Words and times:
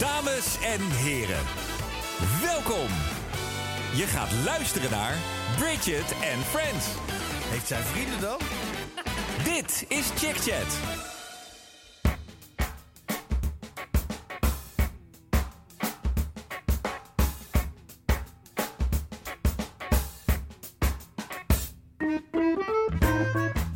Dames 0.00 0.56
en 0.62 0.80
heren, 0.90 1.44
welkom. 2.42 2.88
Je 3.94 4.04
gaat 4.06 4.32
luisteren 4.44 4.90
naar 4.90 5.14
Bridget 5.58 6.12
and 6.12 6.44
Friends. 6.44 6.86
Heeft 7.48 7.66
zij 7.66 7.80
vrienden 7.80 8.20
dan? 8.20 8.38
Dit 9.54 9.84
is 9.88 10.10
Chick 10.16 10.36
Chat. 10.36 10.78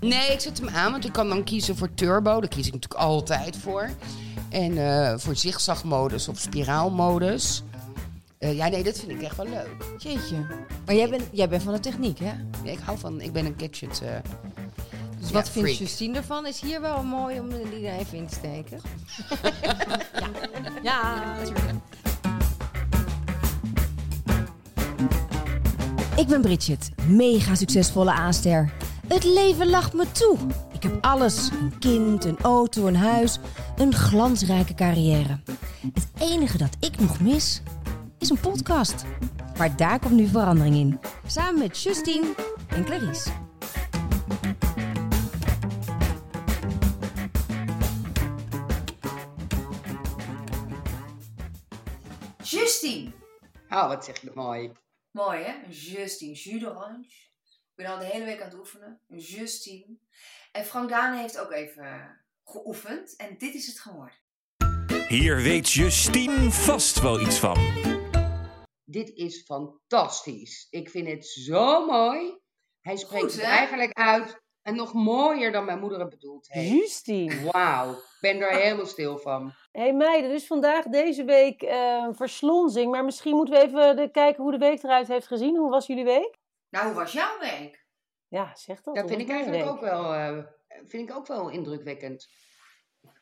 Nee, 0.01 0.33
ik 0.33 0.41
zet 0.41 0.59
hem 0.59 0.69
aan, 0.69 0.93
want 0.93 1.05
ik 1.05 1.13
kan 1.13 1.29
dan 1.29 1.45
kiezen 1.45 1.77
voor 1.77 1.95
turbo. 1.95 2.41
Daar 2.41 2.49
kies 2.49 2.67
ik 2.67 2.73
natuurlijk 2.73 3.01
altijd 3.01 3.57
voor. 3.57 3.91
En 4.55 4.79
eh, 4.79 5.15
voor 5.19 5.37
zigzagmodus 5.37 6.29
of 6.29 6.39
spiraalmodus. 6.39 7.63
Eh, 8.39 8.57
ja, 8.57 8.69
nee, 8.69 8.83
dat 8.83 8.99
vind 8.99 9.11
ik 9.11 9.23
echt 9.23 9.37
wel 9.37 9.47
leuk. 9.49 9.77
Jeetje. 9.99 10.37
Maar 10.87 10.95
jij 10.95 11.09
bent, 11.09 11.23
jij 11.33 11.49
bent 11.49 11.63
van 11.63 11.73
de 11.73 11.81
techniek, 11.81 12.19
hè? 12.19 12.33
Nee, 12.65 12.73
ik 12.73 12.79
hou 12.85 12.99
van, 12.99 13.21
ik 13.21 13.33
ben 13.33 13.47
een 13.47 13.55
gadget. 13.57 14.01
eh, 14.03 14.09
Dus 15.19 15.29
Ja, 15.29 15.35
wat 15.35 15.49
vindt 15.49 15.69
freak. 15.69 15.81
Justine 15.81 16.17
ervan? 16.17 16.47
Is 16.47 16.61
hier 16.61 16.81
wel 16.81 17.03
mooi 17.03 17.41
om 17.41 17.49
die 17.49 17.87
er 17.89 17.99
even 17.99 18.19
in 18.19 18.27
te 18.27 18.35
steken. 18.35 18.81
ja. 20.83 21.01
ja, 21.15 21.35
natuurlijk. 21.37 21.73
Ik 26.17 26.27
ben 26.27 26.41
Bridget, 26.41 26.91
mega 27.07 27.55
succesvolle 27.55 28.13
aanster. 28.13 28.73
Het 29.09 29.25
leven 29.25 29.71
lacht 29.71 29.93
me 29.93 30.05
toe. 30.13 30.37
Ik 30.85 30.91
heb 30.91 31.05
alles: 31.05 31.51
een 31.51 31.79
kind, 31.79 32.25
een 32.25 32.39
auto, 32.39 32.87
een 32.87 32.97
huis, 32.97 33.39
een 33.77 33.95
glansrijke 33.95 34.75
carrière. 34.75 35.41
Het 35.95 36.09
enige 36.19 36.59
dat 36.59 36.77
ik 36.81 37.01
nog 37.01 37.21
mis 37.21 37.63
is 38.19 38.31
een 38.31 38.41
podcast. 38.41 39.05
Maar 39.59 39.77
daar 39.77 39.99
komt 39.99 40.13
nu 40.13 40.27
verandering 40.27 40.75
in. 40.75 41.01
Samen 41.27 41.59
met 41.59 41.83
Justine 41.83 42.35
en 42.69 42.85
Clarice. 42.85 43.31
Justine. 52.43 53.13
Oh, 53.69 53.89
wat 53.89 54.05
zeg 54.05 54.21
je 54.21 54.31
mooi. 54.35 54.73
Mooi 55.11 55.43
hè? 55.43 55.53
Justine. 55.71 56.33
Jus 56.33 56.61
d'orange. 56.61 57.05
Ik 57.05 57.24
ben 57.75 57.87
al 57.87 57.99
de 57.99 58.05
hele 58.05 58.25
week 58.25 58.41
aan 58.41 58.49
het 58.49 58.59
oefenen. 58.59 59.01
Justine. 59.07 59.97
En 60.53 60.65
Frank 60.65 60.89
Dane 60.89 61.21
heeft 61.21 61.39
ook 61.39 61.53
even 61.53 62.21
geoefend. 62.45 63.17
En 63.17 63.35
dit 63.39 63.55
is 63.55 63.67
het 63.67 63.81
geworden. 63.81 64.15
Hier 65.09 65.37
weet 65.37 65.71
Justine 65.71 66.51
vast 66.51 67.01
wel 67.01 67.21
iets 67.21 67.39
van. 67.39 67.57
Dit 68.85 69.11
is 69.15 69.43
fantastisch. 69.43 70.67
Ik 70.71 70.91
vind 70.91 71.09
het 71.09 71.27
zo 71.27 71.87
mooi. 71.87 72.39
Hij 72.81 72.97
spreekt 72.97 73.23
Goed, 73.23 73.33
het 73.33 73.43
hè? 73.43 73.57
eigenlijk 73.57 73.93
uit. 73.93 74.43
En 74.63 74.77
nog 74.77 74.93
mooier 74.93 75.53
dan 75.53 75.65
mijn 75.65 75.81
moeder 75.81 76.01
het 76.01 76.09
bedoeld 76.09 76.47
heeft. 76.49 76.71
Justine. 76.71 77.51
Wauw, 77.51 77.93
ik 77.93 78.19
ben 78.21 78.41
er 78.41 78.61
helemaal 78.61 78.87
stil 78.87 79.19
van. 79.19 79.53
Hé 79.73 79.81
hey 79.81 79.93
meiden, 79.95 80.31
dus 80.31 80.47
vandaag 80.47 80.85
deze 80.85 81.25
week 81.25 81.63
eh 81.63 82.09
verslonzing. 82.13 82.91
Maar 82.91 83.05
misschien 83.05 83.37
moeten 83.37 83.55
we 83.55 83.61
even 83.61 83.97
de, 83.97 84.11
kijken 84.11 84.43
hoe 84.43 84.53
de 84.53 84.59
week 84.59 84.83
eruit 84.83 85.09
heeft 85.09 85.27
gezien. 85.27 85.57
Hoe 85.57 85.71
was 85.71 85.87
jullie 85.87 86.05
week? 86.05 86.43
Nou, 86.75 86.87
hoe 86.87 86.95
was 86.95 87.13
jouw 87.13 87.39
week? 87.39 87.87
Ja, 88.29 88.55
zeg 88.55 88.83
dat. 88.83 88.95
Dat 88.95 89.09
vind 89.09 89.21
ik 89.21 89.31
eigenlijk 89.31 89.67
ook 89.67 89.81
wel, 89.81 90.15
eh, 90.15 90.39
vind 90.85 91.09
ik 91.11 91.17
ook 91.17 91.27
wel 91.27 91.49
indrukwekkend. 91.49 92.29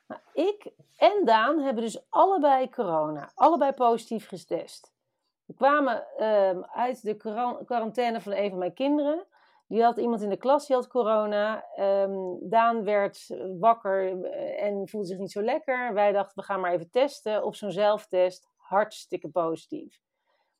Nou, 0.07 0.21
ik 0.33 0.71
en 0.97 1.25
Daan 1.25 1.59
hebben 1.59 1.83
dus 1.85 2.07
allebei 2.11 2.71
corona. 2.71 3.31
Allebei 3.35 3.73
positief 3.73 4.29
getest. 4.29 4.93
We 5.45 5.55
kwamen 5.55 6.07
ehm, 6.17 6.63
uit 6.63 7.03
de 7.03 7.17
quaran- 7.17 7.65
quarantaine 7.65 8.21
van 8.21 8.33
een 8.33 8.51
van 8.51 8.59
mijn 8.59 8.75
kinderen. 8.75 9.27
Die 9.67 9.83
had 9.83 9.97
iemand 9.97 10.23
in 10.23 10.29
de 10.29 10.37
klas 10.37 10.67
die 10.67 10.77
had 10.77 10.87
corona. 10.89 11.65
Ehm, 11.75 12.13
Daan 12.41 12.85
werd 12.85 13.27
wakker 13.59 14.25
eh, 14.25 14.63
en 14.63 14.89
voelde 14.89 15.07
zich 15.07 15.19
niet 15.19 15.33
zo 15.33 15.43
lekker. 15.43 15.95
Wij 15.95 16.13
dachten, 16.13 16.39
we 16.39 16.43
gaan 16.45 16.61
maar 16.61 16.73
even 16.73 16.91
testen. 16.91 17.45
Op 17.45 17.55
zo'n 17.55 17.71
zelftest, 17.73 18.49
hartstikke 18.57 19.29
positief. 19.29 20.01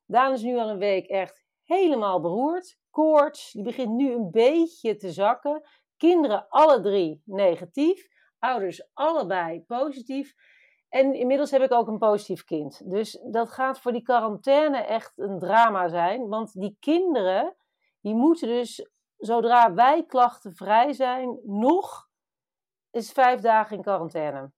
Daan 0.05 0.33
is 0.33 0.41
nu 0.41 0.57
al 0.57 0.69
een 0.69 0.77
week 0.77 1.07
echt 1.07 1.42
helemaal 1.65 2.21
beroerd. 2.21 2.77
Koorts, 2.89 3.51
die 3.51 3.63
begint 3.63 3.91
nu 3.95 4.11
een 4.11 4.31
beetje 4.31 4.95
te 4.95 5.11
zakken. 5.11 5.61
Kinderen 5.97 6.47
alle 6.49 6.81
drie 6.81 7.21
negatief. 7.25 8.07
Ouders 8.39 8.89
allebei 8.93 9.61
positief. 9.61 10.33
En 10.89 11.13
inmiddels 11.13 11.51
heb 11.51 11.61
ik 11.61 11.71
ook 11.71 11.87
een 11.87 11.97
positief 11.97 12.43
kind. 12.43 12.91
Dus 12.91 13.19
dat 13.31 13.49
gaat 13.49 13.79
voor 13.79 13.91
die 13.91 14.01
quarantaine 14.01 14.77
echt 14.77 15.17
een 15.17 15.39
drama 15.39 15.87
zijn. 15.87 16.27
Want 16.27 16.53
die 16.53 16.77
kinderen, 16.79 17.55
die 18.01 18.15
moeten 18.15 18.47
dus, 18.47 18.89
zodra 19.17 19.73
wij 19.73 20.05
klachtenvrij 20.05 20.93
zijn, 20.93 21.39
nog 21.43 22.09
eens 22.91 23.11
vijf 23.11 23.41
dagen 23.41 23.75
in 23.75 23.81
quarantaine. 23.81 24.51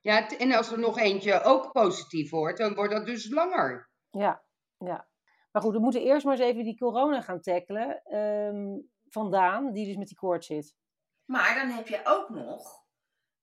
Ja, 0.00 0.28
en 0.28 0.52
als 0.52 0.72
er 0.72 0.78
nog 0.78 0.98
eentje 0.98 1.42
ook 1.42 1.72
positief 1.72 2.30
wordt, 2.30 2.58
dan 2.58 2.74
wordt 2.74 2.92
dat 2.92 3.06
dus 3.06 3.30
langer. 3.30 3.90
Ja, 4.10 4.42
ja. 4.78 5.08
Maar 5.52 5.62
goed, 5.62 5.72
we 5.72 5.80
moeten 5.80 6.02
eerst 6.02 6.24
maar 6.24 6.38
eens 6.38 6.50
even 6.50 6.64
die 6.64 6.78
corona 6.78 7.20
gaan 7.20 7.40
tackelen. 7.40 8.02
ehm 8.04 8.78
vandaan, 9.10 9.72
die 9.72 9.86
dus 9.86 9.96
met 9.96 10.08
die 10.08 10.16
koorts 10.16 10.46
zit. 10.46 10.76
Maar 11.24 11.54
dan 11.54 11.68
heb 11.68 11.88
je 11.88 12.00
ook 12.04 12.28
nog 12.28 12.84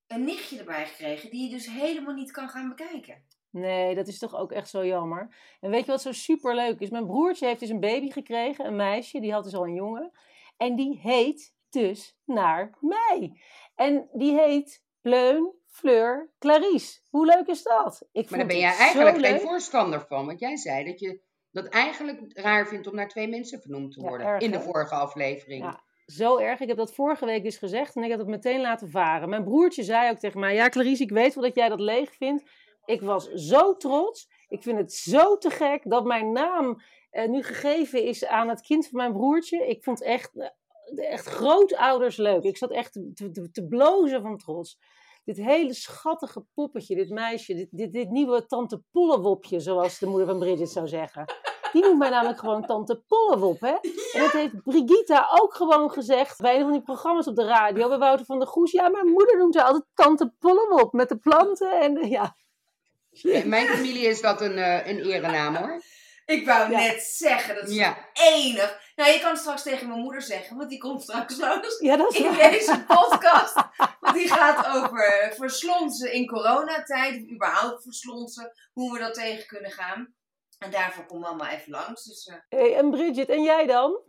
een 0.08 0.24
nichtje 0.24 0.60
erbij 0.60 0.86
gekregen 0.86 1.30
die 1.30 1.44
je 1.44 1.50
dus 1.50 1.70
helemaal 1.70 2.14
niet 2.14 2.32
kan 2.32 2.50
gaan 2.50 2.70
bekijken. 2.70 3.26
Nee, 3.50 3.96
dat 3.96 4.08
is 4.08 4.20
toch 4.20 4.36
ook 4.36 4.52
echt 4.52 4.70
zo 4.70 4.86
jammer. 4.86 5.36
En 5.60 5.70
weet 5.70 5.86
je 5.86 5.92
wat 5.92 6.02
zo 6.02 6.12
super 6.12 6.56
leuk 6.56 6.80
is? 6.80 6.90
Mijn 6.90 7.06
broertje 7.06 7.46
heeft 7.46 7.60
dus 7.60 7.70
een 7.70 7.80
baby 7.80 8.12
gekregen, 8.12 8.66
een 8.66 8.76
meisje, 8.76 9.20
die 9.20 9.34
had 9.34 9.44
dus 9.44 9.56
al 9.56 9.66
een 9.66 9.74
jongen. 9.74 10.12
En 10.58 10.76
die 10.76 11.00
heet 11.00 11.56
dus 11.70 12.18
naar 12.26 12.78
mij. 12.80 13.42
En 13.76 14.10
die 14.14 14.40
heet 14.40 14.84
Pleun 15.02 15.54
Fleur 15.66 16.32
Clarice. 16.40 17.00
Hoe 17.10 17.26
leuk 17.26 17.48
is 17.48 17.64
dat? 17.64 18.08
Ik 18.12 18.30
Maar 18.30 18.40
daar 18.40 18.48
ben 18.48 18.58
jij 18.58 18.76
eigenlijk 18.76 19.18
geen 19.26 19.40
voorstander 19.40 20.06
van. 20.08 20.26
Want 20.26 20.40
jij 20.40 20.58
zei 20.58 20.86
dat 20.86 21.00
je 21.00 21.22
dat 21.58 21.68
eigenlijk 21.68 22.20
raar 22.34 22.68
vindt 22.68 22.88
om 22.88 22.96
naar 22.96 23.08
twee 23.08 23.28
mensen 23.28 23.62
vernoemd 23.62 23.94
te 23.94 24.02
Ja, 24.02 24.08
worden. 24.08 24.28
erg, 24.28 24.42
in 24.44 24.52
de 24.52 24.62
vorige 24.62 24.96
aflevering. 24.96 25.64
Ja. 25.64 25.86
Zo 26.06 26.38
erg. 26.38 26.60
Ik 26.60 26.68
heb 26.68 26.78
dat 26.78 26.94
vorige 26.94 27.26
week 27.26 27.44
dus 27.44 27.58
gezegd 27.58 27.96
en 27.96 28.04
ik 28.04 28.10
heb 28.10 28.20
het 28.20 28.28
meteen 28.28 28.62
laten 28.62 28.90
varen. 28.90 29.30
Mijn 29.30 29.44
broertje 29.44 29.84
zei 29.84 30.10
ook 30.12 30.18
tegen 30.18 30.40
mij: 30.40 30.54
Ja, 30.56 30.70
Clarice, 30.70 31.04
ik 31.04 31.12
weet 31.12 31.34
wel 31.34 31.44
dat 31.44 31.56
jij 31.56 31.70
dat 31.70 31.80
leeg 31.80 32.16
vindt. 32.16 32.44
Ik 32.86 33.02
was 33.02 33.28
zo 33.32 33.76
trots. 33.78 34.30
Ik 34.48 34.64
vind 34.64 34.78
het 34.78 34.94
zo 34.94 35.38
te 35.38 35.50
gek 35.50 35.82
dat 35.90 36.06
mijn 36.06 36.32
naam 36.32 36.82
eh, 37.10 37.28
nu 37.28 37.44
gegeven 37.44 38.04
is 38.04 38.26
aan 38.26 38.50
het 38.50 38.62
kind 38.62 38.88
van 38.88 38.98
mijn 39.00 39.14
broertje. 39.14 39.68
Ik 39.68 39.84
vond 39.84 40.02
echt, 40.04 40.36
eh, 40.36 41.12
echt 41.12 41.26
grootouders 41.26 42.18
leuk. 42.18 42.44
Ik 42.44 42.58
zat 42.58 42.72
echt 42.72 42.94
te, 42.94 43.32
te, 43.32 43.52
te 43.52 43.66
blozen 43.68 44.22
van 44.22 44.38
trots. 44.38 44.80
Dit 45.24 45.38
hele 45.38 45.74
schattige 45.74 46.46
poppetje, 46.54 46.96
dit 46.96 47.10
meisje, 47.10 47.54
dit, 47.56 47.68
dit, 47.72 47.92
dit 47.94 48.10
nieuwe 48.10 48.46
tante 48.46 48.82
Pollewopje, 48.92 49.60
zoals 49.60 50.00
de 50.00 50.06
moeder 50.08 50.28
van 50.28 50.40
Bridget 50.40 50.70
zou 50.70 50.88
zeggen. 50.88 51.26
Die 51.72 51.82
noemt 51.82 51.98
mij 51.98 52.10
namelijk 52.10 52.40
gewoon 52.40 52.66
tante 52.66 53.04
Pollewop, 53.08 53.60
hè? 53.62 53.76
En 54.14 54.20
dat 54.22 54.32
heeft 54.32 54.64
Brigitta 54.64 55.28
ook 55.42 55.54
gewoon 55.56 55.92
gezegd 55.92 56.42
bij 56.42 56.56
een 56.56 56.62
van 56.64 56.72
die 56.72 56.82
programma's 56.82 57.28
op 57.28 57.36
de 57.36 57.46
radio, 57.46 57.88
bij 57.88 57.98
Wouter 57.98 58.26
van 58.26 58.40
der 58.40 58.48
Goes. 58.48 58.72
Ja, 58.72 58.90
mijn 58.90 59.08
moeder 59.08 59.38
noemt 59.38 59.56
haar 59.56 59.64
altijd 59.66 59.86
tante 59.94 60.34
Pollewop, 60.40 60.94
met 60.94 61.10
de 61.10 61.18
planten 61.18 61.80
en 61.80 61.94
de, 61.94 62.10
ja. 62.10 62.36
In 63.22 63.50
mijn 63.50 63.68
familie 63.68 64.08
is 64.08 64.22
dat 64.22 64.42
een, 64.42 64.58
eh, 64.58 64.88
een 64.88 65.00
erenaam 65.06 65.56
hoor. 65.56 65.82
Ik 66.26 66.46
wou 66.46 66.72
Ja. 66.72 66.78
net 66.80 67.02
zeggen, 67.02 67.56
dat 67.56 67.68
is 67.70 67.76
Ja. 67.76 67.98
enig. 68.14 68.80
Nou, 68.96 69.12
je 69.12 69.20
kan 69.20 69.30
het 69.32 69.40
straks 69.40 69.64
tegen 69.64 69.88
mijn 69.88 70.00
moeder 70.00 70.22
zeggen, 70.22 70.58
want 70.58 70.70
die 70.70 70.80
komt 70.80 71.02
straks 71.02 71.38
langs 71.38 71.80
Ja, 71.80 71.96
dat 71.98 72.12
is 72.14 72.20
in 72.20 72.24
waar. 72.38 72.52
deze 72.52 72.84
podcast. 72.88 73.54
Want 74.00 74.16
die 74.16 74.28
gaat 74.28 74.68
over 74.76 75.34
verslonsen 75.36 76.14
in 76.14 76.28
coronatijd, 76.28 77.16
of 77.24 77.30
überhaupt 77.32 77.84
verslonsen, 77.84 78.52
hoe 78.74 78.94
we 78.94 79.00
dat 79.00 79.14
tegen 79.14 79.46
kunnen 79.48 79.72
gaan. 79.72 80.16
En 80.58 80.72
daarvoor 80.72 81.06
komt 81.06 81.22
mama 81.22 81.52
even 81.52 81.72
langs. 81.72 82.04
Dus, 82.04 82.26
eh, 82.28 82.36
Hey, 82.50 82.76
en 82.76 82.92
Bridget, 82.92 83.30
en 83.30 83.44
jij 83.44 83.66
dan? 83.66 84.02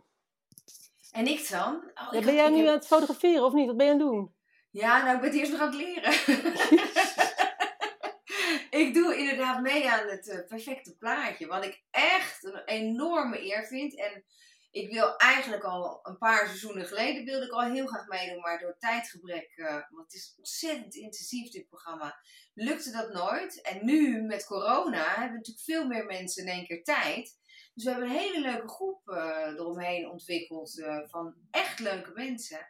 en 1.11 1.27
ik 1.27 1.49
dan? 1.49 1.75
Oh, 1.75 1.83
Ja, 1.93 2.05
ik 2.05 2.11
ben 2.11 2.23
had- 2.23 2.33
jij 2.33 2.49
nu 2.49 2.57
heb- 2.57 2.67
aan 2.67 2.73
het 2.73 2.87
fotograferen 2.87 3.43
of 3.43 3.53
niet? 3.53 3.67
Wat 3.67 3.77
ben 3.77 3.85
je 3.85 3.91
aan 3.91 3.97
het 3.99 4.07
doen? 4.07 4.35
Ja, 4.71 5.03
nou, 5.03 5.15
ik 5.15 5.21
ben 5.21 5.29
het 5.29 5.39
eerst 5.39 5.51
nog 5.51 5.61
aan 5.61 5.67
het 5.67 5.75
leren. 5.75 6.13
ik 8.85 8.93
doe 8.93 9.17
inderdaad 9.17 9.61
mee 9.61 9.89
aan 9.89 10.07
het 10.07 10.27
eh, 10.29 10.47
perfecte 10.47 10.97
plaatje. 10.97 11.47
Wat 11.47 11.65
ik 11.65 11.83
echt 11.91 12.43
een 12.43 12.61
enorme 12.65 13.43
eer 13.45 13.65
vind. 13.65 13.97
En 13.99 14.23
ik 14.71 14.91
wil 14.91 15.15
eigenlijk 15.15 15.63
al 15.63 15.99
een 16.03 16.17
paar 16.17 16.45
seizoenen 16.47 16.85
geleden 16.85 17.25
wilde 17.25 17.45
ik 17.45 17.51
al 17.51 17.63
heel 17.63 17.87
graag 17.87 18.07
meedoen. 18.07 18.39
Maar 18.41 18.59
door 18.59 18.77
tijdgebrek, 18.77 19.51
eh, 19.55 19.73
want 19.73 20.03
het 20.03 20.13
is 20.13 20.33
ontzettend 20.37 20.95
intensief 20.95 21.51
dit 21.51 21.67
programma, 21.67 22.19
lukte 22.53 22.91
dat 22.91 23.13
nooit. 23.13 23.61
En 23.61 23.85
nu 23.85 24.21
met 24.21 24.45
corona 24.45 25.03
hebben 25.09 25.37
natuurlijk 25.37 25.65
veel 25.65 25.87
meer 25.87 26.05
mensen 26.05 26.43
in 26.45 26.51
één 26.51 26.65
keer 26.65 26.83
tijd. 26.83 27.37
Dus 27.73 27.83
we 27.83 27.89
hebben 27.89 28.09
een 28.09 28.15
hele 28.15 28.41
leuke 28.41 28.67
groep 28.67 29.09
eh, 29.09 29.53
eromheen 29.55 30.09
ontwikkeld 30.09 30.79
eh, 30.79 30.99
van 31.05 31.35
echt 31.51 31.79
leuke 31.79 32.11
mensen. 32.13 32.67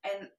En 0.00 0.34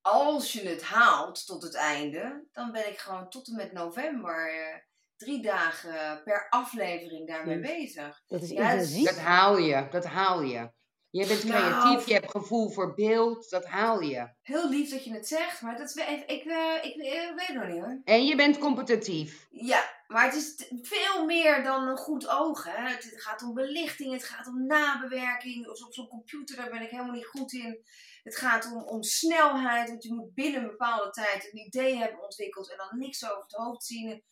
als 0.00 0.52
je 0.52 0.68
het 0.68 0.82
haalt 0.82 1.46
tot 1.46 1.62
het 1.62 1.74
einde, 1.74 2.48
dan 2.52 2.72
ben 2.72 2.88
ik 2.88 2.98
gewoon 2.98 3.30
tot 3.30 3.48
en 3.48 3.56
met 3.56 3.72
november 3.72 4.88
drie 5.20 5.42
dagen 5.42 6.22
per 6.24 6.46
aflevering 6.48 7.28
daarmee 7.28 7.60
bezig. 7.60 8.22
Dat 8.26 8.42
is 8.42 8.50
Ja, 8.50 8.70
intensief. 8.70 9.04
Dat 9.04 9.18
haal 9.18 9.58
je, 9.58 9.88
dat 9.90 10.04
haal 10.04 10.42
je. 10.42 10.70
Je 11.10 11.26
bent 11.26 11.44
Nou. 11.44 11.60
creatief, 11.60 12.06
je 12.06 12.12
hebt 12.12 12.30
gevoel 12.30 12.70
voor 12.70 12.94
beeld, 12.94 13.50
dat 13.50 13.64
haal 13.64 14.00
je. 14.00 14.28
Heel 14.42 14.68
lief 14.68 14.90
dat 14.90 15.04
je 15.04 15.12
het 15.12 15.28
zegt, 15.28 15.62
maar 15.62 15.78
dat 15.78 15.88
is, 15.88 15.94
ik, 15.94 16.30
ik, 16.30 16.44
eh, 16.44 16.74
ik, 16.82 16.94
eh, 16.94 17.34
weet 17.34 17.46
het 17.46 17.56
nog 17.56 17.66
niet 17.66 17.80
hoor. 17.80 18.00
En 18.04 18.24
je 18.24 18.36
bent 18.36 18.58
competitief. 18.58 19.46
Ja, 19.50 19.82
maar 20.06 20.24
het 20.24 20.34
is 20.34 20.70
veel 20.82 21.24
meer 21.24 21.62
dan 21.62 21.88
een 21.88 21.96
goed 21.96 22.28
oog. 22.28 22.64
Hè? 22.64 22.88
Het, 22.88 23.12
gaat 23.16 23.42
om 23.42 23.54
belichting, 23.54 24.12
het 24.12 24.24
gaat 24.24 24.46
om 24.46 24.66
nabewerking. 24.66 25.68
Op, 25.68 25.82
op 25.86 25.94
zo'n 25.94 26.08
computer, 26.08 26.56
daar 26.56 26.70
ben 26.70 26.82
ik 26.82 26.90
helemaal 26.90 27.14
niet 27.14 27.26
goed 27.26 27.52
in. 27.52 27.84
Het 28.22 28.36
gaat 28.36 28.72
om, 28.72 28.82
om 28.82 29.02
snelheid, 29.02 29.88
want 29.88 30.02
je 30.02 30.14
moet 30.14 30.34
binnen 30.34 30.62
een 30.62 30.68
bepaalde 30.68 31.10
tijd 31.10 31.48
een 31.52 31.58
idee 31.66 31.96
hebben 31.96 32.22
ontwikkeld 32.22 32.70
en 32.70 32.76
dan 32.76 32.98
niks 32.98 33.24
over 33.24 33.42
het 33.42 33.52
hoofd 33.52 33.84
zien. 33.84 34.22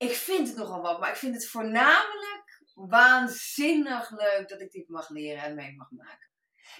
Ik 0.00 0.12
vind 0.12 0.48
het 0.48 0.56
nogal 0.56 0.82
wat, 0.82 1.00
maar 1.00 1.10
ik 1.10 1.16
vind 1.16 1.34
het 1.34 1.48
voornamelijk 1.48 2.62
waanzinnig 2.74 4.10
leuk 4.10 4.48
dat 4.48 4.60
ik 4.60 4.70
dit 4.70 4.88
mag 4.88 5.08
leren 5.08 5.42
en 5.42 5.54
mee 5.54 5.76
mag 5.76 5.90
maken. 5.90 6.30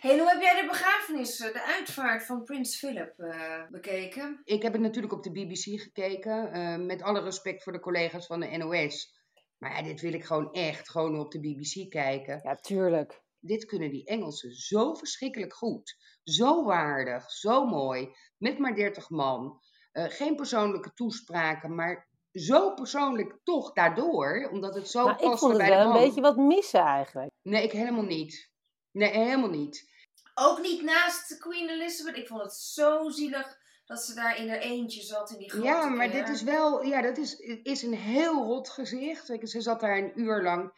Hey, 0.01 0.19
hoe 0.19 0.29
heb 0.29 0.41
jij 0.41 0.61
de 0.61 0.67
begrafenis, 0.67 1.41
eh, 1.41 1.53
de 1.53 1.63
uitvaart 1.63 2.27
van 2.27 2.45
Prins 2.45 2.79
Philip 2.79 3.19
eh, 3.19 3.63
bekeken? 3.71 4.41
Ik 4.45 4.63
heb 4.63 4.73
het 4.73 4.83
natuurlijk 4.83 5.13
op 5.13 5.23
de 5.23 5.33
BBC 5.33 5.81
gekeken, 5.81 6.53
eh, 6.53 6.77
met 6.77 7.03
alle 7.03 7.21
respect 7.21 7.63
voor 7.63 7.73
de 7.73 7.81
collega's 7.81 8.27
van 8.27 8.41
de 8.41 8.57
NOS. 8.57 9.19
Maar 9.59 9.77
ja, 9.77 9.83
dit 9.83 10.01
wil 10.01 10.13
ik 10.13 10.25
gewoon 10.25 10.53
echt 10.53 10.91
gewoon 10.91 11.19
op 11.19 11.33
de 11.33 11.41
BBC 11.41 11.91
kijken. 11.91 12.41
Ja, 12.43 12.55
tuurlijk. 12.55 13.23
Dit 13.39 13.65
kunnen 13.65 13.91
die 13.91 14.07
Engelsen 14.07 14.53
zo 14.53 14.95
verschrikkelijk 14.95 15.55
goed. 15.55 15.97
Zo 16.23 16.65
waardig, 16.65 17.31
zo 17.31 17.67
mooi. 17.67 18.15
Met 18.39 18.59
maar 18.59 18.75
30 18.75 19.11
man. 19.11 19.61
Eh, 19.93 20.05
geen 20.09 20.37
persoonlijke 20.37 20.93
toespraken, 20.93 21.75
maar 21.75 22.09
zo 22.33 22.75
persoonlijk 22.75 23.39
toch 23.45 23.73
daardoor. 23.73 24.49
Omdat 24.53 24.75
het 24.75 24.89
zo 24.89 25.05
Maar 25.05 25.21
ik 25.21 25.21
paste 25.21 25.39
vond 25.39 25.53
het 25.53 25.61
bij 25.61 25.77
wel 25.77 25.87
een 25.87 26.05
beetje 26.05 26.21
wat 26.21 26.37
missen 26.37 26.81
eigenlijk. 26.81 27.31
Nee, 27.43 27.63
ik 27.63 27.73
helemaal 27.73 28.05
niet. 28.05 28.51
Nee, 28.91 29.11
helemaal 29.11 29.51
niet. 29.51 29.89
Ook 30.35 30.61
niet 30.61 30.83
naast 30.83 31.39
Queen 31.39 31.69
Elizabeth. 31.69 32.17
Ik 32.17 32.27
vond 32.27 32.43
het 32.43 32.55
zo 32.55 33.09
zielig 33.09 33.59
dat 33.85 34.03
ze 34.03 34.15
daar 34.15 34.37
in 34.37 34.49
haar 34.49 34.59
eentje 34.59 35.03
zat 35.03 35.31
in 35.31 35.39
die 35.39 35.51
grote 35.51 35.67
Ja, 35.67 35.89
maar 35.89 36.11
dit 36.11 36.29
is 36.29 36.43
wel, 36.43 36.83
ja, 36.83 37.03
dat 37.03 37.17
is, 37.17 37.39
is 37.63 37.83
een 37.83 37.95
heel 37.95 38.45
rot 38.45 38.69
gezicht. 38.69 39.27
Ze 39.43 39.61
zat 39.61 39.81
daar 39.81 39.99
een 39.99 40.21
uur 40.21 40.43
lang. 40.43 40.73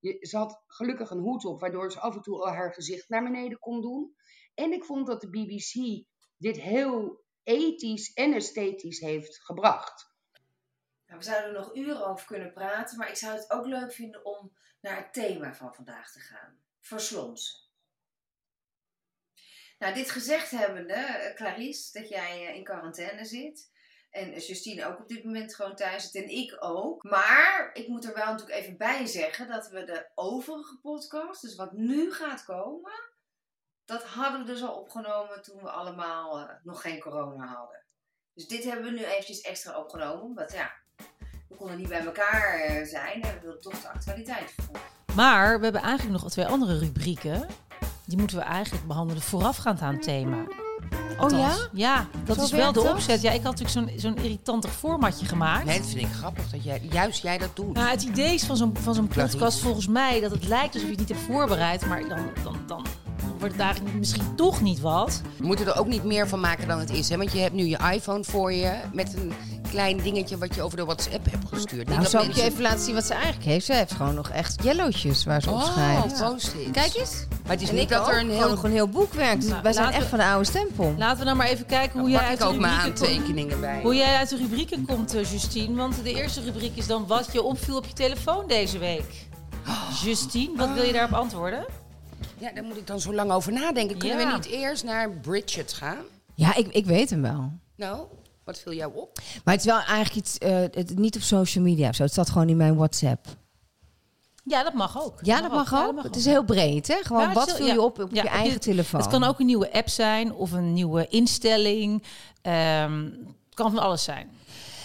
Je, 0.00 0.16
ze 0.20 0.36
had 0.36 0.62
gelukkig 0.66 1.10
een 1.10 1.20
hoed 1.20 1.44
op, 1.44 1.60
waardoor 1.60 1.92
ze 1.92 2.00
af 2.00 2.14
en 2.14 2.22
toe 2.22 2.40
al 2.40 2.52
haar 2.52 2.74
gezicht 2.74 3.08
naar 3.08 3.22
beneden 3.22 3.58
kon 3.58 3.80
doen. 3.80 4.14
En 4.54 4.72
ik 4.72 4.84
vond 4.84 5.06
dat 5.06 5.20
de 5.20 5.30
BBC 5.30 6.04
dit 6.36 6.60
heel 6.60 7.24
ethisch 7.42 8.12
en 8.12 8.32
esthetisch 8.32 9.00
heeft 9.00 9.40
gebracht. 9.42 10.09
Nou, 11.10 11.22
we 11.22 11.28
zouden 11.28 11.50
er 11.50 11.60
nog 11.60 11.74
uren 11.74 12.06
over 12.06 12.26
kunnen 12.26 12.52
praten, 12.52 12.98
maar 12.98 13.08
ik 13.08 13.16
zou 13.16 13.36
het 13.36 13.50
ook 13.50 13.66
leuk 13.66 13.92
vinden 13.92 14.24
om 14.24 14.52
naar 14.80 14.96
het 14.96 15.12
thema 15.12 15.54
van 15.54 15.74
vandaag 15.74 16.12
te 16.12 16.20
gaan. 16.20 16.58
Verslonsen. 16.80 17.60
Nou, 19.78 19.94
dit 19.94 20.10
gezegd 20.10 20.50
hebbende, 20.50 20.94
eh, 20.94 21.34
Clarice, 21.34 21.98
dat 21.98 22.08
jij 22.08 22.46
eh, 22.46 22.54
in 22.54 22.64
quarantaine 22.64 23.24
zit. 23.24 23.70
En 24.10 24.38
Justine 24.38 24.86
ook 24.86 24.98
op 24.98 25.08
dit 25.08 25.24
moment 25.24 25.54
gewoon 25.54 25.76
thuis 25.76 26.10
zit 26.10 26.22
en 26.22 26.30
ik 26.30 26.56
ook. 26.58 27.02
Maar 27.02 27.70
ik 27.72 27.88
moet 27.88 28.04
er 28.04 28.14
wel 28.14 28.26
natuurlijk 28.26 28.58
even 28.58 28.76
bij 28.76 29.06
zeggen 29.06 29.48
dat 29.48 29.68
we 29.68 29.84
de 29.84 30.10
overige 30.14 30.78
podcast, 30.80 31.42
dus 31.42 31.56
wat 31.56 31.72
nu 31.72 32.12
gaat 32.12 32.44
komen, 32.44 33.12
dat 33.84 34.04
hadden 34.04 34.40
we 34.40 34.46
dus 34.46 34.62
al 34.62 34.74
opgenomen 34.74 35.42
toen 35.42 35.62
we 35.62 35.70
allemaal 35.70 36.38
eh, 36.38 36.54
nog 36.62 36.80
geen 36.80 37.00
corona 37.00 37.46
hadden. 37.46 37.84
Dus 38.34 38.48
dit 38.48 38.64
hebben 38.64 38.84
we 38.84 38.90
nu 38.90 39.04
eventjes 39.04 39.40
extra 39.40 39.78
opgenomen, 39.78 40.22
omdat 40.22 40.52
ja, 40.52 40.79
we 41.50 41.56
konden 41.56 41.76
niet 41.76 41.88
bij 41.88 42.04
elkaar 42.04 42.54
eh, 42.54 42.86
zijn 42.86 43.22
en 43.22 43.34
we 43.34 43.38
wilden 43.42 43.60
toch 43.60 43.80
de 43.80 43.88
actualiteit 43.88 44.52
volgen. 44.56 44.82
Maar 45.14 45.58
we 45.58 45.64
hebben 45.64 45.82
eigenlijk 45.82 46.22
nog 46.22 46.30
twee 46.30 46.46
andere 46.46 46.78
rubrieken. 46.78 47.46
Die 48.04 48.18
moeten 48.18 48.36
we 48.36 48.42
eigenlijk 48.42 48.86
behandelen 48.86 49.22
voorafgaand 49.22 49.80
aan 49.80 49.94
het 49.94 50.02
thema. 50.02 50.36
Oh 51.18 51.30
ja? 51.30 51.56
Ja, 51.72 52.08
dat 52.24 52.36
Zo 52.36 52.42
is 52.42 52.50
wel 52.50 52.72
de 52.72 52.80
opzet. 52.80 53.20
Ja, 53.20 53.30
ik 53.30 53.42
had 53.42 53.58
natuurlijk 53.58 53.88
zo'n 53.88 53.98
zo'n 53.98 54.24
irritantig 54.24 54.72
formatje 54.72 55.26
gemaakt. 55.26 55.64
Nee, 55.64 55.78
dat 55.78 55.88
vind 55.88 56.02
ik 56.02 56.12
grappig 56.12 56.50
dat 56.50 56.64
jij, 56.64 56.80
juist 56.90 57.22
jij 57.22 57.38
dat 57.38 57.56
doet. 57.56 57.74
Nou, 57.74 57.88
het 57.90 58.02
idee 58.02 58.34
is 58.34 58.44
van 58.44 58.56
zo'n 58.56 58.76
van 58.76 58.94
zo'n 58.94 59.08
podcast 59.08 59.58
volgens 59.58 59.86
mij 59.86 60.20
dat 60.20 60.30
het 60.30 60.48
lijkt 60.48 60.74
alsof 60.74 60.88
je 60.88 60.96
het 60.96 60.98
niet 60.98 61.08
hebt 61.08 61.20
voorbereid. 61.20 61.86
Maar 61.86 62.08
dan, 62.08 62.18
dan, 62.44 62.56
dan 62.66 62.86
wordt 63.38 63.54
het 63.54 63.62
eigenlijk 63.62 63.94
misschien 63.94 64.34
toch 64.34 64.60
niet 64.60 64.80
wat. 64.80 65.22
We 65.36 65.46
moeten 65.46 65.66
er 65.66 65.78
ook 65.78 65.86
niet 65.86 66.04
meer 66.04 66.28
van 66.28 66.40
maken 66.40 66.68
dan 66.68 66.78
het 66.78 66.90
is. 66.90 67.08
Hè? 67.08 67.16
Want 67.16 67.32
je 67.32 67.38
hebt 67.38 67.54
nu 67.54 67.64
je 67.64 67.78
iPhone 67.92 68.24
voor 68.24 68.52
je 68.52 68.80
met 68.92 69.14
een 69.14 69.32
klein 69.70 69.96
dingetje 69.96 70.38
wat 70.38 70.54
je 70.54 70.62
over 70.62 70.76
de 70.76 70.84
WhatsApp 70.84 71.30
hebt 71.30 71.48
gestuurd. 71.48 71.88
Nou, 71.88 72.06
zal 72.06 72.22
ik 72.24 72.32
je 72.32 72.42
even 72.42 72.62
laten 72.62 72.80
zien 72.80 72.94
wat 72.94 73.04
ze 73.04 73.12
eigenlijk 73.14 73.44
heeft? 73.44 73.66
Ze 73.66 73.74
heeft 73.74 73.92
gewoon 73.92 74.14
nog 74.14 74.28
echt 74.30 74.62
yellowtjes 74.62 75.24
waar 75.24 75.42
ze 75.42 75.50
op 75.50 75.54
Oh, 75.56 75.72
schrijft. 75.72 76.22
post-its. 76.22 76.70
Kijk 76.72 76.94
eens. 76.94 77.26
Maar 77.42 77.52
het 77.52 77.62
is 77.62 77.68
En 77.68 77.74
niet 77.74 77.82
ik 77.84 77.88
dat 77.90 78.08
er 78.08 78.14
een 78.14 78.20
Gewoon 78.20 78.36
heel... 78.36 78.48
nog 78.48 78.62
een 78.64 78.70
heel 78.72 78.88
boekwerk. 78.88 79.40
Dus 79.40 79.50
Nou, 79.50 79.62
wij 79.62 79.72
zijn 79.72 79.88
echt 79.92 80.02
we- 80.02 80.08
van 80.08 80.18
de 80.18 80.24
oude 80.24 80.44
stempel. 80.44 80.94
Laten 80.98 81.18
we 81.18 81.24
nou 81.24 81.36
maar 81.36 81.46
even 81.46 81.66
kijken 81.66 82.00
hoe 82.00 82.10
jij 82.10 82.18
Pak 82.20 82.28
uit 82.28 82.38
de 82.38 82.44
ook 82.44 82.50
komt. 82.50 82.64
aantekeningen 82.66 83.60
bij. 83.60 83.80
Hoe 83.82 83.94
jij 83.94 84.16
uit 84.16 84.28
de 84.28 84.36
rubrieken 84.36 84.84
komt, 84.86 85.14
eh, 85.14 85.30
Justine. 85.30 85.74
Want 85.76 86.02
de 86.02 86.14
eerste 86.14 86.40
rubriek 86.42 86.76
is 86.76 86.86
dan 86.86 87.06
wat 87.06 87.28
je 87.32 87.42
opviel 87.42 87.76
op 87.76 87.86
je 87.86 87.92
telefoon 87.92 88.46
deze 88.46 88.78
week. 88.78 89.28
Justine, 90.04 90.56
wat 90.56 90.72
wil 90.74 90.82
je 90.84 90.92
daarop 90.92 91.12
antwoorden? 91.18 91.66
Ja, 92.38 92.50
daar 92.54 92.64
moet 92.64 92.76
ik 92.76 92.86
dan 92.86 93.00
zo 93.00 93.14
lang 93.14 93.30
over 93.32 93.52
nadenken. 93.52 93.98
Kunnen 93.98 94.18
Ja. 94.18 94.26
we 94.26 94.32
niet 94.36 94.46
eerst 94.46 94.84
naar 94.84 95.10
Bridget 95.10 95.72
gaan? 95.72 95.96
Ja, 96.34 96.54
ik, 96.56 96.66
ik 96.68 96.84
weet 96.86 97.10
hem 97.10 97.22
wel. 97.22 97.52
Nou, 97.76 98.00
wat 98.50 98.60
viel 98.60 98.72
jou 98.72 98.92
op? 98.94 99.18
Maar 99.44 99.54
het 99.54 99.64
is 99.64 99.70
wel 99.70 99.80
eigenlijk 99.80 100.14
iets, 100.14 100.38
eh, 100.38 100.58
het, 100.58 100.98
niet 100.98 101.16
op 101.16 101.22
social 101.22 101.64
media 101.64 101.88
of 101.88 101.94
zo. 101.94 102.02
Het 102.02 102.12
staat 102.12 102.30
gewoon 102.30 102.48
in 102.48 102.56
mijn 102.56 102.76
WhatsApp. 102.76 103.26
Ja, 104.44 104.62
dat 104.62 104.74
mag 104.74 105.02
ook. 105.02 105.18
Ja, 105.22 105.40
dat 105.40 105.50
mag 105.50 105.74
ook. 105.74 106.02
Het 106.02 106.16
is 106.16 106.24
heel 106.24 106.44
breed, 106.44 106.88
hè? 106.88 106.94
Gewoon, 107.02 107.22
Ja, 107.22 107.28
het 107.28 107.36
wat 107.36 107.58
ja. 107.58 107.72
je 107.72 107.80
op 107.80 107.98
op 107.98 108.14
je 108.14 108.28
eigen 108.28 108.60
telefoon? 108.60 109.00
Het 109.00 109.10
kan 109.10 109.24
ook 109.24 109.40
een 109.40 109.46
nieuwe 109.46 109.72
app 109.72 109.88
zijn 109.88 110.32
of 110.32 110.52
een 110.52 110.72
nieuwe 110.72 111.06
instelling. 111.08 112.02
Ehm, 112.42 113.04
het 113.04 113.54
kan 113.54 113.70
van 113.70 113.82
alles 113.82 114.04
zijn. 114.04 114.30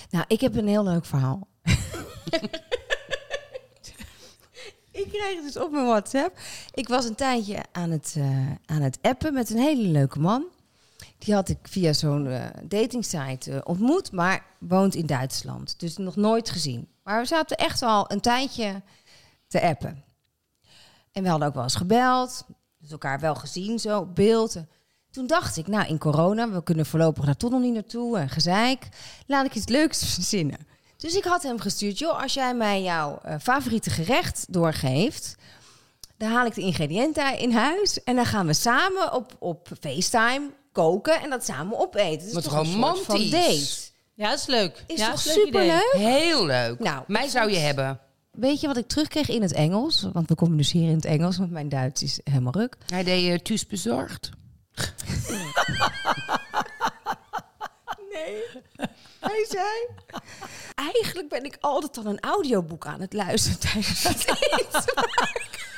Nou, 0.10 0.26
ik 0.28 0.42
heb 0.42 0.56
een 0.56 0.68
heel 0.68 0.84
leuk 0.84 1.06
verhaal. 1.06 1.48
ik 4.92 5.08
kreeg 5.12 5.42
dus 5.42 5.58
op 5.58 5.72
mijn 5.72 5.86
WhatsApp. 5.86 6.38
Ik 6.74 6.88
was 6.88 7.06
een 7.06 7.16
tijdje 7.16 7.64
aan 7.72 7.92
het, 7.92 8.16
eh, 8.18 8.52
aan 8.66 8.82
het 8.82 8.98
appen 9.02 9.34
met 9.34 9.50
een 9.50 9.60
hele 9.60 9.88
leuke 9.88 10.20
man. 10.20 10.46
Die 11.18 11.34
had 11.34 11.50
ik 11.50 11.58
via 11.62 11.94
zo'n 11.94 12.28
eh 12.28 12.46
datingsite 12.64 13.52
eh, 13.52 13.62
ontmoet, 13.64 14.12
maar 14.12 14.46
woont 14.60 14.96
in 14.96 15.06
Duitsland. 15.06 15.80
Dus 15.80 15.98
nog 15.98 16.16
nooit 16.16 16.50
gezien. 16.50 16.88
Maar 17.04 17.20
we 17.20 17.28
zaten 17.28 17.58
echt 17.58 17.82
al 17.82 18.12
een 18.12 18.22
tijdje 18.22 18.82
te 19.48 19.62
appen. 19.62 20.04
En 21.12 21.24
we 21.24 21.30
hadden 21.30 21.48
ook 21.48 21.54
wel 21.54 21.64
eens 21.64 21.76
gebeld. 21.76 22.46
Dus 22.78 22.92
elkaar 22.92 23.20
wel 23.20 23.36
gezien, 23.36 23.80
zo 23.80 24.00
op 24.00 24.16
beeld. 24.16 24.56
Toen 25.12 25.28
dacht 25.28 25.58
ik, 25.58 25.68
nou 25.68 25.88
in 25.88 25.98
corona, 25.98 26.50
we 26.50 26.64
kunnen 26.64 26.86
voorlopig 26.86 27.26
daar 27.26 27.38
toch 27.38 27.52
nog 27.52 27.62
niet 27.62 27.74
naartoe. 27.74 28.18
En 28.18 28.30
gezeik. 28.30 28.88
Laat 29.28 29.46
ik 29.46 29.56
iets 29.56 29.68
leuks 29.68 30.04
verzinnen. 30.14 30.60
Dus 30.98 31.16
ik 31.16 31.24
had 31.24 31.44
hem 31.44 31.60
gestuurd, 31.60 31.98
joh, 32.00 32.22
als 32.22 32.34
jij 32.34 32.56
mij 32.56 32.84
jouw 32.84 33.18
eh, 33.18 33.36
favoriete 33.42 33.90
gerecht 33.90 34.46
doorgeeft, 34.50 35.36
dan 36.18 36.32
haal 36.32 36.46
ik 36.46 36.56
de 36.56 36.62
ingrediënten 36.62 37.40
in 37.40 37.52
huis 37.52 38.04
en 38.04 38.16
dan 38.16 38.26
gaan 38.26 38.46
we 38.46 38.54
samen 38.54 39.14
op, 39.14 39.36
op 39.40 39.70
FaceTime 39.80 40.50
koken 40.76 41.22
en 41.22 41.30
dat 41.30 41.46
samen 41.46 41.80
opeten. 41.80 42.10
Het 42.20 42.28
is 42.28 42.34
Wat 42.34 42.44
toch 42.44 42.54
een 42.54 42.66
soort 42.66 42.78
van 43.06 43.16
romantisch. 43.16 43.32
date. 43.32 43.94
Ja, 44.14 44.30
dat 44.30 44.40
is 44.40 44.46
leuk. 44.46 44.84
Is 44.88 45.00
ja, 45.00 45.12
toch 45.12 45.24
dat 45.24 45.36
een 45.36 45.42
leuk 45.42 45.46
superleuk? 45.46 45.92
Heel 45.92 46.46
leuk. 46.46 46.80
Nou, 46.80 47.04
Mij 47.08 47.28
zou 47.28 47.52
je 47.52 47.58
hebben. 47.58 48.00
Weet 48.32 48.62
je 48.62 48.68
wat 48.68 48.78
ik 48.78 48.88
terugkreeg 48.88 49.30
in 49.30 49.42
het 49.42 49.52
Engels? 49.54 50.08
Want 50.14 50.30
we 50.30 50.36
communiceren 50.36 50.90
in 50.90 50.96
het 50.96 51.06
Engels, 51.06 51.38
want 51.38 51.52
mijn 51.52 51.70
Duits 51.70 52.04
is 52.04 52.20
helemaal 52.24 52.54
ruk. 52.54 52.78
Hij 52.86 53.04
deed 53.04 53.24
uh, 53.24 53.38
thuis 53.38 53.68
bezorgd. 53.68 54.30
Nee. 58.14 58.44
Hij 59.20 59.46
zei... 59.50 59.66
Eigenlijk 60.76 61.30
ben 61.30 61.44
ik 61.44 61.58
altijd 61.60 61.98
al 61.98 62.06
een 62.06 62.20
audioboek 62.20 62.86
aan 62.86 63.02
het 63.02 63.14
luisteren 63.14 63.60
tijdens 63.60 64.04
het 64.04 64.26
eten. 64.60 64.84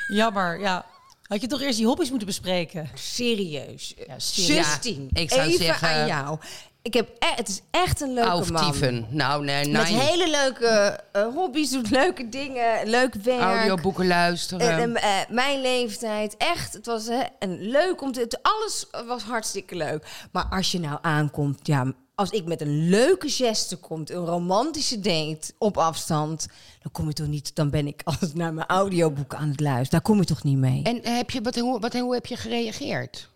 Jammer, 0.08 0.60
ja. 0.60 0.86
Had 1.28 1.42
je 1.42 1.48
toch 1.48 1.62
eerst 1.62 1.78
die 1.78 1.86
hobby's 1.88 2.10
moeten 2.10 2.28
bespreken? 2.28 2.90
Serieus. 2.94 3.94
Ja, 4.08 4.20
serieus. 4.20 4.66
Justine, 4.66 5.08
ik 5.14 5.32
zou 5.32 5.42
even 5.42 5.66
zeggen- 5.66 5.88
aan 5.88 6.08
jou. 6.08 6.38
Ik 6.82 6.94
heb 6.94 7.10
e- 7.20 7.36
het 7.36 7.48
is 7.48 7.62
echt 7.72 8.02
een 8.02 8.14
leuke 8.14 8.52
man. 8.52 9.06
Nou, 9.10 9.44
nee, 9.44 9.70
Met 9.70 9.90
nee. 9.90 10.00
hele 10.00 10.30
leuke 10.30 11.00
eh, 11.12 11.28
hobby's, 11.34 11.70
doet 11.70 11.90
leuke 11.90 12.30
dingen, 12.30 12.90
leuk 12.90 13.14
werk. 13.14 13.42
Audioboeken 13.42 14.08
luisteren. 14.08 14.70
En, 14.70 14.80
en, 14.80 14.96
eh, 14.96 15.30
mijn 15.30 15.62
leeftijd, 15.62 16.38
echt, 16.38 16.74
het 16.74 16.86
was 16.86 17.08
hè, 17.08 17.24
een 17.40 17.62
leuk 17.62 18.02
om 18.02 18.12
te, 18.12 18.20
het, 18.20 18.40
alles 18.42 18.86
was 19.08 19.24
hartstikke 19.24 19.76
leuk. 19.76 20.08
Maar 20.32 20.46
als 20.50 20.72
je 20.72 20.80
nou 20.80 21.00
aankomt, 21.02 21.68
ja, 21.68 21.94
als 22.20 22.30
ik 22.30 22.46
met 22.46 22.62
een 22.62 22.90
leuke 22.90 23.30
geste 23.30 23.76
komt, 23.76 24.10
een 24.10 24.26
romantische 24.26 25.00
date 25.00 25.54
op 25.58 25.78
afstand, 25.78 26.48
dan 26.82 26.92
kom 26.92 27.08
je 27.08 27.14
toch 27.14 27.28
niet, 27.28 27.56
dan 27.56 27.70
ben 27.70 27.88
ik 27.88 28.02
altijd 28.04 28.34
naar 28.34 28.54
mijn 28.54 28.68
audioboek 28.68 29.34
aan 29.36 29.50
het 29.50 29.60
luisteren. 29.60 29.90
Daar 29.92 30.02
kom 30.02 30.18
je 30.18 30.26
toch 30.26 30.44
niet 30.44 30.58
mee? 30.58 30.84
En 30.84 31.00
heb 31.16 31.30
je, 31.30 31.42
wat, 31.42 31.56
hoe, 31.56 31.80
wat, 31.80 31.94
hoe 31.94 32.14
heb 32.14 32.26
je 32.26 32.36
gereageerd? 32.38 33.30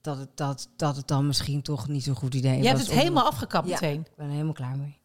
Dat 0.00 0.18
het, 0.18 0.28
dat, 0.34 0.68
dat 0.76 0.96
het 0.96 1.08
dan 1.08 1.26
misschien 1.26 1.62
toch 1.62 1.88
niet 1.88 2.04
zo'n 2.04 2.14
goed 2.14 2.34
idee 2.34 2.52
was. 2.54 2.60
Je 2.62 2.66
hebt 2.68 2.80
het 2.80 2.90
om- 2.90 2.96
helemaal 2.96 3.24
afgekapt 3.26 3.68
Ja. 3.68 3.72
meteen. 3.80 4.00
Ik 4.00 4.16
ben 4.16 4.26
er 4.26 4.32
helemaal 4.32 4.52
klaar 4.52 4.76
mee. 4.76 4.98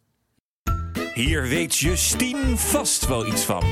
Hier 1.14 1.42
weet 1.42 1.76
Justine 1.76 2.56
vast 2.56 3.06
wel 3.06 3.26
iets 3.26 3.42
van. 3.42 3.64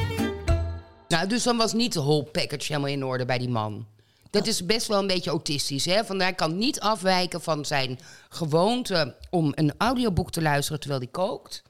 Nou, 1.08 1.28
dus 1.28 1.42
dan 1.42 1.56
was 1.56 1.72
niet 1.72 1.92
de 1.92 2.00
whole 2.00 2.24
package 2.24 2.72
helemaal 2.72 2.90
in 2.90 3.04
orde 3.04 3.24
bij 3.24 3.38
die 3.38 3.48
man. 3.48 3.86
Dat 4.30 4.46
is 4.46 4.66
best 4.66 4.86
wel 4.86 4.98
een 4.98 5.06
beetje 5.06 5.30
autistisch, 5.30 5.84
hè? 5.84 6.04
Van 6.04 6.20
hij 6.20 6.32
kan 6.32 6.58
niet 6.58 6.80
afwijken 6.80 7.42
van 7.42 7.64
zijn 7.64 7.98
gewoonte 8.28 9.16
om 9.30 9.52
een 9.54 9.72
audioboek 9.78 10.30
te 10.30 10.42
luisteren 10.42 10.80
terwijl 10.80 11.00
hij 11.00 11.10
kookt. 11.10 11.62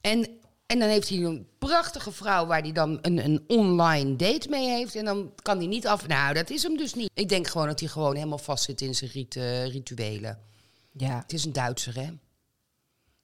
En, 0.00 0.28
en 0.66 0.78
dan 0.78 0.88
heeft 0.88 1.08
hij 1.08 1.18
een 1.18 1.46
prachtige 1.58 2.12
vrouw 2.12 2.46
waar 2.46 2.60
hij 2.60 2.72
dan 2.72 2.98
een, 3.02 3.24
een 3.24 3.44
online 3.46 4.16
date 4.16 4.48
mee 4.48 4.68
heeft. 4.68 4.94
En 4.94 5.04
dan 5.04 5.32
kan 5.42 5.56
hij 5.58 5.66
niet 5.66 5.86
af. 5.86 6.06
Nou, 6.06 6.34
dat 6.34 6.50
is 6.50 6.62
hem 6.62 6.76
dus 6.76 6.94
niet. 6.94 7.10
Ik 7.14 7.28
denk 7.28 7.46
gewoon 7.46 7.66
dat 7.66 7.80
hij 7.80 7.88
gewoon 7.88 8.14
helemaal 8.14 8.38
vastzit 8.38 8.80
in 8.80 8.94
zijn 8.94 9.10
rit- 9.10 9.34
rituelen. 9.72 10.38
Ja. 10.92 11.18
Het 11.22 11.32
is 11.32 11.44
een 11.44 11.52
Duitser, 11.52 11.94
hè? 11.94 12.08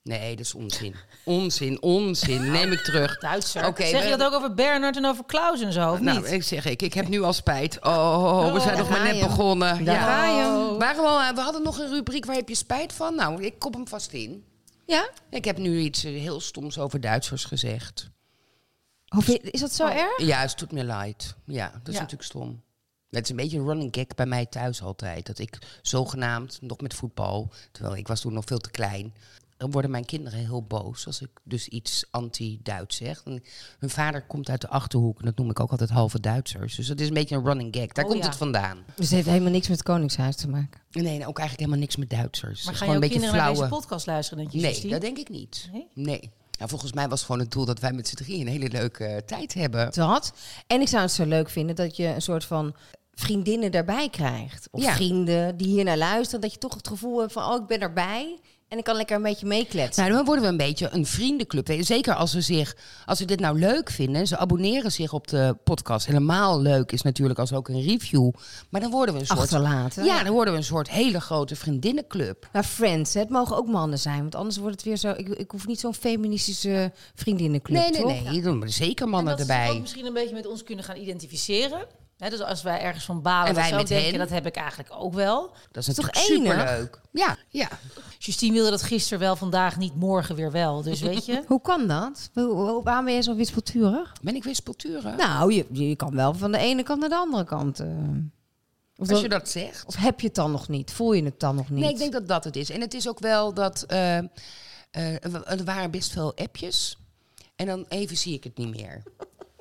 Nee, 0.07 0.37
dat 0.37 0.45
is 0.45 0.55
onzin. 0.55 0.95
Onzin, 1.25 1.83
onzin. 1.83 2.51
Neem 2.51 2.73
ik 2.73 2.81
terug. 2.81 3.19
Duitser. 3.19 3.67
Oké, 3.67 3.87
zeg 3.87 4.05
je 4.05 4.17
dat 4.17 4.23
ook 4.23 4.33
over 4.33 4.55
Bernard 4.55 4.97
en 4.97 5.05
over 5.05 5.25
Klaus 5.25 5.61
en 5.61 5.73
zo, 5.73 5.93
of 5.93 6.01
nou, 6.01 6.21
niet? 6.21 6.31
ik 6.33 6.43
zeg 6.43 6.65
ik, 6.65 6.83
ik 6.83 6.95
heb 6.95 7.09
nu 7.09 7.23
al 7.23 7.33
spijt. 7.33 7.85
Oh, 7.85 8.53
we 8.53 8.61
zijn 8.61 8.77
daar 8.77 8.79
nog 8.79 8.89
maar 8.89 9.13
net 9.13 9.21
begonnen. 9.21 9.85
Daar 9.85 9.95
ja. 9.95 10.03
ga 10.03 10.27
je. 10.27 10.77
Maar 10.79 10.95
gewoon, 10.95 11.35
we 11.35 11.41
hadden 11.41 11.63
nog 11.63 11.79
een 11.79 11.89
rubriek, 11.89 12.25
waar 12.25 12.37
heb 12.37 12.49
je 12.49 12.55
spijt 12.55 12.93
van? 12.93 13.15
Nou, 13.15 13.43
ik 13.43 13.59
kop 13.59 13.75
hem 13.75 13.89
vast 13.89 14.13
in. 14.13 14.45
Ja? 14.87 15.11
Ik 15.31 15.45
heb 15.45 15.59
nu 15.59 15.79
iets 15.79 16.05
eh, 16.05 16.21
heel 16.21 16.41
stoms 16.41 16.79
over 16.79 17.01
Duitsers 17.01 17.45
gezegd. 17.45 18.11
Je- 19.27 19.41
is 19.41 19.61
dat 19.61 19.73
zo 19.73 19.87
erg? 19.87 20.23
Ja, 20.23 20.41
het 20.41 20.59
doet 20.59 20.73
me 20.73 20.85
leid. 20.85 21.35
Ja, 21.45 21.71
dat 21.71 21.89
is 21.89 21.95
Ja. 21.95 22.01
natuurlijk 22.01 22.29
stom. 22.29 22.63
Het 23.11 23.25
is 23.25 23.31
een 23.31 23.37
beetje 23.37 23.59
een 23.59 23.67
running 23.67 23.95
gag 23.95 24.07
bij 24.07 24.27
mij 24.27 24.47
thuis 24.47 24.83
altijd. 24.83 25.27
Dat 25.27 25.39
ik 25.39 25.59
zogenaamd, 25.83 26.59
nog 26.61 26.81
met 26.81 26.95
voetbal, 26.95 27.53
terwijl 27.73 27.97
ik 27.97 28.09
was 28.09 28.21
toen 28.21 28.33
nog 28.33 28.45
veel 28.47 28.59
te 28.59 28.71
klein... 28.71 29.15
Dan 29.57 29.71
worden 29.71 29.91
mijn 29.91 30.05
kinderen 30.05 30.39
heel 30.39 30.63
boos 30.63 31.07
als 31.07 31.21
ik 31.21 31.29
dus 31.43 31.69
iets 31.69 32.05
anti-Duits 32.11 32.97
zeg. 32.97 33.23
En 33.25 33.43
hun 33.79 33.91
vader 33.91 34.23
komt 34.23 34.49
uit 34.51 34.61
de 34.61 34.69
Achterhoek 34.69 35.19
en 35.19 35.25
dat 35.25 35.37
noem 35.39 35.51
ik 35.51 35.61
ook 35.61 35.71
altijd 35.71 35.91
halve 35.91 36.21
Duitsers. 36.21 36.75
Dus 36.77 36.87
dat 36.87 37.01
is 37.01 37.09
een 37.09 37.15
beetje 37.15 37.37
een 37.37 37.45
running 37.45 37.75
gag. 37.77 37.87
Daar 37.87 38.05
Oh, 38.05 38.11
komt 38.11 38.23
ja. 38.23 38.29
het 38.29 38.39
vandaan. 38.39 38.77
Dus 38.95 39.05
het 39.05 39.15
heeft 39.15 39.27
helemaal 39.27 39.51
niks 39.53 39.69
met 39.69 39.83
Koningshuis 39.83 40.37
te 40.37 40.49
maken. 40.49 40.81
Nee, 40.91 41.03
nee, 41.03 41.27
ook 41.27 41.39
eigenlijk 41.39 41.59
helemaal 41.59 41.79
niks 41.79 41.97
met 41.97 42.11
Duitsers. 42.11 42.65
maar 42.65 42.75
gaan 42.75 42.87
Gewoon 42.87 42.87
jouw 42.87 42.95
een 42.95 43.01
beetje 43.01 43.19
kinderen 43.19 43.37
naar 43.37 43.55
flauwe... 43.55 43.69
deze 43.71 43.81
podcast 43.81 44.07
luisteren, 44.07 44.39
denk 44.39 44.55
je, 44.55 44.61
Nee, 44.61 44.91
dat 44.91 45.01
denk 45.01 45.19
ik 45.19 45.29
niet. 45.29 45.69
Nee? 45.73 45.87
Nee. 45.95 46.31
Nou, 46.59 46.71
volgens 46.71 46.93
mij 46.93 47.09
was 47.09 47.23
gewoon 47.23 47.41
het 47.41 47.51
doel 47.51 47.65
dat 47.65 47.81
wij 47.81 47.93
met 47.93 48.09
z'n 48.09 48.15
drieën 48.15 48.41
een 48.41 48.53
hele 48.53 48.69
leuke 48.69 49.05
eh, 49.05 49.17
tijd 49.17 49.55
hebben. 49.55 49.91
Dat. 49.93 50.33
En 50.67 50.81
ik 50.81 50.89
zou 50.89 51.03
het 51.03 51.13
zo 51.13 51.25
leuk 51.25 51.51
vinden 51.51 51.77
dat 51.77 51.97
je 51.97 52.07
een 52.07 52.23
soort 52.23 52.45
van 52.45 52.75
vriendinnen 53.21 53.71
daarbij 53.73 54.09
krijgt. 54.11 54.69
Of 54.71 54.83
Ja. 54.83 54.95
vrienden 54.95 55.57
die 55.57 55.67
hier 55.67 55.85
naar 55.85 55.97
luisteren. 55.99 56.41
Dat 56.41 56.53
je 56.53 56.59
toch 56.59 56.75
het 56.75 56.89
gevoel 56.89 57.21
hebt 57.21 57.33
van, 57.33 57.53
oh, 57.53 57.61
ik 57.61 57.67
ben 57.67 57.81
erbij. 57.81 58.39
En 58.69 58.79
ik 58.79 58.85
kan 58.85 58.97
lekker 58.97 59.17
een 59.17 59.23
beetje 59.23 59.47
meekletsen. 59.47 60.03
Nou, 60.03 60.15
dan 60.17 60.25
worden 60.25 60.45
we 60.45 60.51
een 60.51 60.57
beetje 60.57 60.89
een 60.93 61.07
vriendenclub. 61.07 61.69
Je, 61.69 61.83
Zeker 61.83 62.15
als 62.15 62.31
ze, 62.31 62.41
zich, 62.41 62.77
als 63.05 63.19
ze 63.19 63.25
dit 63.25 63.41
nou 63.41 63.59
leuk 63.59 63.91
vinden. 63.91 64.27
Ze 64.27 64.37
abonneren 64.37 64.93
zich 64.93 65.13
op 65.13 65.29
de 65.29 65.57
podcast. 65.65 66.07
Helemaal 66.07 66.61
leuk 66.61 66.93
is 66.93 67.03
natuurlijk 67.03 67.39
als 67.39 67.53
ook 67.53 67.69
een 67.69 67.83
review. 67.83 68.31
Maar 68.71 68.81
dan 68.81 68.91
worden 68.91 69.15
we 69.15 69.21
een 69.21 69.27
soort... 69.27 69.39
Achterlaten. 69.39 70.05
Ja, 70.05 70.23
dan 70.23 70.33
worden 70.33 70.53
we 70.53 70.59
een 70.59 70.65
soort 70.65 70.91
hele 70.91 71.21
grote 71.21 71.57
vriendinnenclub. 71.57 72.49
Nou, 72.53 72.65
friends, 72.65 73.15
hè. 73.15 73.21
het 73.21 73.29
mogen 73.29 73.57
ook 73.57 73.67
mannen 73.67 73.99
zijn. 73.99 74.21
Want 74.21 74.35
anders 74.35 74.57
wordt 74.57 74.75
het 74.75 74.85
weer 74.85 74.97
zo... 74.97 75.11
Ik, 75.17 75.29
ik 75.29 75.51
hoef 75.51 75.67
niet 75.67 75.81
zo'n 75.81 75.95
feministische 75.95 76.93
vriendinnenclub, 77.15 77.79
Nee, 77.81 77.91
nee, 77.91 78.43
toch? 78.43 78.61
nee. 78.61 78.71
Zeker 78.71 79.09
mannen 79.09 79.33
en 79.33 79.39
dat 79.39 79.47
ze 79.47 79.53
erbij. 79.53 79.71
ook 79.75 79.81
misschien 79.81 80.07
een 80.07 80.13
beetje 80.13 80.35
met 80.35 80.47
ons 80.47 80.63
kunnen 80.63 80.85
gaan 80.85 80.97
identificeren. 80.97 81.87
Hè, 82.17 82.31
dus 82.31 82.41
als 82.41 82.63
wij 82.63 82.81
ergens 82.81 83.05
van 83.05 83.23
balen, 83.23 83.49
En 83.49 83.55
wij 83.55 83.73
met 83.75 83.89
denken, 83.89 84.09
hen. 84.11 84.19
dat 84.19 84.29
heb 84.29 84.47
ik 84.47 84.57
eigenlijk 84.57 84.89
ook 84.93 85.15
wel. 85.15 85.55
Dat 85.71 85.87
is 85.87 85.95
toch 85.95 86.09
superleuk. 86.13 87.01
Ja, 87.13 87.37
ja. 87.49 87.69
Justine 88.19 88.53
wilde 88.53 88.71
dat 88.71 88.83
gisteren 88.83 89.19
wel, 89.19 89.37
vandaag 89.37 89.77
niet, 89.77 89.95
morgen 89.95 90.35
weer 90.35 90.53
wel. 90.53 90.83
Dus 90.83 91.01
weet 91.01 91.27
je... 91.27 91.43
Hoe 91.47 91.61
kan 91.61 91.87
dat? 91.87 92.31
Waarom 92.83 93.05
ben 93.05 93.15
je 93.15 93.23
zo 93.23 93.35
wispelturig? 93.35 94.13
Ben 94.23 94.35
ik 94.37 94.45
wispelturig? 94.45 95.17
Nou, 95.17 95.53
je, 95.53 95.67
je 95.73 95.97
kan 95.97 96.15
wel 96.15 96.35
van 96.35 96.53
de 96.53 96.59
ene 96.59 96.83
kant 96.83 97.01
naar 97.01 97.09
de 97.09 97.17
andere 97.17 97.45
kant. 97.45 97.81
eh. 97.81 97.87
Of, 98.97 99.11
als 99.11 99.21
je 99.21 99.29
dat 99.29 99.49
zegt. 99.49 99.85
of 99.87 99.97
heb 99.97 100.21
je 100.21 100.27
het 100.27 100.37
dan 100.37 100.51
nog 100.51 100.69
niet? 100.69 100.91
Voel 100.93 101.13
je 101.13 101.25
het 101.25 101.41
dan 101.41 101.57
nog 101.57 101.71
niet? 101.71 101.81
Nee, 101.81 101.91
ik 101.93 101.99
denk 101.99 102.13
dat 102.13 102.29
dat 102.29 102.45
het 102.45 102.57
is. 102.57 102.71
En 102.71 102.81
het 102.81 102.95
is 102.95 103.09
ook 103.09 103.19
wel 103.19 103.55
dat... 103.55 103.83
eh, 103.83 104.19
eh, 104.19 104.25
er 105.25 105.65
waren 105.65 105.91
best 105.91 106.13
veel 106.13 106.35
appjes. 106.37 106.99
En 107.57 107.67
dan 107.67 107.85
even 107.89 108.17
zie 108.17 108.35
ik 108.35 108.45
het 108.45 108.57
niet 108.57 108.77
meer. 108.77 109.03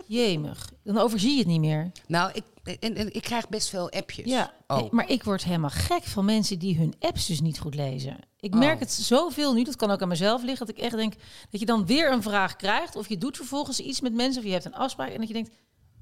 Jemig. 0.08 0.70
Dan 0.84 0.98
overzie 0.98 1.32
je 1.32 1.38
het 1.38 1.48
niet 1.48 1.60
meer. 1.60 1.92
Nou, 2.08 2.32
ik, 2.34 2.44
en, 2.80 2.96
en 2.96 3.14
ik 3.14 3.22
krijg 3.22 3.50
best 3.50 3.70
veel 3.70 3.90
appjes. 3.92 4.26
Ja, 4.26 4.54
Oh. 4.68 4.78
eh, 4.78 4.90
maar 4.90 5.10
ik 5.10 5.24
word 5.24 5.44
helemaal 5.44 5.70
gek 5.70 6.04
van 6.04 6.26
mensen 6.26 6.60
die 6.60 6.78
hun 6.78 6.94
apps 7.00 7.26
dus 7.26 7.42
niet 7.42 7.60
goed 7.60 7.76
lezen. 7.76 8.18
Ik 8.40 8.54
merk 8.54 8.74
Oh. 8.74 8.80
het 8.80 8.92
zoveel 8.92 9.54
nu, 9.54 9.64
dat 9.64 9.76
kan 9.76 9.92
ook 9.92 10.02
aan 10.02 10.08
mezelf 10.08 10.44
liggen, 10.44 10.66
dat 10.66 10.76
ik 10.78 10.82
echt 10.84 10.96
denk 10.96 11.14
dat 11.50 11.60
je 11.60 11.66
dan 11.66 11.86
weer 11.86 12.12
een 12.12 12.22
vraag 12.22 12.56
krijgt 12.56 12.96
of 12.96 13.10
je 13.10 13.18
doet 13.18 13.38
vervolgens 13.38 13.80
iets 13.80 14.02
met 14.02 14.14
mensen 14.14 14.42
of 14.42 14.48
je 14.48 14.54
hebt 14.54 14.66
een 14.66 14.76
afspraak 14.76 15.10
en 15.10 15.18
dat 15.20 15.28
je 15.28 15.34
denkt, 15.34 15.50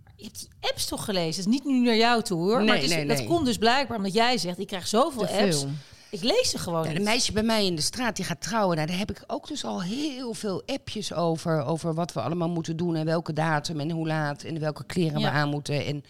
"Maar 0.04 0.14
je 0.16 0.24
hebt 0.24 0.40
die 0.40 0.50
apps 0.60 0.86
toch 0.86 1.06
gelezen? 1.06 1.28
Het 1.44 1.54
is 1.54 1.60
niet 1.60 1.66
nu 1.66 1.80
naar 1.80 1.96
jou 1.96 2.22
toe 2.24 2.40
hoor, 2.40 2.56
maar 2.56 2.64
Nee, 2.64 2.74
het 2.76 2.84
is, 2.84 2.90
nee, 2.96 3.06
dat 3.08 3.18
nee. 3.18 3.28
komt 3.28 3.46
dus 3.46 3.58
blijkbaar 3.58 3.98
omdat 3.98 4.14
jij 4.14 4.38
zegt, 4.38 4.60
ik 4.60 4.68
krijg 4.68 4.88
zoveel 4.88 5.28
apps. 5.28 5.66
Ik 6.14 6.24
lees 6.24 6.50
ze 6.50 6.58
gewoon 6.58 6.88
een 6.88 7.04
meisje 7.04 7.32
bij 7.32 7.44
mij 7.44 7.66
in 7.66 7.76
de 7.76 7.82
straat 7.82 8.16
die 8.16 8.26
gaat 8.26 8.42
trouwen. 8.42 8.76
Nou, 8.76 8.88
daar 8.88 8.98
heb 8.98 9.10
ik 9.12 9.24
ook 9.28 9.48
dus 9.48 9.64
al 9.66 9.82
heel 9.82 10.34
veel 10.34 10.64
appjes 10.66 11.14
over. 11.14 11.64
Over 11.66 11.94
wat 11.94 12.14
we 12.14 12.22
allemaal 12.22 12.50
moeten 12.50 12.78
doen 12.78 12.96
en 12.96 13.06
welke 13.06 13.34
datum 13.34 13.80
en 13.80 13.92
hoe 13.92 14.08
laat 14.08 14.44
en 14.44 14.60
welke 14.60 14.84
kleren 14.86 15.20
Ja. 15.20 15.32
we 15.32 15.38
aan 15.38 15.50
moeten. 15.50 15.86
En 15.86 16.04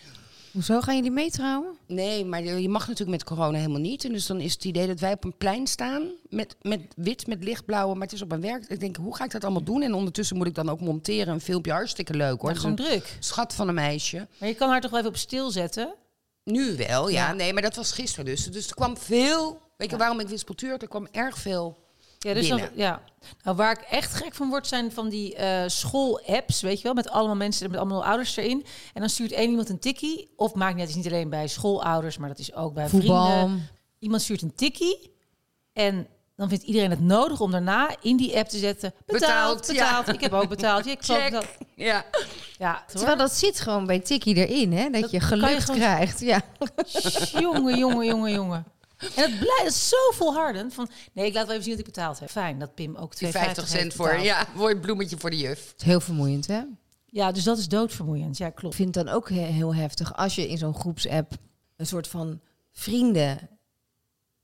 Hoezo 0.52 0.82
gaan 0.82 0.96
jullie 0.96 1.12
meetrouwen? 1.12 1.78
nee, 1.88 2.26
maar 2.26 2.44
je 2.44 2.70
mag 2.70 2.82
natuurlijk 2.88 3.18
met 3.18 3.24
corona 3.24 3.58
helemaal 3.58 3.80
niet. 3.80 4.06
En 4.06 4.12
dus 4.12 4.26
dan 4.26 4.40
is 4.40 4.54
het 4.54 4.64
idee 4.66 4.88
dat 4.88 5.00
wij 5.00 5.12
op 5.12 5.24
een 5.24 5.38
plein 5.38 5.68
staan 5.68 6.04
met, 6.30 6.56
met 6.62 6.82
wit, 6.96 7.28
met 7.28 7.44
lichtblauwe. 7.44 7.94
Maar 7.94 8.04
het 8.08 8.12
is 8.16 8.22
op 8.22 8.32
een 8.32 8.42
werk. 8.42 8.66
Ik 8.68 8.80
denk, 8.80 8.96
hoe 8.96 9.16
ga 9.16 9.24
ik 9.24 9.32
dat 9.32 9.44
allemaal 9.44 9.64
doen? 9.64 9.82
En 9.82 9.94
ondertussen 9.94 10.38
moet 10.38 10.48
ik 10.48 10.56
dan 10.56 10.70
ook 10.70 10.80
monteren 10.80 11.34
een 11.34 11.42
filmpje. 11.42 11.72
Hartstikke 11.72 12.14
leuk 12.14 12.42
hoor. 12.42 12.50
Ja, 12.54 12.56
Dat 12.56 12.56
is 12.56 12.62
gewoon 12.62 12.76
druk. 12.76 13.18
schat 13.20 13.54
van 13.54 13.68
een 13.68 13.74
meisje. 13.74 14.28
Maar 14.38 14.50
je 14.50 14.56
kan 14.56 14.70
haar 14.70 14.82
toch 14.82 14.90
wel 14.92 15.00
even 15.00 15.12
op 15.12 15.18
stil 15.18 15.52
zetten? 15.52 15.94
Nu 16.44 16.76
wel, 16.78 17.10
ja. 17.10 17.28
Ja. 17.28 17.34
Nee, 17.34 17.54
maar 17.54 17.62
dat 17.62 17.76
was 17.76 17.92
gisteren 17.92 18.26
dus. 18.26 18.52
Dus 18.52 18.68
er 18.68 18.76
kwam 18.76 18.98
veel... 18.98 19.62
Weet 19.78 19.90
je 19.90 19.98
waarom 19.98 20.20
ik 20.20 20.28
wispeltuur? 20.28 20.78
Er 20.78 20.88
kwam 20.88 21.08
erg 21.12 21.38
veel... 21.38 21.82
Ja, 22.20 22.34
dus 22.34 22.48
ja. 22.76 23.02
Nou, 23.44 23.58
waar 23.58 23.72
ik 23.72 23.82
echt 23.90 24.14
gek 24.14 24.34
van 24.34 24.50
word, 24.50 24.68
zijn 24.68 24.92
van 24.92 25.10
die 25.10 25.36
eh 25.36 25.64
school-apps, 25.68 26.62
weet 26.62 26.78
je 26.78 26.84
wel, 26.84 26.94
met 26.94 27.10
allemaal 27.10 27.36
mensen, 27.36 27.70
met 27.70 27.80
allemaal 27.80 28.06
ouders 28.06 28.36
erin. 28.36 28.66
En 28.94 29.00
dan 29.02 29.10
stuurt 29.10 29.32
één 29.32 29.50
iemand 29.50 29.70
een 29.70 29.80
tikkie, 29.80 30.34
of 30.36 30.54
maakt 30.54 30.80
is 30.80 30.96
niet 30.96 31.06
alleen 31.08 31.30
bij 31.30 31.48
schoolouders, 31.48 32.18
maar 32.18 32.30
dat 32.30 32.40
is 32.40 32.54
ook 32.54 32.74
bij 32.74 32.88
Voetbal. 32.90 33.26
vrienden. 33.32 33.70
Iemand 34.00 34.22
stuurt 34.22 34.42
een 34.42 34.56
tikkie 34.56 35.14
en 35.74 36.08
dan 36.36 36.50
vindt 36.50 36.64
iedereen 36.64 36.90
het 36.90 37.00
nodig 37.02 37.40
om 37.42 37.52
daarna 37.52 37.96
in 38.02 38.18
die 38.18 38.38
app 38.38 38.48
te 38.50 38.58
zetten, 38.58 38.94
betaald, 39.06 39.22
Betaald, 39.22 39.68
betaald. 39.68 40.06
ja. 40.08 40.14
Ik 40.14 40.22
heb 40.22 40.34
ook 40.34 40.50
betaald. 40.50 40.86
Ja, 40.86 40.92
ik 40.92 41.04
Check. 41.04 41.24
betaald. 41.24 41.48
Ja. 41.76 42.06
Ja, 42.58 42.84
Terwijl 42.88 43.18
dat 43.18 43.32
zit 43.32 43.60
gewoon 43.60 43.86
bij 43.86 44.00
Tikkie 44.00 44.36
erin, 44.48 44.74
hè? 44.74 44.90
Dat, 44.90 45.02
Dat 45.02 45.12
je 45.12 45.20
gewoon- 45.20 45.58
krijgt. 45.66 46.20
Ja. 46.20 46.42
jongen, 47.40 47.78
jongen, 47.78 48.06
jongen, 48.06 48.32
jongen. 48.32 48.66
En 49.16 49.30
het 49.32 49.40
blijft 49.40 49.66
is 49.66 49.90
zo 49.90 49.98
volhardend 50.12 50.74
van, 50.74 50.90
nee, 51.14 51.26
ik 51.26 51.34
laat 51.34 51.44
wel 51.46 51.52
even 51.52 51.64
zien 51.64 51.76
dat 51.78 51.88
ik 51.88 51.94
betaald 51.94 52.20
heb. 52.20 52.30
Fijn, 52.30 52.60
dat 52.60 52.76
Pim 52.76 52.96
ook 52.96 53.14
2,50 53.14 53.18
Die 53.20 53.32
50 53.32 53.68
cent 53.68 53.82
heeft 53.84 53.96
voor, 53.96 54.18
ja, 54.18 54.48
voor 54.56 54.70
een 54.70 54.80
bloemetje 54.80 55.18
voor 55.18 55.30
de 55.30 55.38
juf. 55.38 55.68
Het 55.72 55.80
is 55.82 55.86
heel 55.86 56.00
vermoeiend, 56.02 56.48
hè? 56.48 56.62
Ja, 57.06 57.32
dus 57.32 57.44
dat 57.44 57.58
is 57.58 57.68
doodvermoeiend. 57.68 58.38
Ja, 58.38 58.50
klopt. 58.50 58.74
Ik 58.74 58.82
vind 58.82 58.96
het 58.96 59.06
dan 59.06 59.16
ook 59.16 59.30
he- 59.30 59.36
heel 59.36 59.76
heftig 59.76 60.16
als 60.16 60.36
je 60.36 60.48
in 60.50 60.58
zo'n 60.58 60.76
groepsapp 60.76 61.32
een 61.76 61.86
soort 61.86 62.08
van 62.08 62.40
vrienden 62.72 63.50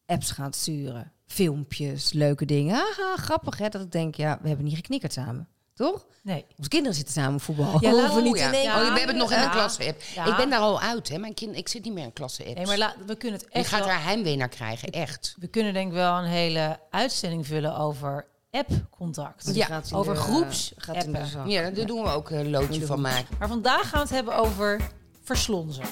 apps 0.05 0.31
gaat 0.31 0.55
sturen. 0.55 1.11
Filmpjes, 1.27 2.13
leuke 2.13 2.45
dingen. 2.45 2.75
Haha, 2.75 3.15
grappig 3.15 3.57
hè, 3.57 3.69
dat 3.69 3.81
ik 3.81 3.91
denk, 3.91 4.15
ja, 4.15 4.39
we 4.41 4.47
hebben 4.47 4.65
niet 4.65 4.75
geknikkerd 4.75 5.13
samen. 5.13 5.47
Toch? 5.79 6.05
Nee. 6.24 6.45
Onze 6.57 6.69
kinderen 6.69 6.95
zitten 6.95 7.13
samen 7.13 7.39
voetbal. 7.39 7.77
Ja, 7.79 7.89
We 7.89 7.95
laat- 7.95 8.05
hoeven 8.05 8.24
niet 8.24 8.38
ja. 8.38 8.48
in 8.48 8.53
één 8.53 8.67
oh, 8.67 8.77
we 8.77 8.83
hebben 8.83 9.07
het 9.07 9.15
nog 9.15 9.31
in 9.31 9.39
een 9.39 9.50
klasse-app. 9.50 10.01
Ja. 10.15 10.25
Ik 10.25 10.36
ben 10.36 10.50
daar 10.50 10.59
al 10.59 10.79
uit, 10.81 11.09
hè. 11.09 11.17
Mijn 11.17 11.33
kind, 11.33 11.55
ik 11.57 11.67
zit 11.67 11.83
niet 11.83 11.93
meer 11.93 12.03
in 12.03 12.13
klasse-apps. 12.13 12.53
Nee, 12.55 12.65
maar 12.65 12.77
la- 12.77 12.95
we 13.05 13.15
kunnen 13.15 13.39
het 13.39 13.48
Je 13.51 13.53
echt 13.59 13.69
gaat 13.69 13.79
wel- 13.79 13.88
daar 13.88 14.03
heimwee 14.03 14.36
naar 14.36 14.48
krijgen, 14.50 14.89
echt. 14.89 15.36
We 15.39 15.48
kunnen 15.48 15.74
denk 15.74 15.88
ik 15.88 15.93
wel 15.93 16.17
een 16.17 16.25
hele 16.25 16.79
uitzending 16.89 17.48
vullen 17.48 17.77
over 17.77 18.25
app-contact. 18.51 19.55
Ja, 19.55 19.65
gaat 19.65 19.93
over 19.93 20.13
de- 20.13 20.19
groeps 20.19 20.74
gaat 20.77 21.03
in 21.03 21.12
de 21.12 21.17
appen. 21.17 21.31
zak. 21.31 21.48
Ja, 21.48 21.69
daar 21.69 21.86
doen 21.86 22.03
we 22.03 22.09
ook 22.09 22.29
een 22.29 22.50
loodje 22.50 22.86
van 22.86 23.01
maken. 23.01 23.36
Maar 23.39 23.48
vandaag 23.48 23.81
gaan 23.81 23.91
we 23.91 23.98
het 24.05 24.09
hebben 24.09 24.36
over 24.36 24.81
verslonzen. 25.24 25.86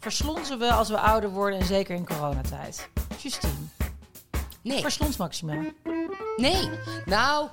Verslonzen 0.00 0.58
we 0.58 0.72
als 0.72 0.88
we 0.88 0.98
ouder 0.98 1.30
worden 1.30 1.58
en 1.60 1.66
zeker 1.66 1.94
in 1.94 2.06
coronatijd. 2.06 2.88
Justine, 3.18 3.52
Nee, 4.62 4.80
verslons 4.80 5.16
Maxima. 5.16 5.54
nee. 6.36 6.68
Nou, 7.04 7.48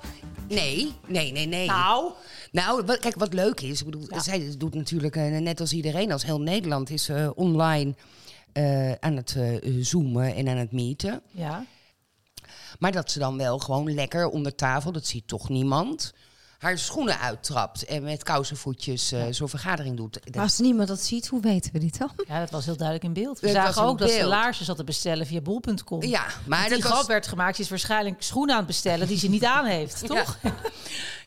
nee, 0.48 0.94
nee, 1.08 1.32
nee, 1.32 1.46
nee. 1.48 1.68
Nou, 1.68 2.12
Nou, 2.52 2.84
wat, 2.86 3.00
kijk, 3.00 3.16
wat 3.16 3.34
leuk 3.34 3.62
is, 3.62 3.80
ik 3.80 3.86
bedoel, 3.86 4.06
Ja. 4.10 4.20
zij 4.20 4.56
doet 4.58 4.74
natuurlijk 4.74 5.16
eh, 5.16 5.38
net 5.38 5.60
als 5.60 5.74
iedereen, 5.74 6.12
als 6.12 6.24
heel 6.26 6.42
Nederland 6.42 6.90
is 6.90 7.10
eh, 7.10 7.30
online 7.36 7.96
eh, 8.54 8.92
aan 8.92 9.16
het 9.16 9.38
zoomen 9.80 10.36
en 10.36 10.48
aan 10.48 10.58
het 10.58 10.72
meeten. 10.72 11.22
ja. 11.32 11.66
Maar 12.80 12.92
dat 12.92 13.12
ze 13.12 13.20
dan 13.20 13.38
wel 13.38 13.60
gewoon 13.60 13.94
lekker 13.94 14.30
onder 14.30 14.56
tafel, 14.56 14.92
dat 14.92 15.06
ziet 15.06 15.28
toch 15.28 15.50
niemand, 15.50 16.14
haar 16.58 16.78
schoenen 16.78 17.20
uittrapt 17.20 17.86
en 17.86 18.04
met 18.04 18.24
kousenvoetjes 18.24 19.12
eh, 19.12 19.24
zo'n 19.30 19.50
vergadering 19.50 19.98
doet. 19.98 20.20
Maar 20.34 20.44
als 20.44 20.60
niemand 20.60 20.88
dat 20.88 21.00
ziet, 21.02 21.28
hoe 21.28 21.42
weten 21.42 21.72
we 21.74 21.80
dit 21.80 21.98
dan? 21.98 22.12
Ja, 22.28 22.40
dat 22.40 22.50
was 22.50 22.66
heel 22.66 22.78
duidelijk 22.78 23.08
in 23.08 23.24
beeld. 23.24 23.40
We 23.40 23.50
zagen 23.50 23.84
ook 23.84 23.98
dat 24.00 24.10
ze 24.10 24.24
laarsjes 24.26 24.66
zat 24.68 24.78
te 24.78 24.84
bestellen 24.84 25.26
via 25.26 25.42
bol.com. 25.42 26.04
ja, 26.04 26.26
maar 26.46 26.62
die 26.62 26.70
dat 26.70 26.82
grap 26.82 26.96
was, 26.96 27.06
werd 27.08 27.28
gemaakt. 27.28 27.56
Ze 27.56 27.62
is 27.62 27.70
waarschijnlijk 27.70 28.22
schoenen 28.24 28.52
aan 28.54 28.58
het 28.60 28.68
bestellen 28.68 29.08
die 29.08 29.18
ze 29.18 29.30
niet 29.30 29.44
aan 29.46 29.66
heeft, 29.66 30.06
toch? 30.08 30.38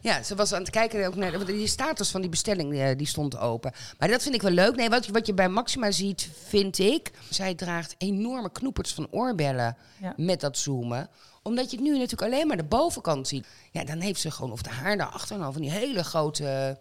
ja, 0.00 0.22
ze 0.22 0.34
was 0.34 0.52
aan 0.52 0.60
het 0.60 0.70
kijken 0.70 1.06
ook 1.06 1.14
naar 1.14 1.32
want 1.32 1.46
die 1.46 1.66
status 1.66 2.10
van 2.10 2.20
die 2.20 2.30
bestelling 2.30 2.78
eh, 2.78 2.96
die 2.96 3.06
stond 3.06 3.38
open. 3.38 3.72
Maar 3.98 4.08
dat 4.08 4.22
vind 4.22 4.34
ik 4.34 4.42
wel 4.42 4.50
leuk. 4.50 4.76
Nee, 4.76 4.88
wat, 4.88 5.06
wat 5.06 5.26
je 5.26 5.34
bij 5.34 5.48
Maxima 5.48 5.90
ziet, 5.90 6.28
vind 6.48 6.78
ik, 6.78 7.10
zij 7.28 7.54
draagt 7.54 7.94
enorme 7.98 8.50
knoepers 8.52 8.92
van 8.94 9.06
oorbellen 9.10 9.76
Ja. 10.00 10.12
met 10.16 10.40
dat 10.40 10.58
zoomen 10.58 11.08
omdat 11.42 11.70
je 11.70 11.76
het 11.76 11.84
nu 11.86 11.92
natuurlijk 11.92 12.32
alleen 12.32 12.46
maar 12.46 12.56
de 12.56 12.64
bovenkant 12.64 13.28
ziet. 13.28 13.46
Ja, 13.72 13.84
dan 13.84 14.00
heeft 14.00 14.20
ze 14.20 14.30
gewoon, 14.30 14.52
of 14.52 14.62
de 14.62 14.70
haar 14.70 14.96
daarachter, 14.96 15.38
nou 15.38 15.52
van 15.52 15.62
die 15.62 15.70
hele 15.70 16.04
grote 16.04 16.78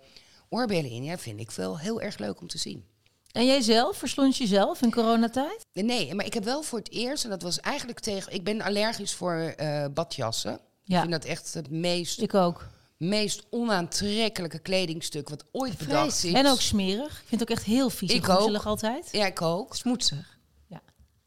oorbellen 0.49 0.89
in. 0.89 1.03
Ja, 1.03 1.17
vind 1.17 1.39
ik 1.39 1.51
wel 1.51 1.79
heel 1.79 2.01
erg 2.01 2.17
leuk 2.17 2.41
om 2.41 2.47
te 2.47 2.57
zien. 2.57 2.85
En 3.31 3.45
jij 3.45 3.61
zelf, 3.61 3.97
verslond 3.97 4.37
je 4.37 4.47
zelf 4.47 4.81
in 4.81 4.91
coronatijd? 4.91 5.65
Nee, 5.73 6.13
maar 6.15 6.25
ik 6.25 6.33
heb 6.33 6.43
wel 6.43 6.61
voor 6.63 6.79
het 6.79 6.91
eerst, 6.91 7.23
en 7.23 7.29
dat 7.29 7.41
was 7.41 7.59
eigenlijk 7.59 7.99
tegen. 7.99 8.33
Ik 8.33 8.43
ben 8.43 8.61
allergisch 8.61 9.13
voor 9.13 9.33
eh, 9.35 9.85
badjassen. 9.93 10.53
Ik 10.53 10.59
Ja, 10.83 10.99
vind 10.99 11.11
dat 11.11 11.25
echt 11.25 11.53
het 11.53 11.69
meest, 11.69 12.21
ik 12.21 12.33
ook. 12.33 12.67
meest 12.97 13.43
onaantrekkelijke 13.49 14.59
kledingstuk 14.59 15.29
wat 15.29 15.45
ooit 15.51 15.77
bedacht 15.77 16.23
is. 16.23 16.33
En 16.33 16.47
ook 16.47 16.61
smerig. 16.61 17.19
Ik 17.21 17.27
vind 17.27 17.41
het 17.41 17.49
ook 17.49 17.55
echt 17.57 17.65
heel 17.65 17.89
vies 17.89 18.11
Ik 18.13 18.27
en 18.27 18.37
ook. 18.37 18.65
altijd. 18.65 19.07
Ja, 19.11 19.25
ik 19.25 19.41
ook. 19.41 19.75
Smoetsig. 19.75 20.37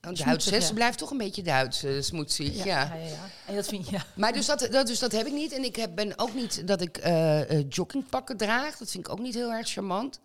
Want 0.03 0.19
Smoetsig, 0.19 0.27
Duits, 0.27 0.51
hè, 0.51 0.57
ja. 0.57 0.63
ze 0.63 0.75
blijft 0.75 0.99
toch 0.99 1.11
een 1.11 1.19
beetje 1.19 1.43
Duits, 1.43 1.83
eh, 1.83 2.01
smoetsig. 2.01 2.57
Ja. 2.57 2.65
ja, 2.65 2.95
ja, 2.95 3.05
ja. 3.07 3.29
En 3.47 3.55
dat 3.55 3.67
vind 3.67 3.87
je... 3.89 3.93
Ja. 3.93 4.05
Maar 4.17 4.33
dus 4.33 4.47
dat, 4.47 4.69
dat, 4.71 4.87
dus 4.87 4.99
dat 4.99 5.13
heb 5.13 5.27
ik 5.27 5.33
niet. 5.33 5.53
En 5.53 5.65
ik 5.65 5.77
heb, 5.77 5.95
ben 5.95 6.19
ook 6.19 6.35
niet 6.35 6.67
dat 6.67 6.81
ik 6.81 6.97
eh, 6.97 7.51
eh, 7.51 7.67
joggingpakken 7.69 8.37
draag. 8.37 8.77
Dat 8.77 8.91
vind 8.91 9.07
ik 9.07 9.13
ook 9.13 9.19
niet 9.19 9.35
heel 9.35 9.53
erg 9.53 9.69
charmant. 9.69 10.21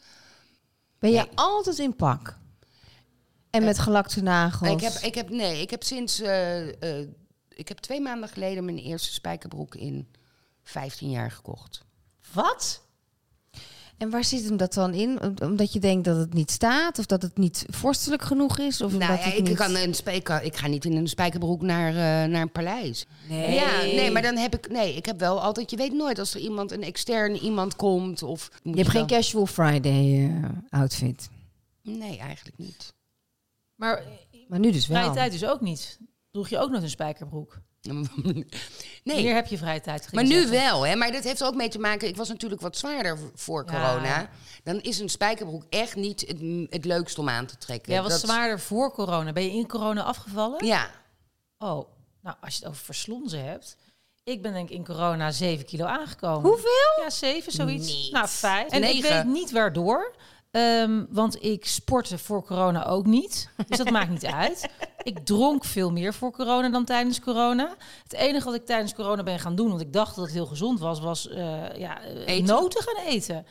Ben 0.99 1.11
jij 1.11 1.29
altijd 1.35 1.79
in 1.79 1.95
pak? 1.95 2.37
En 3.49 3.63
met 3.63 3.79
gelakte 3.79 4.21
nagels? 4.21 4.69
Ik 4.71 4.81
heb, 4.81 4.93
ik 4.93 5.15
heb, 5.15 5.29
nee, 5.29 5.61
ik 5.61 5.69
heb 5.69 5.83
sinds... 5.83 6.19
eh, 6.19 6.99
eh, 6.99 7.07
ik 7.49 7.67
heb 7.67 7.77
twee 7.77 8.01
maanden 8.01 8.29
geleden 8.29 8.65
mijn 8.65 8.77
eerste 8.77 9.13
spijkerbroek 9.13 9.75
in 9.75 10.07
15 10.63 11.09
jaar 11.09 11.31
gekocht. 11.31 11.81
Wat? 12.33 12.81
En 13.97 14.09
waar 14.09 14.23
zit 14.23 14.43
hem 14.45 14.57
dat 14.57 14.73
dan 14.73 14.93
in? 14.93 15.21
Om- 15.21 15.33
Omdat 15.43 15.73
je 15.73 15.79
denkt 15.79 16.05
dat 16.05 16.17
het 16.17 16.33
niet 16.33 16.51
staat? 16.51 16.99
Of 16.99 17.05
dat 17.05 17.21
het 17.21 17.37
niet 17.37 17.65
vorstelijk 17.69 18.21
genoeg 18.21 18.57
is? 18.59 18.81
Of 18.81 18.91
Nou 18.91 19.13
ja, 19.13 19.17
het 19.19 19.37
ik, 19.37 19.47
niet... 19.47 19.57
kan 19.57 19.75
een 19.75 19.93
spijker, 19.93 20.43
ik 20.43 20.55
ga 20.55 20.67
niet 20.67 20.85
in 20.85 20.95
een 20.95 21.07
spijkerbroek 21.07 21.61
naar, 21.61 21.87
eh, 21.89 22.29
naar 22.29 22.41
een 22.41 22.51
paleis. 22.51 23.05
Nee. 23.29 23.53
Ja, 23.53 23.81
nee, 23.81 24.11
maar 24.11 24.21
dan 24.21 24.35
heb 24.37 24.55
ik... 24.55 24.69
Nee, 24.69 24.95
ik 24.95 25.05
heb 25.05 25.19
wel 25.19 25.41
altijd... 25.41 25.69
Je 25.71 25.77
weet 25.77 25.93
nooit 25.93 26.19
als 26.19 26.33
er 26.33 26.39
iemand, 26.39 26.71
een 26.71 26.83
extern 26.83 27.35
iemand 27.35 27.75
komt 27.75 28.23
of... 28.23 28.49
moet 28.63 28.75
Je 28.75 28.81
hebt 28.81 28.93
geen 28.95 29.07
casual 29.07 29.45
Friday 29.45 30.25
eh, 30.25 30.79
outfit. 30.79 31.29
Nee, 31.81 32.17
eigenlijk 32.17 32.57
niet. 32.57 32.93
Maar 33.75 34.03
Maar 34.47 34.59
nu 34.59 34.71
dus 34.71 34.87
wel. 34.87 34.97
vrije 34.97 35.13
tijd 35.13 35.31
dus 35.31 35.45
ook 35.45 35.61
niet. 35.61 35.99
Droeg 36.31 36.49
je 36.49 36.57
ook 36.57 36.69
nog 36.69 36.81
een 36.81 36.89
spijkerbroek? 36.89 37.59
nee. 38.23 38.45
Wanneer 39.03 39.35
heb 39.35 39.47
je 39.47 39.57
vrije 39.57 39.81
tijd? 39.81 40.13
Maar 40.13 40.23
nu 40.25 40.47
wel, 40.47 40.85
hè? 40.85 40.95
Maar 40.95 41.11
dat 41.11 41.23
heeft 41.23 41.43
ook 41.43 41.55
mee 41.55 41.69
te 41.69 41.79
maken. 41.79 42.07
Ik 42.07 42.15
was 42.15 42.27
natuurlijk 42.27 42.61
wat 42.61 42.77
zwaarder 42.77 43.17
voor 43.35 43.63
Ja. 43.67 43.71
corona. 43.71 44.29
Dan 44.63 44.81
is 44.81 44.99
een 44.99 45.09
spijkerbroek 45.09 45.63
echt 45.69 45.95
niet 45.95 46.21
het, 46.27 46.41
het 46.69 46.85
leukst 46.85 47.19
om 47.19 47.29
aan 47.29 47.45
te 47.45 47.57
trekken. 47.57 47.93
Jij 47.93 48.01
was 48.01 48.11
Dat- 48.11 48.19
zwaarder 48.21 48.59
voor 48.59 48.93
corona. 48.93 49.33
Ben 49.33 49.43
je 49.43 49.51
in 49.51 49.67
corona 49.67 50.03
afgevallen? 50.03 50.65
Ja. 50.65 50.89
Oh, 51.57 51.87
nou 52.21 52.35
als 52.41 52.53
je 52.53 52.59
het 52.59 52.69
over 52.69 52.83
verslonzen 52.85 53.43
hebt. 53.45 53.77
Ik 54.23 54.41
ben 54.41 54.53
denk 54.53 54.69
ik 54.69 54.75
in 54.75 54.85
corona 54.85 55.31
7 55.31 55.65
kilo 55.65 55.85
aangekomen. 55.85 56.49
Hoeveel? 56.49 57.01
Ja, 57.03 57.09
7, 57.09 57.51
zoiets. 57.51 57.93
Niet. 57.95 58.11
Nou, 58.11 58.27
5. 58.29 58.69
En 58.71 58.83
ik 58.83 58.93
Negen. 58.93 59.13
weet 59.25 59.33
niet 59.33 59.51
waardoor. 59.51 60.15
Ehm, 60.51 61.05
want 61.09 61.43
ik 61.43 61.65
sportte 61.65 62.17
voor 62.17 62.43
corona 62.43 62.85
ook 62.85 63.05
niet. 63.05 63.49
Dus 63.67 63.77
dat 63.77 63.89
maakt 63.89 64.09
niet 64.09 64.25
uit. 64.25 64.69
Ik 65.07 65.25
dronk 65.25 65.65
veel 65.65 65.91
meer 65.91 66.13
voor 66.13 66.31
corona 66.31 66.69
dan 66.69 66.85
tijdens 66.85 67.19
corona. 67.19 67.75
Het 68.03 68.13
enige 68.13 68.45
wat 68.45 68.55
ik 68.55 68.65
tijdens 68.65 68.93
corona 68.93 69.23
ben 69.23 69.39
gaan 69.39 69.55
doen, 69.55 69.69
want 69.69 69.81
ik 69.81 69.93
dacht 69.93 70.15
dat 70.15 70.25
het 70.25 70.33
heel 70.33 70.45
gezond 70.45 70.79
was, 70.79 70.99
was 70.99 71.29
eh, 71.29 71.77
ja, 71.77 72.01
eh, 72.01 72.27
Eten? 72.27 72.45
noten 72.45 72.83
gaan 72.83 73.05
eten. 73.05 73.45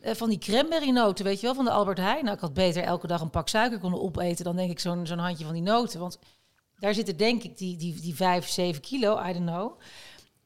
Eh, 0.00 0.14
van 0.14 0.28
die 0.28 0.38
cranberry 0.38 0.90
noten, 0.90 1.24
weet 1.24 1.40
je 1.40 1.46
wel, 1.46 1.54
van 1.54 1.64
de 1.64 1.70
Albert 1.70 1.98
Heijn. 1.98 2.24
Nou, 2.24 2.36
ik 2.36 2.40
had 2.42 2.54
beter 2.54 2.82
elke 2.82 3.06
dag 3.06 3.20
een 3.20 3.30
pak 3.30 3.48
suiker 3.48 3.78
kunnen 3.78 4.02
opeten 4.02 4.44
dan 4.44 4.56
denk 4.56 4.70
ik 4.70 4.80
zo'n 4.80 5.06
zo'n 5.06 5.18
handje 5.18 5.44
van 5.44 5.54
die 5.54 5.62
noten. 5.62 6.00
Want 6.00 6.18
daar 6.78 6.94
zitten 6.94 7.16
denk 7.16 7.42
ik 7.42 7.58
die, 7.58 7.76
die, 7.76 8.00
die 8.00 8.14
5, 8.14 8.48
7 8.48 8.80
kilo, 8.80 9.20
I 9.28 9.32
don't 9.32 9.46
know. 9.46 9.78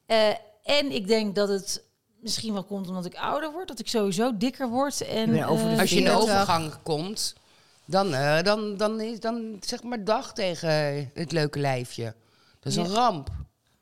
Eh, 0.05 0.29
en 0.63 0.91
ik 0.91 1.07
denk 1.07 1.35
dat 1.35 1.49
het 1.49 1.83
misschien 2.19 2.53
wel 2.53 2.63
komt 2.63 2.87
omdat 2.87 3.05
ik 3.05 3.15
ouder 3.15 3.51
word, 3.51 3.67
dat 3.67 3.79
ik 3.79 3.87
sowieso 3.87 4.37
dikker 4.37 4.69
word. 4.69 5.01
En, 5.01 5.45
over 5.45 5.65
de 5.65 5.71
eh, 5.71 5.79
Als 5.79 5.89
je 5.89 5.95
in 5.95 6.03
de 6.03 6.09
40. 6.09 6.29
overgang 6.29 6.73
komt, 6.83 7.35
dan, 7.91 8.13
eh, 8.13 8.43
dan, 8.43 8.77
dan 8.77 8.99
is 9.01 9.19
dan 9.19 9.57
zeg 9.59 9.83
maar 9.83 10.03
dag 10.03 10.33
tegen 10.33 10.69
het 11.13 11.31
leuke 11.31 11.59
lijfje. 11.59 12.15
Dat 12.59 12.71
is 12.71 12.75
een 12.77 12.87
ramp. 12.87 13.29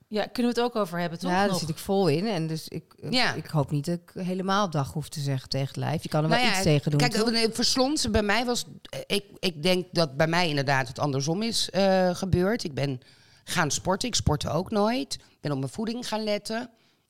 ja, 0.07 0.25
kunnen 0.25 0.53
we 0.53 0.61
het 0.61 0.69
ook 0.69 0.81
over 0.81 0.99
hebben, 0.99 1.19
toch? 1.19 1.31
Ja, 1.31 1.47
daar 1.47 1.55
zit 1.57 1.69
ik 1.69 1.77
vol 1.77 2.07
in. 2.07 2.27
En 2.27 2.47
dus 2.47 2.67
ik, 2.67 2.83
eh, 3.01 3.11
Ja. 3.11 3.33
ik 3.33 3.45
hoop 3.45 3.71
niet 3.71 3.85
dat 3.85 3.99
ik 4.05 4.11
helemaal 4.23 4.69
dag 4.69 4.93
hoef 4.93 5.09
te 5.09 5.19
zeggen 5.19 5.49
tegen 5.49 5.67
het 5.67 5.75
lijf. 5.75 6.03
Je 6.03 6.09
kan 6.09 6.23
er 6.23 6.29
wel 6.29 6.37
Nou 6.37 6.49
ja, 6.49 6.55
iets 6.55 6.65
tegen 6.65 6.91
doen, 6.91 6.99
Kijk, 6.99 7.13
toch? 7.13 7.31
de 7.31 7.49
verslonsen 7.53 8.11
bij 8.11 8.23
mij 8.23 8.45
was... 8.45 8.65
Ik, 9.07 9.25
ik 9.39 9.63
denk 9.63 9.85
dat 9.91 10.17
bij 10.17 10.27
mij 10.27 10.49
inderdaad 10.49 10.87
het 10.87 10.99
andersom 10.99 11.41
is 11.41 11.69
eh, 11.69 12.15
gebeurd. 12.15 12.63
Ik 12.63 12.73
ben 12.73 12.99
gaan 13.43 13.71
sporten. 13.71 14.07
Ik 14.07 14.15
sportte 14.15 14.49
ook 14.49 14.71
nooit. 14.71 15.13
Ik 15.13 15.37
ben 15.41 15.51
op 15.51 15.59
mijn 15.59 15.71
voeding 15.71 16.07
gaan 16.07 16.23
letten. 16.23 16.69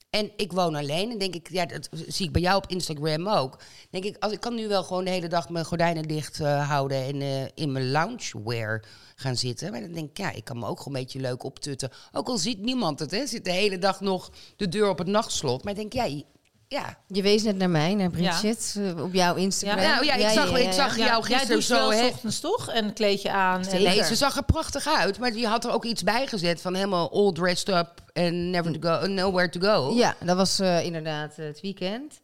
En 0.10 0.32
ik 0.36 0.52
woon 0.52 0.76
alleen. 0.76 1.12
En 1.12 1.18
denk 1.18 1.36
ik, 1.36 1.50
ja, 1.50 1.66
dat 1.66 1.90
zie 2.08 2.26
ik 2.26 2.32
bij 2.32 2.42
jou 2.42 2.58
op 2.58 2.68
Instagram 2.68 3.28
ook. 3.28 3.60
Denk 3.90 4.04
ik, 4.04 4.16
als 4.20 4.32
ik 4.32 4.40
kan 4.40 4.56
nu 4.56 4.68
wel 4.68 4.84
gewoon 4.84 5.04
de 5.04 5.10
hele 5.10 5.28
dag 5.28 5.50
mijn 5.50 5.66
gordijnen 5.66 6.08
dicht 6.08 6.40
eh, 6.40 6.70
houden 6.70 7.04
en 7.04 7.22
eh, 7.22 7.46
in 7.54 7.72
mijn 7.72 7.92
loungewear 7.92 8.84
gaan 9.16 9.36
zitten. 9.36 9.72
Maar 9.72 9.82
dan 9.82 9.92
denk 9.92 10.10
ik, 10.10 10.18
ja, 10.18 10.32
ik 10.32 10.44
kan 10.44 10.60
me 10.60 10.66
ook 10.66 10.78
gewoon 10.78 10.96
een 10.96 11.04
beetje 11.04 11.20
leuk 11.20 11.44
optutten. 11.44 11.92
Ook 12.12 12.28
al 12.28 12.38
ziet 12.38 12.60
niemand 12.60 13.00
het, 13.00 13.12
hè. 13.12 13.28
Zit 13.28 13.46
de 13.46 13.52
hele 13.52 13.78
dag 13.78 14.02
nog 14.02 14.32
de 14.56 14.68
deur 14.68 14.90
op 14.90 14.98
het 14.98 15.08
nachtslot. 15.08 15.64
Maar 15.64 15.74
ik 15.78 15.80
denk, 15.80 15.94
ja, 15.94 16.24
ja, 16.72 16.98
Je 17.08 17.22
wees 17.22 17.44
net 17.44 17.58
naar 17.58 17.70
mij, 17.70 17.94
naar 17.96 18.10
Bridget, 18.10 18.76
eh, 18.78 19.04
op 19.04 19.14
jouw 19.14 19.36
Instagram. 19.36 19.80
Ja, 19.82 19.90
nou 19.94 20.06
ja, 20.06 20.14
ik 20.14 20.30
zag- 20.30 20.58
ik 20.60 20.72
zag- 20.74 20.98
Ja, 20.98 21.06
jou 21.06 21.28
jij 21.28 21.38
gisteren 21.38 21.64
zo? 21.64 21.92
's 21.92 22.02
ochtends 22.12 22.40
toch? 22.40 22.74
Een 22.74 22.94
kleedje 22.94 23.32
aan. 23.32 23.66
En 23.68 23.82
Nee, 23.84 24.04
ze 24.04 24.16
zag 24.16 24.38
er 24.38 24.44
prachtig 24.44 24.88
uit. 24.88 25.20
Maar 25.20 25.32
die 25.32 25.48
had 25.48 25.66
er 25.66 25.72
ook 25.72 25.86
iets 25.86 26.04
bij 26.04 26.28
gezet 26.28 26.62
van 26.62 26.74
helemaal 26.76 27.12
all 27.12 27.32
dressed 27.32 27.68
up 27.70 27.90
and 28.14 28.34
never 28.34 28.80
to 28.80 28.90
go, 29.00 29.08
nowhere 29.08 29.50
to 29.50 29.60
go. 29.60 29.94
Ja, 29.96 30.16
dat 30.24 30.36
was 30.38 30.60
eh, 30.60 30.86
inderdaad 30.86 31.34
eh, 31.38 31.46
het 31.46 31.62
weekend. 31.62 32.20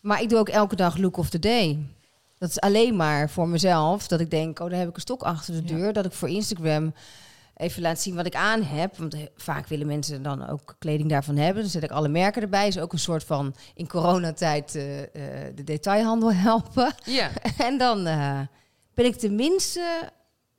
Maar 0.00 0.22
ik 0.22 0.28
doe 0.28 0.38
ook 0.38 0.48
elke 0.48 0.76
dag 0.76 0.96
look 0.96 1.16
of 1.16 1.28
the 1.30 1.38
day. 1.38 1.78
Dat 2.38 2.48
is 2.48 2.60
alleen 2.60 2.96
maar 2.96 3.30
voor 3.30 3.48
mezelf. 3.48 4.06
Dat 4.08 4.20
ik 4.20 4.30
denk, 4.30 4.58
oh, 4.60 4.70
daar 4.70 4.78
heb 4.78 4.88
ik 4.88 4.94
een 4.94 5.00
stok 5.00 5.22
achter 5.22 5.54
de 5.54 5.64
deur. 5.64 5.92
Dat 5.92 6.04
ik 6.04 6.12
voor 6.12 6.28
Instagram 6.28 6.94
even 7.58 7.82
laat 7.82 8.00
zien 8.00 8.14
wat 8.14 8.26
ik 8.26 8.34
aan 8.34 8.62
heb. 8.62 8.96
Want 8.96 9.14
eh, 9.14 9.20
vaak 9.36 9.66
willen 9.66 9.86
mensen 9.86 10.22
dan 10.22 10.48
ook 10.48 10.76
kleding 10.78 11.08
daarvan 11.08 11.36
hebben. 11.36 11.62
Dan 11.62 11.70
zet 11.70 11.82
ik 11.82 11.90
alle 11.90 12.08
merken 12.08 12.42
erbij. 12.42 12.66
Is 12.66 12.78
ook 12.78 12.92
een 12.92 12.98
soort 12.98 13.24
van 13.24 13.54
in 13.74 13.88
coronatijd 13.88 14.74
eh, 14.74 14.82
de 15.54 15.64
detailhandel 15.64 16.32
helpen. 16.48 16.94
Ja. 17.04 17.30
en 17.58 17.78
dan 17.78 18.04
ben 18.94 19.04
ik 19.04 19.16
tenminste 19.16 20.10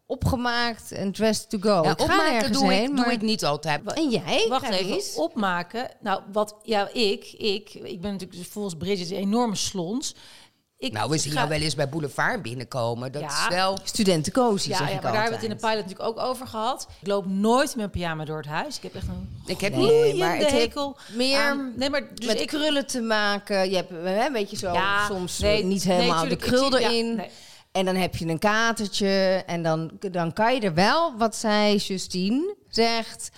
opgemaakt 0.06 0.92
en 0.92 1.12
dressed 1.12 1.50
to 1.50 1.58
go. 1.60 1.84
Ja, 1.84 1.92
opmaken 1.92 2.52
doe, 2.52 2.72
heen, 2.72 2.90
ik, 2.90 2.96
doe 2.96 3.12
ik 3.12 3.22
niet 3.22 3.46
altijd. 3.46 3.94
En 3.94 4.10
jij? 4.10 4.46
Wacht 4.50 4.70
even, 4.70 4.94
eens. 4.94 5.16
opmaken. 5.16 5.90
Nou, 6.02 6.22
wat, 6.32 6.56
ja, 6.64 6.90
ik, 6.94 7.34
ik, 7.38 7.74
ik 7.74 8.02
ben 8.02 8.12
natuurlijk 8.12 8.50
volgens 8.50 8.76
Bridget 8.76 9.12
een 9.12 9.18
enorme 9.18 9.56
slons. 9.56 10.16
Ik 10.80 10.92
Nou, 10.94 11.10
we 11.10 11.18
zien 11.18 11.32
ga- 11.32 11.38
jou 11.38 11.50
wel 11.50 11.60
eens 11.62 11.76
bij 11.76 11.90
Boulevard 11.90 12.42
binnenkomen. 12.42 13.12
Dat 13.12 13.22
Ja. 13.22 13.28
is 13.50 13.56
wel... 13.56 13.78
Studentencozy, 13.84 14.70
Ja, 14.70 14.78
zeg 14.78 14.90
ja 14.90 14.96
ik 14.96 15.02
maar 15.02 15.12
daar 15.12 15.22
hebben 15.22 15.40
we 15.40 15.46
het 15.46 15.54
in 15.56 15.60
de 15.62 15.68
pilot 15.68 15.86
natuurlijk 15.86 16.10
ook 16.10 16.26
over 16.26 16.48
gehad. 16.48 16.88
Ik 17.02 17.08
loop 17.08 17.26
nooit 17.26 17.76
mijn 17.76 17.90
pyjama 17.90 18.26
door 18.26 18.38
het 18.38 18.46
huis. 18.46 18.76
Ik 18.78 18.84
heb 18.84 18.96
echt 18.96 19.08
een 19.08 19.30
Ik 19.46 19.62
heb 19.62 19.76
Nee, 19.76 20.16
maar 20.16 20.38
het 20.38 20.48
heeft 20.50 20.64
hekel 20.64 20.98
meer 21.14 21.40
aan- 21.40 21.74
Nee, 21.76 21.90
maar 21.90 22.08
dus 22.16 22.26
met 22.26 22.40
ik 22.42 22.48
krullen 22.48 22.88
te 22.88 23.02
maken. 23.02 23.70
Je 23.70 23.76
hebt 23.76 23.90
hè, 23.90 24.26
een 24.26 24.34
beetje 24.34 24.58
zo 24.58 24.74
Ja, 24.74 25.06
soms 25.08 25.40
nee, 25.40 25.64
niet 25.64 25.84
helemaal 25.84 26.28
de 26.28 26.36
krul 26.36 26.72
zie- 26.72 26.80
erin. 26.86 27.16
nee. 27.16 27.30
En 27.72 27.86
dan 27.86 27.96
heb 27.96 28.16
je 28.16 28.26
een 28.28 28.40
katertje. 28.40 29.44
En 29.46 29.64
dan, 29.64 29.92
dan 30.12 30.34
kan 30.34 30.54
je 30.56 30.62
er 30.62 30.74
wel, 30.74 31.18
wat 31.18 31.36
zij 31.36 31.76
Justine 31.76 32.56
zegt, 32.70 33.30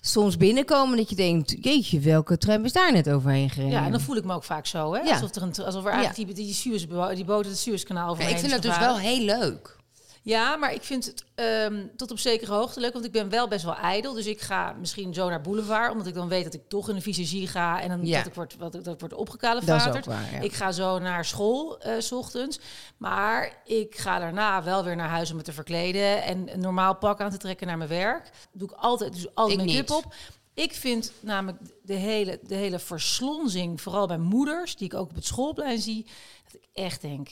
soms 0.00 0.36
binnenkomen 0.36 0.96
dat 0.96 1.10
je 1.10 1.16
denkt, 1.16 1.56
jeetje, 1.60 2.00
welke 2.00 2.38
tram 2.38 2.64
is 2.64 2.72
daar 2.72 2.92
net 2.92 3.10
overheen 3.10 3.50
gereden? 3.50 3.72
Ja, 3.72 3.84
en 3.84 3.90
dan 3.90 4.00
voel 4.00 4.16
ik 4.16 4.24
me 4.24 4.34
ook 4.34 4.44
vaak 4.44 4.66
zo, 4.66 4.92
hè? 4.92 5.00
Ja. 5.00 5.12
Alsof, 5.12 5.34
er 5.34 5.42
een, 5.42 5.64
alsof 5.64 5.84
er 5.84 5.90
eigenlijk 5.90 6.34
die, 6.36 6.44
die, 6.44 6.54
Suez, 6.54 6.86
die 7.14 7.24
boot 7.24 7.44
het 7.44 7.58
Suezkanaal 7.58 8.04
Ja, 8.04 8.10
overheen 8.10 8.32
ik 8.32 8.38
vind 8.38 8.52
het 8.52 8.62
dus 8.62 8.78
wel 8.78 8.98
heel 8.98 9.24
leuk. 9.24 9.77
Ja, 10.22 10.56
maar 10.56 10.72
ik 10.72 10.82
vind 10.82 11.04
het 11.06 11.24
ehm, 11.34 11.86
tot 11.96 12.10
op 12.10 12.18
zekere 12.18 12.52
hoogte 12.52 12.80
leuk, 12.80 12.92
want 12.92 13.04
ik 13.04 13.12
ben 13.12 13.28
wel 13.28 13.48
best 13.48 13.64
wel 13.64 13.74
ijdel. 13.76 14.12
Dus 14.12 14.26
ik 14.26 14.40
ga 14.40 14.72
misschien 14.80 15.14
zo 15.14 15.28
naar 15.28 15.40
Boulevard, 15.40 15.92
omdat 15.92 16.06
ik 16.06 16.14
dan 16.14 16.28
weet 16.28 16.44
dat 16.44 16.54
ik 16.54 16.68
toch 16.68 16.88
in 16.88 16.94
een 16.94 17.02
visagie 17.02 17.46
ga 17.46 17.80
en 17.80 17.88
dan 17.88 18.06
Ja. 18.06 18.16
dat 18.18 18.26
ik 18.26 18.34
word, 18.34 18.56
wat, 18.56 18.72
dat 18.72 18.86
ik 18.86 19.00
word 19.00 19.12
opgekalefaterd. 19.14 20.04
ja. 20.04 20.40
Ik 20.40 20.52
ga 20.52 20.72
zo 20.72 20.98
naar 20.98 21.24
school 21.24 21.78
eh, 21.80 21.94
s 21.98 22.12
ochtends, 22.12 22.60
maar 22.96 23.60
ik 23.64 23.96
ga 23.98 24.18
daarna 24.18 24.62
wel 24.62 24.84
weer 24.84 24.96
naar 24.96 25.08
huis 25.08 25.30
om 25.30 25.36
me 25.36 25.42
te 25.42 25.52
verkleden 25.52 26.22
en 26.22 26.52
een 26.52 26.60
normaal 26.60 26.94
pak 26.96 27.20
aan 27.20 27.30
te 27.30 27.36
trekken 27.36 27.66
naar 27.66 27.76
mijn 27.78 27.90
werk. 27.90 28.30
Doe 28.52 28.68
ik 28.70 28.76
altijd, 28.76 29.12
dus 29.12 29.34
altijd 29.34 29.58
make-up 29.58 29.74
niet. 29.76 29.90
op. 29.90 30.14
Ik 30.54 30.72
vind 30.72 31.12
namelijk 31.20 31.58
de 31.82 31.94
hele, 31.94 32.38
de 32.42 32.54
hele 32.54 32.78
verslonzing, 32.78 33.80
vooral 33.80 34.06
bij 34.06 34.18
moeders, 34.18 34.76
die 34.76 34.86
ik 34.86 34.94
ook 34.94 35.08
op 35.10 35.14
het 35.14 35.24
schoolplein 35.26 35.78
zie, 35.78 36.06
dat 36.44 36.54
ik 36.54 36.68
echt 36.72 37.00
denk, 37.00 37.28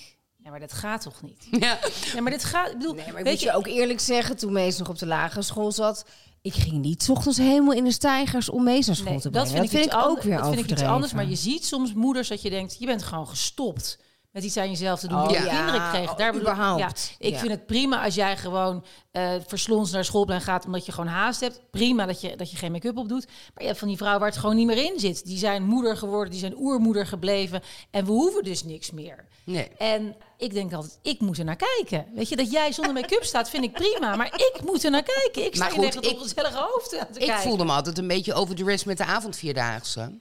ja, 0.46 0.52
maar 0.52 0.60
dat 0.60 0.72
gaat 0.72 1.02
toch 1.02 1.22
niet? 1.22 1.46
Ja. 1.64 1.78
Ja, 2.14 2.20
maar 2.20 2.32
dit 2.32 2.44
gaat, 2.44 2.70
ik 2.70 2.78
bedoel, 2.78 2.94
Nee, 2.94 3.06
maar 3.06 3.18
ik 3.18 3.24
weet 3.24 3.32
moet 3.32 3.42
je 3.42 3.52
ook 3.52 3.66
eerlijk 3.66 4.00
zeggen, 4.00 4.36
toen 4.36 4.52
Mees 4.52 4.78
nog 4.78 4.88
op 4.88 4.98
de 4.98 5.06
lagere 5.06 5.42
school 5.42 5.72
zat... 5.72 6.04
Ik 6.42 6.54
ging 6.54 6.72
niet 6.82 7.08
ochtends 7.10 7.38
helemaal 7.38 7.72
in 7.72 7.84
de 7.84 7.92
stijgers 7.92 8.48
om 8.48 8.64
Mees 8.64 8.86
naar 8.86 8.96
school 8.96 9.12
Nee, 9.12 9.20
te 9.20 9.30
dat 9.30 9.48
brengen. 9.48 9.68
vind, 9.68 9.86
ik, 9.86 9.94
ook 9.96 10.22
weer 10.22 10.36
dat 10.36 10.48
vind 10.48 10.60
ik 10.64 10.70
iets 10.70 10.82
anders. 10.82 11.12
Maar 11.12 11.28
je 11.28 11.34
ziet 11.36 11.64
soms 11.66 11.92
moeders 11.94 12.28
dat 12.28 12.42
je 12.42 12.50
denkt, 12.50 12.76
je 12.78 12.86
bent 12.86 13.02
gewoon 13.02 13.28
gestopt 13.28 13.98
met 14.36 14.44
iets 14.44 14.56
aan 14.56 14.70
jezelf 14.70 15.00
te 15.00 15.08
doen. 15.08 15.18
Oh, 15.20 15.28
die 15.28 15.36
ja. 15.42 15.56
kinderen 15.56 15.88
kregen. 15.90 16.10
Oh, 16.10 16.16
Daar 16.18 16.32
bedoel. 16.32 16.54
Ja, 16.78 16.90
ik 17.18 17.36
vind 17.38 17.50
het 17.50 17.66
prima 17.66 18.04
als 18.04 18.14
jij 18.14 18.36
gewoon 18.36 18.84
eh 19.10 19.32
verslons 19.46 19.90
naar 19.90 20.04
schoolplein 20.04 20.40
gaat 20.40 20.64
omdat 20.66 20.86
je 20.86 20.92
gewoon 20.92 21.10
haast 21.10 21.40
hebt. 21.40 21.60
Prima 21.70 22.06
dat 22.06 22.20
je, 22.20 22.36
dat 22.36 22.50
je 22.50 22.56
geen 22.56 22.72
make-up 22.72 22.96
op 22.96 23.08
doet. 23.08 23.26
Maar 23.26 23.62
je 23.62 23.66
hebt 23.66 23.78
van 23.78 23.88
die 23.88 23.96
vrouwen 23.96 24.20
waar 24.20 24.30
het 24.30 24.38
gewoon 24.38 24.56
niet 24.56 24.66
meer 24.66 24.84
in 24.92 25.00
zit. 25.00 25.24
Die 25.24 25.38
zijn 25.38 25.62
moeder 25.64 25.96
geworden, 25.96 26.30
die 26.30 26.40
zijn 26.40 26.56
oermoeder 26.58 27.06
gebleven. 27.06 27.62
En 27.90 28.04
we 28.04 28.10
hoeven 28.10 28.44
dus 28.44 28.64
niks 28.64 28.90
meer. 28.90 29.24
Nee. 29.44 29.68
En 29.78 30.16
ik 30.38 30.52
denk 30.52 30.72
altijd, 30.72 30.98
ik 31.02 31.20
moet 31.20 31.38
er 31.38 31.44
naar 31.44 31.56
kijken. 31.56 32.06
Weet 32.14 32.28
je, 32.28 32.36
dat 32.36 32.50
jij 32.50 32.72
zonder 32.72 32.92
make-up 32.94 33.24
staat, 33.24 33.50
vind 33.50 33.64
ik 33.64 33.72
prima. 33.72 34.16
Maar 34.16 34.26
ik 34.34 34.60
moet 34.64 34.84
er 34.84 34.90
naar 34.90 35.02
kijken. 35.02 35.44
Ik 35.44 35.54
sta 35.54 35.64
Maar 35.64 35.72
goed, 35.74 35.94
het 35.94 36.04
ik- 36.06 36.12
ongezellige 36.12 36.58
hoofd 36.58 36.90
te 36.90 36.96
Ik 36.96 37.26
kijken. 37.26 37.38
voelde 37.42 37.64
me 37.64 37.72
altijd 37.72 37.98
een 37.98 38.08
beetje 38.08 38.34
overdressed 38.34 38.86
met 38.86 38.96
de 38.98 39.04
avondvierdaagse. 39.04 40.18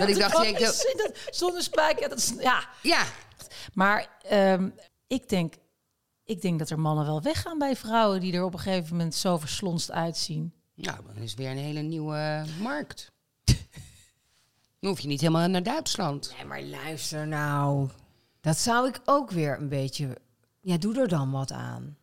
Dat 0.00 0.08
ik 0.08 0.18
dacht, 0.18 0.32
dat 0.32 0.44
ik, 0.44 0.58
dat- 0.58 1.16
zonder 1.30 1.62
spijker, 1.62 2.08
dat 2.08 2.18
is, 2.18 2.32
ja. 2.38 2.68
ja, 2.82 3.04
Maar 3.74 4.08
ehm, 4.22 4.68
ik, 5.06 5.28
denk, 5.28 5.54
ik 6.24 6.42
denk 6.42 6.58
dat 6.58 6.70
er 6.70 6.80
mannen 6.80 7.06
wel 7.06 7.22
weggaan 7.22 7.58
bij 7.58 7.76
vrouwen 7.76 8.20
die 8.20 8.32
er 8.32 8.44
op 8.44 8.52
een 8.52 8.58
gegeven 8.58 8.96
moment 8.96 9.14
zo 9.14 9.38
verslonst 9.38 9.90
uitzien. 9.90 10.52
nou, 10.74 10.98
dan 11.14 11.22
is 11.22 11.34
weer 11.34 11.50
een 11.50 11.56
hele 11.58 11.80
nieuwe 11.80 12.44
markt. 12.60 13.12
Dan 14.80 14.90
hoef 14.90 15.00
je 15.00 15.08
niet 15.08 15.20
helemaal 15.20 15.48
naar 15.48 15.62
Duitsland. 15.62 16.34
Nee, 16.36 16.46
maar 16.46 16.62
luister 16.62 17.26
nou. 17.26 17.88
Dat 18.40 18.58
zou 18.58 18.88
ik 18.88 19.00
ook 19.04 19.30
weer 19.30 19.58
een 19.58 19.68
beetje... 19.68 20.16
Ja, 20.60 20.76
doe 20.76 21.00
er 21.00 21.08
dan 21.08 21.30
wat 21.30 21.52
aan. 21.52 21.96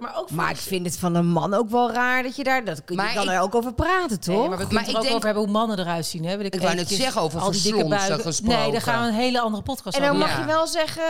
Maar 0.00 0.16
ook 0.18 0.30
Maar 0.30 0.50
ik 0.50 0.56
vind 0.56 0.86
het 0.86 0.98
van 0.98 1.14
een 1.14 1.26
man 1.26 1.54
ook 1.54 1.70
wel 1.70 1.90
raar 1.92 2.22
dat 2.22 2.36
je 2.36 2.44
daar... 2.44 2.64
Dat, 2.64 2.82
Maar 2.94 3.08
je 3.08 3.14
kan 3.14 3.24
ik- 3.24 3.30
er 3.30 3.40
ook 3.40 3.54
over 3.54 3.74
praten, 3.74 4.20
toch? 4.20 4.34
Nee, 4.34 4.48
maar 4.48 4.58
we 4.58 4.66
kunnen 4.66 4.74
Maar 4.74 4.82
het 4.84 4.88
er 4.88 4.90
ik 4.90 4.96
ook 4.96 5.02
denk- 5.02 5.14
over 5.14 5.24
hebben 5.26 5.42
hoe 5.44 5.52
mannen 5.52 5.78
eruit 5.78 6.06
zien. 6.06 6.24
Hè? 6.24 6.36
Wil 6.36 6.46
Ik 6.46 6.52
wou 6.52 6.62
net 6.64 6.72
eventjes 6.74 6.98
zeggen, 6.98 7.20
over 7.22 7.40
al 7.40 7.50
die 7.50 7.62
dikke 7.62 7.78
verslonsen 7.78 8.08
buiken- 8.08 8.26
gesproken. 8.30 8.58
Nee, 8.58 8.72
daar 8.72 8.80
gaan 8.80 9.02
we 9.02 9.08
een 9.08 9.14
hele 9.14 9.40
andere 9.40 9.62
podcast 9.62 9.96
En 9.96 10.02
dan 10.02 10.10
over 10.16 10.26
mag 10.26 10.34
Ja. 10.36 10.40
je 10.40 10.46
wel 10.46 10.66
zeggen, 10.66 11.02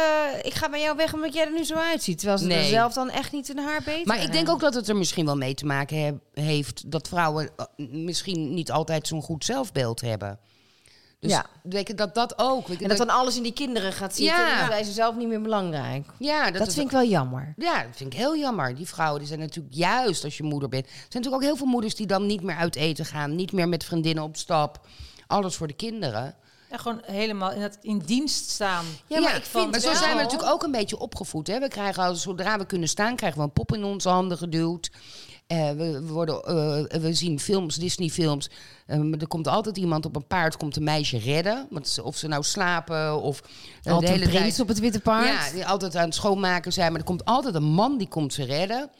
ik 0.43 0.55
ga 0.55 0.69
bij 0.69 0.81
jou 0.81 0.97
weg 0.97 1.15
omdat 1.15 1.35
jij 1.35 1.45
er 1.47 1.53
nu 1.53 1.65
zo 1.65 1.75
uitziet. 1.75 2.19
Terwijl 2.19 2.39
ze 2.39 2.45
er 2.45 2.51
Nee. 2.57 2.69
zelf 2.69 2.93
dan 2.93 3.11
echt 3.11 3.33
niet 3.33 3.49
een 3.49 3.59
haar 3.59 3.83
beter 3.85 4.07
Maar 4.07 4.23
ik 4.23 4.33
denk 4.33 4.49
ook 4.49 4.61
dat 4.61 4.75
het 4.75 4.89
er 4.89 4.97
misschien 4.97 5.25
wel 5.25 5.37
mee 5.37 5.55
te 5.55 5.67
maken 5.67 6.05
heb- 6.05 6.19
heeft 6.35 6.91
dat 6.91 7.09
vrouwen 7.09 7.51
eh, 7.57 7.65
misschien 7.91 8.55
niet 8.55 8.71
altijd 8.71 9.07
zo'n 9.07 9.23
goed 9.23 9.45
zelfbeeld 9.45 10.01
hebben. 10.01 10.39
Dus 11.25 11.33
Ja. 11.33 11.47
weet 11.63 11.89
je, 11.89 11.95
dat 11.95 12.15
dat 12.15 12.39
ook. 12.39 12.69
En 12.69 12.89
dat 12.89 12.97
dan 12.99 13.09
alles 13.09 13.37
in 13.37 13.43
die 13.43 13.53
kinderen 13.53 13.93
gaat 13.93 14.15
zitten 14.17 14.37
Ja. 14.37 14.53
en 14.53 14.59
dan 14.59 14.67
zijn 14.69 14.85
ze 14.85 14.93
zelf 14.93 15.17
niet 15.17 15.29
meer 15.29 15.41
belangrijk. 15.43 16.07
ja, 16.19 16.51
dat, 16.51 16.59
Dat, 16.65 16.75
vind 16.75 16.87
ik 16.87 16.93
wel 16.93 17.05
jammer. 17.05 17.55
Ja, 17.57 17.83
dat 17.83 17.97
vind 17.97 18.13
ik 18.13 18.19
heel 18.19 18.37
jammer. 18.37 18.75
Die 18.75 18.87
vrouwen 18.89 19.19
die 19.19 19.29
zijn 19.29 19.41
natuurlijk 19.41 19.75
juist 19.75 20.25
als 20.25 20.37
je 20.37 20.43
moeder 20.43 20.69
bent. 20.69 20.85
Er 20.85 20.91
zijn 20.91 21.03
natuurlijk 21.09 21.35
ook 21.43 21.49
heel 21.49 21.57
veel 21.57 21.67
moeders 21.67 21.95
die 21.95 22.07
dan 22.07 22.27
niet 22.27 22.43
meer 22.43 22.57
uit 22.57 22.77
eten 22.77 23.05
gaan, 23.05 23.35
niet 23.37 23.53
meer 23.53 23.69
met 23.69 23.85
vriendinnen 23.85 24.25
op 24.25 24.37
stap. 24.37 24.87
Alles 25.27 25.55
voor 25.57 25.67
de 25.67 25.73
kinderen. 25.73 26.35
En 26.75 26.81
gewoon 26.81 27.01
helemaal 27.07 27.53
in, 27.53 27.63
het, 27.63 27.79
in 27.81 27.99
dienst 27.99 28.51
staan. 28.51 28.85
Ja, 29.07 29.21
maar, 29.21 29.37
ik 29.37 29.45
vind 29.45 29.71
maar 29.71 29.81
zo 29.81 29.87
wel- 29.89 29.97
zijn 29.97 30.17
we 30.17 30.23
natuurlijk 30.23 30.51
ook 30.53 30.63
een 30.63 30.71
beetje 30.71 30.99
opgevoed. 30.99 31.47
Hè? 31.47 31.59
We 31.59 31.69
krijgen 31.69 32.03
al, 32.03 32.15
zodra 32.15 32.59
we 32.59 32.67
kunnen 32.67 32.89
staan, 32.89 33.17
krijgen 33.17 33.39
we 33.39 33.45
een 33.45 33.53
pop 33.53 33.75
in 33.75 33.85
onze 33.85 34.09
handen 34.09 34.39
geduwd. 34.39 34.91
Eh, 35.47 35.69
we, 35.71 35.75
we, 35.77 36.07
worden, 36.07 36.43
eh, 36.43 37.01
we 37.01 37.15
zien 37.15 37.41
films, 37.41 37.77
Disney-films. 37.77 38.51
Eh, 38.87 38.99
maar 38.99 39.19
er 39.19 39.27
komt 39.27 39.49
altijd 39.49 39.77
iemand 39.77 40.05
op 40.07 40.17
een 40.17 40.27
paard, 40.27 40.57
komt 40.57 40.77
een 40.77 40.85
meisje 40.85 41.19
redden. 41.19 41.67
Want 41.71 41.89
ze- 41.89 42.03
of 42.03 42.17
ze 42.17 42.29
nou 42.29 42.43
slapen 42.43 43.21
of 43.23 43.41
Altijd 43.83 44.01
de 44.01 44.07
hele 44.07 44.25
een 44.25 44.31
prins 44.31 44.43
tijd. 44.49 44.61
op 44.61 44.69
het 44.69 44.79
witte 44.79 45.01
paard. 45.01 45.27
Ja, 45.27 45.51
die 45.53 45.67
altijd 45.67 45.97
aan 45.97 46.05
het 46.05 46.15
schoonmaken 46.15 46.73
zijn. 46.73 46.91
Maar 46.91 47.01
er 47.01 47.07
komt 47.07 47.25
altijd 47.25 47.55
een 47.55 47.63
man 47.65 47.99
die 47.99 48.09
komt 48.09 48.33
ze 48.33 48.45
redden. 48.45 48.91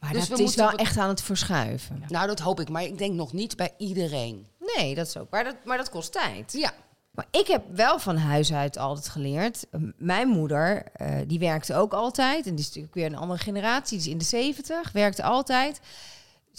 maar 0.00 0.12
dus 0.12 0.18
dat 0.20 0.28
we 0.28 0.34
is 0.34 0.40
moeten 0.40 0.60
wel 0.60 0.70
wat- 0.70 0.80
echt 0.80 0.98
aan 0.98 1.08
het 1.08 1.22
verschuiven. 1.22 2.02
Nou, 2.08 2.26
dat 2.26 2.38
hoop 2.38 2.60
ik. 2.60 2.68
Maar 2.68 2.82
ik 2.84 2.98
denk 2.98 3.14
nog 3.14 3.32
niet 3.32 3.56
bij 3.56 3.70
iedereen. 3.78 4.46
Nee, 4.76 4.94
dat 4.94 5.06
is 5.06 5.16
ook. 5.16 5.30
Maar 5.30 5.44
dat, 5.44 5.56
maar 5.64 5.76
dat 5.76 5.90
kost 5.90 6.12
tijd. 6.12 6.52
Ja. 6.52 6.72
Maar 7.16 7.26
ik 7.30 7.46
heb 7.46 7.62
wel 7.72 7.98
van 7.98 8.16
huis 8.16 8.52
uit 8.52 8.78
altijd 8.78 9.08
geleerd. 9.08 9.64
Mijn 9.96 10.28
moeder, 10.28 10.82
eh, 10.92 11.16
die 11.26 11.38
werkte 11.38 11.74
ook 11.74 11.92
altijd. 11.92 12.46
En 12.46 12.50
die 12.54 12.60
is 12.60 12.66
natuurlijk 12.66 12.94
weer 12.94 13.06
een 13.06 13.16
andere 13.16 13.40
generatie. 13.40 13.98
Die 13.98 14.06
is 14.06 14.12
in 14.12 14.18
de 14.18 14.24
zeventig, 14.24 14.92
werkte 14.92 15.22
altijd. 15.22 15.80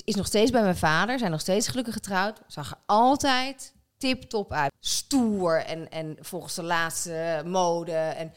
Is 0.04 0.16
nog 0.16 0.26
steeds 0.26 0.52
bij 0.52 0.62
mijn 0.62 0.78
vader, 0.78 1.20
zijn 1.20 1.32
nog 1.32 1.40
steeds 1.40 1.68
gelukkig 1.68 1.94
getrouwd. 1.94 2.42
Zag 2.48 2.72
er 2.72 2.78
altijd 2.86 3.74
tip-top 3.98 4.52
uit. 4.54 4.72
Stoer 4.80 5.66
en, 5.66 5.90
en 5.92 6.18
volgens 6.20 6.56
de 6.56 6.64
laatste 6.64 7.42
mode. 7.46 7.92
En 7.92 8.34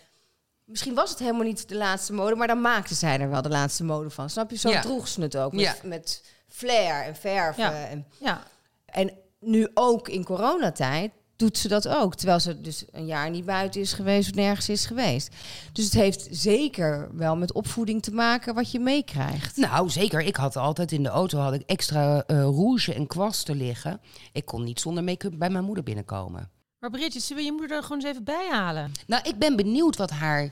misschien 0.64 0.94
was 0.94 1.10
het 1.10 1.18
helemaal 1.18 1.42
niet 1.44 1.68
de 1.68 1.76
laatste 1.76 2.12
mode, 2.12 2.34
maar 2.34 2.46
dan 2.46 2.60
maakte 2.60 2.94
zij 2.94 3.18
er 3.20 3.30
wel 3.30 3.42
de 3.42 3.48
laatste 3.48 3.84
mode 3.84 4.10
van. 4.10 4.30
Snap 4.30 4.50
je? 4.50 4.56
Zo 4.56 4.68
Ja. 4.70 4.80
droeg 4.80 5.08
ze 5.08 5.20
het 5.22 5.36
ook. 5.36 5.52
Met, 5.52 5.60
Ja. 5.62 5.74
met 5.84 6.24
flair 6.48 7.04
en 7.04 7.16
verven. 7.16 7.62
Ja. 7.64 7.86
En, 7.88 8.06
Ja, 8.18 8.42
en 8.86 9.12
nu 9.40 9.68
ook 9.74 10.08
in 10.08 10.24
coronatijd 10.24 11.12
doet 11.40 11.58
ze 11.58 11.68
dat 11.68 11.88
ook. 11.88 12.14
Terwijl 12.14 12.40
ze 12.40 12.60
dus 12.60 12.84
een 12.90 13.06
jaar 13.06 13.30
niet 13.30 13.44
buiten 13.44 13.80
is 13.80 13.92
geweest 13.92 14.28
of 14.28 14.34
nergens 14.34 14.68
is 14.68 14.86
geweest. 14.86 15.34
Dus 15.72 15.84
het 15.84 15.94
heeft 15.94 16.28
zeker 16.30 17.08
wel 17.16 17.36
met 17.36 17.52
opvoeding 17.52 18.02
te 18.02 18.10
maken 18.10 18.54
wat 18.54 18.70
je 18.70 18.80
meekrijgt. 18.80 19.56
Nou, 19.56 19.90
zeker. 19.90 20.20
Ik 20.20 20.36
had 20.36 20.56
altijd 20.56 20.92
in 20.92 21.02
de 21.02 21.08
auto 21.08 21.38
had 21.38 21.52
ik 21.52 21.62
extra 21.66 22.24
eh, 22.26 22.42
rouge 22.42 22.94
en 22.94 23.06
kwasten 23.06 23.56
liggen. 23.56 24.00
Ik 24.32 24.44
kon 24.44 24.64
niet 24.64 24.80
zonder 24.80 25.04
make-up 25.04 25.38
bij 25.38 25.50
mijn 25.50 25.64
moeder 25.64 25.84
binnenkomen. 25.84 26.50
maar 26.78 26.90
Bridget, 26.90 27.22
zullen 27.22 27.42
we 27.42 27.48
je 27.48 27.56
moeder 27.56 27.76
er 27.76 27.82
gewoon 27.82 27.98
eens 27.98 28.10
even 28.10 28.24
bij 28.24 28.48
halen? 28.50 28.92
Nou, 29.06 29.28
ik 29.28 29.38
ben 29.38 29.56
benieuwd 29.56 29.96
wat 29.96 30.10
haar 30.10 30.50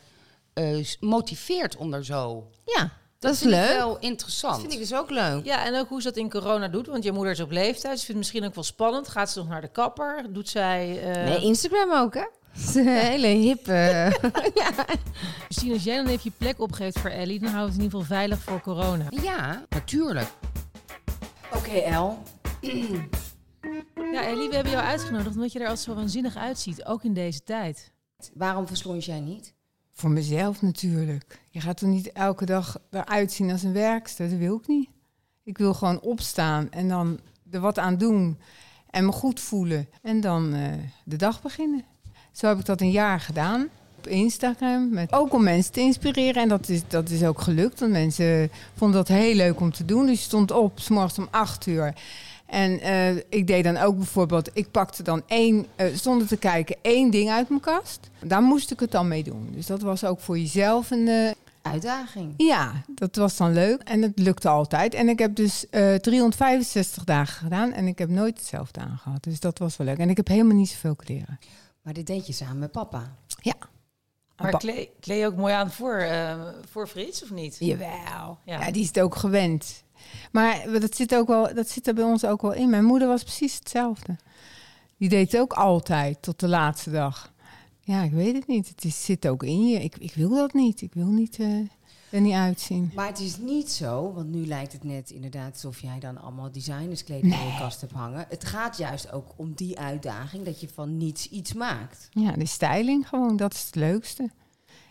eh, 0.52 0.84
motiveert 1.00 1.76
om 1.76 1.94
er 1.94 2.04
zo... 2.04 2.50
Ja, 2.64 2.92
dat, 3.18 3.32
is 3.32 3.38
vind 3.38 3.52
ik 3.52 3.58
leuk. 3.60 3.76
wel 3.76 3.92
Dat 3.92 4.02
interessant. 4.02 4.60
vind 4.60 4.72
ik 4.72 4.78
dus 4.78 4.94
ook 4.94 5.10
leuk. 5.10 5.44
Ja, 5.44 5.64
en 5.64 5.78
ook 5.78 5.88
hoe 5.88 6.00
ze 6.02 6.08
dat 6.08 6.16
in 6.16 6.30
corona 6.30 6.68
doet. 6.68 6.86
Want 6.86 7.04
je 7.04 7.12
moeder 7.12 7.32
is 7.32 7.40
op 7.40 7.50
leeftijd. 7.50 7.98
Ze 7.98 8.04
vindt 8.04 8.06
het 8.06 8.16
misschien 8.16 8.44
ook 8.44 8.54
wel 8.54 8.64
spannend. 8.64 9.08
Gaat 9.08 9.30
ze 9.30 9.38
nog 9.38 9.48
naar 9.48 9.60
de 9.60 9.68
kapper? 9.70 10.26
Doet 10.32 10.48
zij... 10.48 11.02
eh 11.12 11.24
Nee, 11.24 11.40
Instagram 11.42 11.92
ook, 11.92 12.14
hè? 12.14 12.20
Het 12.58 12.68
is 12.68 12.74
een 12.74 12.88
hele 12.88 13.26
hippe... 13.26 13.72
ja. 14.54 14.70
Misschien 15.48 15.72
als 15.72 15.82
jij 15.84 15.96
dan 15.96 16.06
even 16.06 16.20
je 16.22 16.32
plek 16.38 16.60
opgeeft 16.60 16.98
voor 16.98 17.10
Ellie... 17.10 17.40
dan 17.40 17.48
houdt 17.50 17.68
het 17.72 17.78
in 17.78 17.82
ieder 17.84 17.98
geval 18.00 18.16
veilig 18.16 18.38
voor 18.42 18.60
corona. 18.60 19.04
Ja, 19.22 19.64
natuurlijk. 19.68 20.28
Oké, 21.54 21.70
El. 21.70 22.22
Ja, 24.12 24.22
Ellie, 24.26 24.48
we 24.48 24.54
hebben 24.54 24.72
jou 24.72 24.84
uitgenodigd... 24.84 25.34
omdat 25.34 25.52
je 25.52 25.58
er 25.58 25.66
altijd 25.66 25.84
zo 25.86 25.94
waanzinnig 25.94 26.36
uitziet. 26.36 26.84
Ook 26.84 27.04
in 27.04 27.14
deze 27.14 27.42
tijd. 27.42 27.92
Waarom 28.34 28.66
verslond 28.66 29.04
jij 29.04 29.20
niet? 29.20 29.54
Voor 29.98 30.10
mezelf 30.10 30.62
natuurlijk. 30.62 31.40
Je 31.50 31.60
gaat 31.60 31.76
toch 31.76 31.88
niet 31.88 32.12
elke 32.12 32.44
dag 32.44 32.78
eruit 32.90 33.32
zien 33.32 33.50
als 33.50 33.62
een 33.62 33.72
werkster? 33.72 34.28
Dat 34.28 34.38
wil 34.38 34.56
ik 34.56 34.66
niet. 34.66 34.88
Ik 35.44 35.58
wil 35.58 35.74
gewoon 35.74 36.00
opstaan 36.00 36.70
en 36.70 36.88
dan 36.88 37.20
er 37.50 37.60
wat 37.60 37.78
aan 37.78 37.96
doen. 37.96 38.38
En 38.90 39.06
me 39.06 39.12
goed 39.12 39.40
voelen. 39.40 39.88
En 40.02 40.20
dan 40.20 40.54
eh, 40.54 40.72
de 41.04 41.16
dag 41.16 41.42
beginnen. 41.42 41.84
Zo 42.32 42.46
heb 42.46 42.58
ik 42.58 42.64
dat 42.64 42.80
een 42.80 42.90
jaar 42.90 43.20
gedaan. 43.20 43.68
Op 43.96 44.06
Instagram. 44.06 44.90
Met, 44.90 45.12
ook 45.12 45.32
om 45.32 45.42
mensen 45.42 45.72
te 45.72 45.80
inspireren. 45.80 46.42
En 46.42 46.48
dat 46.48 46.68
is, 46.68 46.82
dat 46.88 47.10
is 47.10 47.24
ook 47.24 47.40
gelukt. 47.40 47.80
Want 47.80 47.92
mensen 47.92 48.50
vonden 48.74 48.96
dat 48.96 49.08
heel 49.08 49.34
leuk 49.34 49.60
om 49.60 49.72
te 49.72 49.84
doen. 49.84 50.06
Dus 50.06 50.18
je 50.18 50.24
stond 50.24 50.50
op, 50.50 50.80
s 50.80 50.88
morgens 50.88 51.18
om 51.18 51.28
acht 51.30 51.66
uur. 51.66 51.94
En 52.48 52.80
eh, 52.80 53.16
ik 53.16 53.46
deed 53.46 53.64
dan 53.64 53.76
ook 53.76 53.96
bijvoorbeeld, 53.96 54.50
ik 54.52 54.70
pakte 54.70 55.02
dan 55.02 55.22
één, 55.26 55.66
eh, 55.76 55.86
zonder 55.94 56.26
te 56.26 56.36
kijken, 56.36 56.76
één 56.82 57.10
ding 57.10 57.30
uit 57.30 57.48
mijn 57.48 57.60
kast. 57.60 58.10
Daar 58.24 58.42
moest 58.42 58.70
ik 58.70 58.80
het 58.80 58.90
dan 58.90 59.08
mee 59.08 59.22
doen. 59.22 59.48
Dus 59.52 59.66
dat 59.66 59.82
was 59.82 60.04
ook 60.04 60.20
voor 60.20 60.38
jezelf 60.38 60.90
een. 60.90 61.08
eh, 61.08 61.30
Uitdaging. 61.62 62.34
ja, 62.36 62.72
dat 62.86 63.16
was 63.16 63.36
dan 63.36 63.52
leuk. 63.52 63.80
En 63.82 64.02
het 64.02 64.18
lukte 64.18 64.48
altijd. 64.48 64.94
En 64.94 65.08
ik 65.08 65.18
heb 65.18 65.34
dus 65.34 65.68
eh 65.70 65.94
365 65.94 67.04
dagen 67.04 67.34
gedaan 67.42 67.72
en 67.72 67.86
ik 67.86 67.98
heb 67.98 68.08
nooit 68.08 68.38
hetzelfde 68.38 68.80
aangehad. 68.80 69.22
Dus 69.22 69.40
dat 69.40 69.58
was 69.58 69.76
wel 69.76 69.86
leuk. 69.86 69.98
En 69.98 70.10
ik 70.10 70.16
heb 70.16 70.28
helemaal 70.28 70.56
niet 70.56 70.68
zoveel 70.68 70.96
kleren. 70.96 71.38
Maar 71.82 71.92
dit 71.94 72.06
deed 72.06 72.26
je 72.26 72.32
samen 72.32 72.58
met 72.58 72.72
papa. 72.72 73.14
Ja. 73.40 73.54
Maar 74.36 74.56
kleed, 74.56 74.88
je 75.00 75.26
ook 75.26 75.36
mooi 75.36 75.52
aan 75.54 75.70
voor, 75.70 75.96
eh, 75.96 76.40
voor 76.70 76.86
Frits, 76.88 77.22
of 77.22 77.30
niet? 77.30 77.56
Jawel. 77.58 78.38
Ja. 78.44 78.60
Ja. 78.60 78.70
die 78.70 78.82
is 78.82 78.88
het 78.88 79.00
ook 79.00 79.14
gewend. 79.16 79.82
Maar 80.32 80.80
dat 80.80 80.96
zit, 80.96 81.14
ook 81.14 81.28
wel, 81.28 81.54
dat 81.54 81.68
zit 81.68 81.86
er 81.86 81.94
bij 81.94 82.04
ons 82.04 82.24
ook 82.24 82.42
wel 82.42 82.52
in. 82.52 82.70
Mijn 82.70 82.84
moeder 82.84 83.08
was 83.08 83.22
precies 83.22 83.54
hetzelfde. 83.54 84.16
Die 84.96 85.08
deed 85.08 85.32
het 85.32 85.40
ook 85.40 85.52
altijd 85.52 86.22
tot 86.22 86.40
de 86.40 86.48
laatste 86.48 86.90
dag. 86.90 87.32
Ja, 87.80 88.02
ik 88.02 88.12
weet 88.12 88.34
het 88.34 88.46
niet. 88.46 88.68
Het 88.68 88.84
is, 88.84 89.04
zit 89.04 89.28
ook 89.28 89.42
in 89.42 89.68
je. 89.68 89.82
Ik, 89.82 89.96
ik 89.96 90.14
wil 90.14 90.30
dat 90.30 90.52
niet. 90.52 90.80
Ik 90.80 90.94
wil 90.94 91.06
niet, 91.06 91.38
eh, 91.38 91.58
er 92.10 92.20
niet 92.20 92.34
uitzien. 92.34 92.90
Maar 92.94 93.06
het 93.06 93.20
is 93.20 93.36
niet 93.36 93.70
zo, 93.70 94.12
want 94.12 94.28
nu 94.28 94.46
lijkt 94.46 94.72
het 94.72 94.84
net 94.84 95.10
inderdaad 95.10 95.52
alsof 95.52 95.80
jij 95.80 95.98
dan 95.98 96.18
allemaal 96.18 96.52
designerskleding 96.52 97.32
in 97.32 97.46
je 97.46 97.56
kast 97.58 97.80
hebt 97.80 97.92
hangen. 97.92 98.26
Het 98.28 98.44
gaat 98.44 98.78
juist 98.78 99.12
ook 99.12 99.32
om 99.36 99.52
die 99.54 99.78
uitdaging 99.78 100.44
dat 100.44 100.60
je 100.60 100.68
van 100.74 100.96
niets 100.96 101.28
iets 101.28 101.52
maakt. 101.52 102.08
Ja, 102.10 102.32
de 102.32 102.46
styling 102.46 103.08
gewoon, 103.08 103.36
dat 103.36 103.54
is 103.54 103.64
het 103.66 103.74
leukste. 103.74 104.30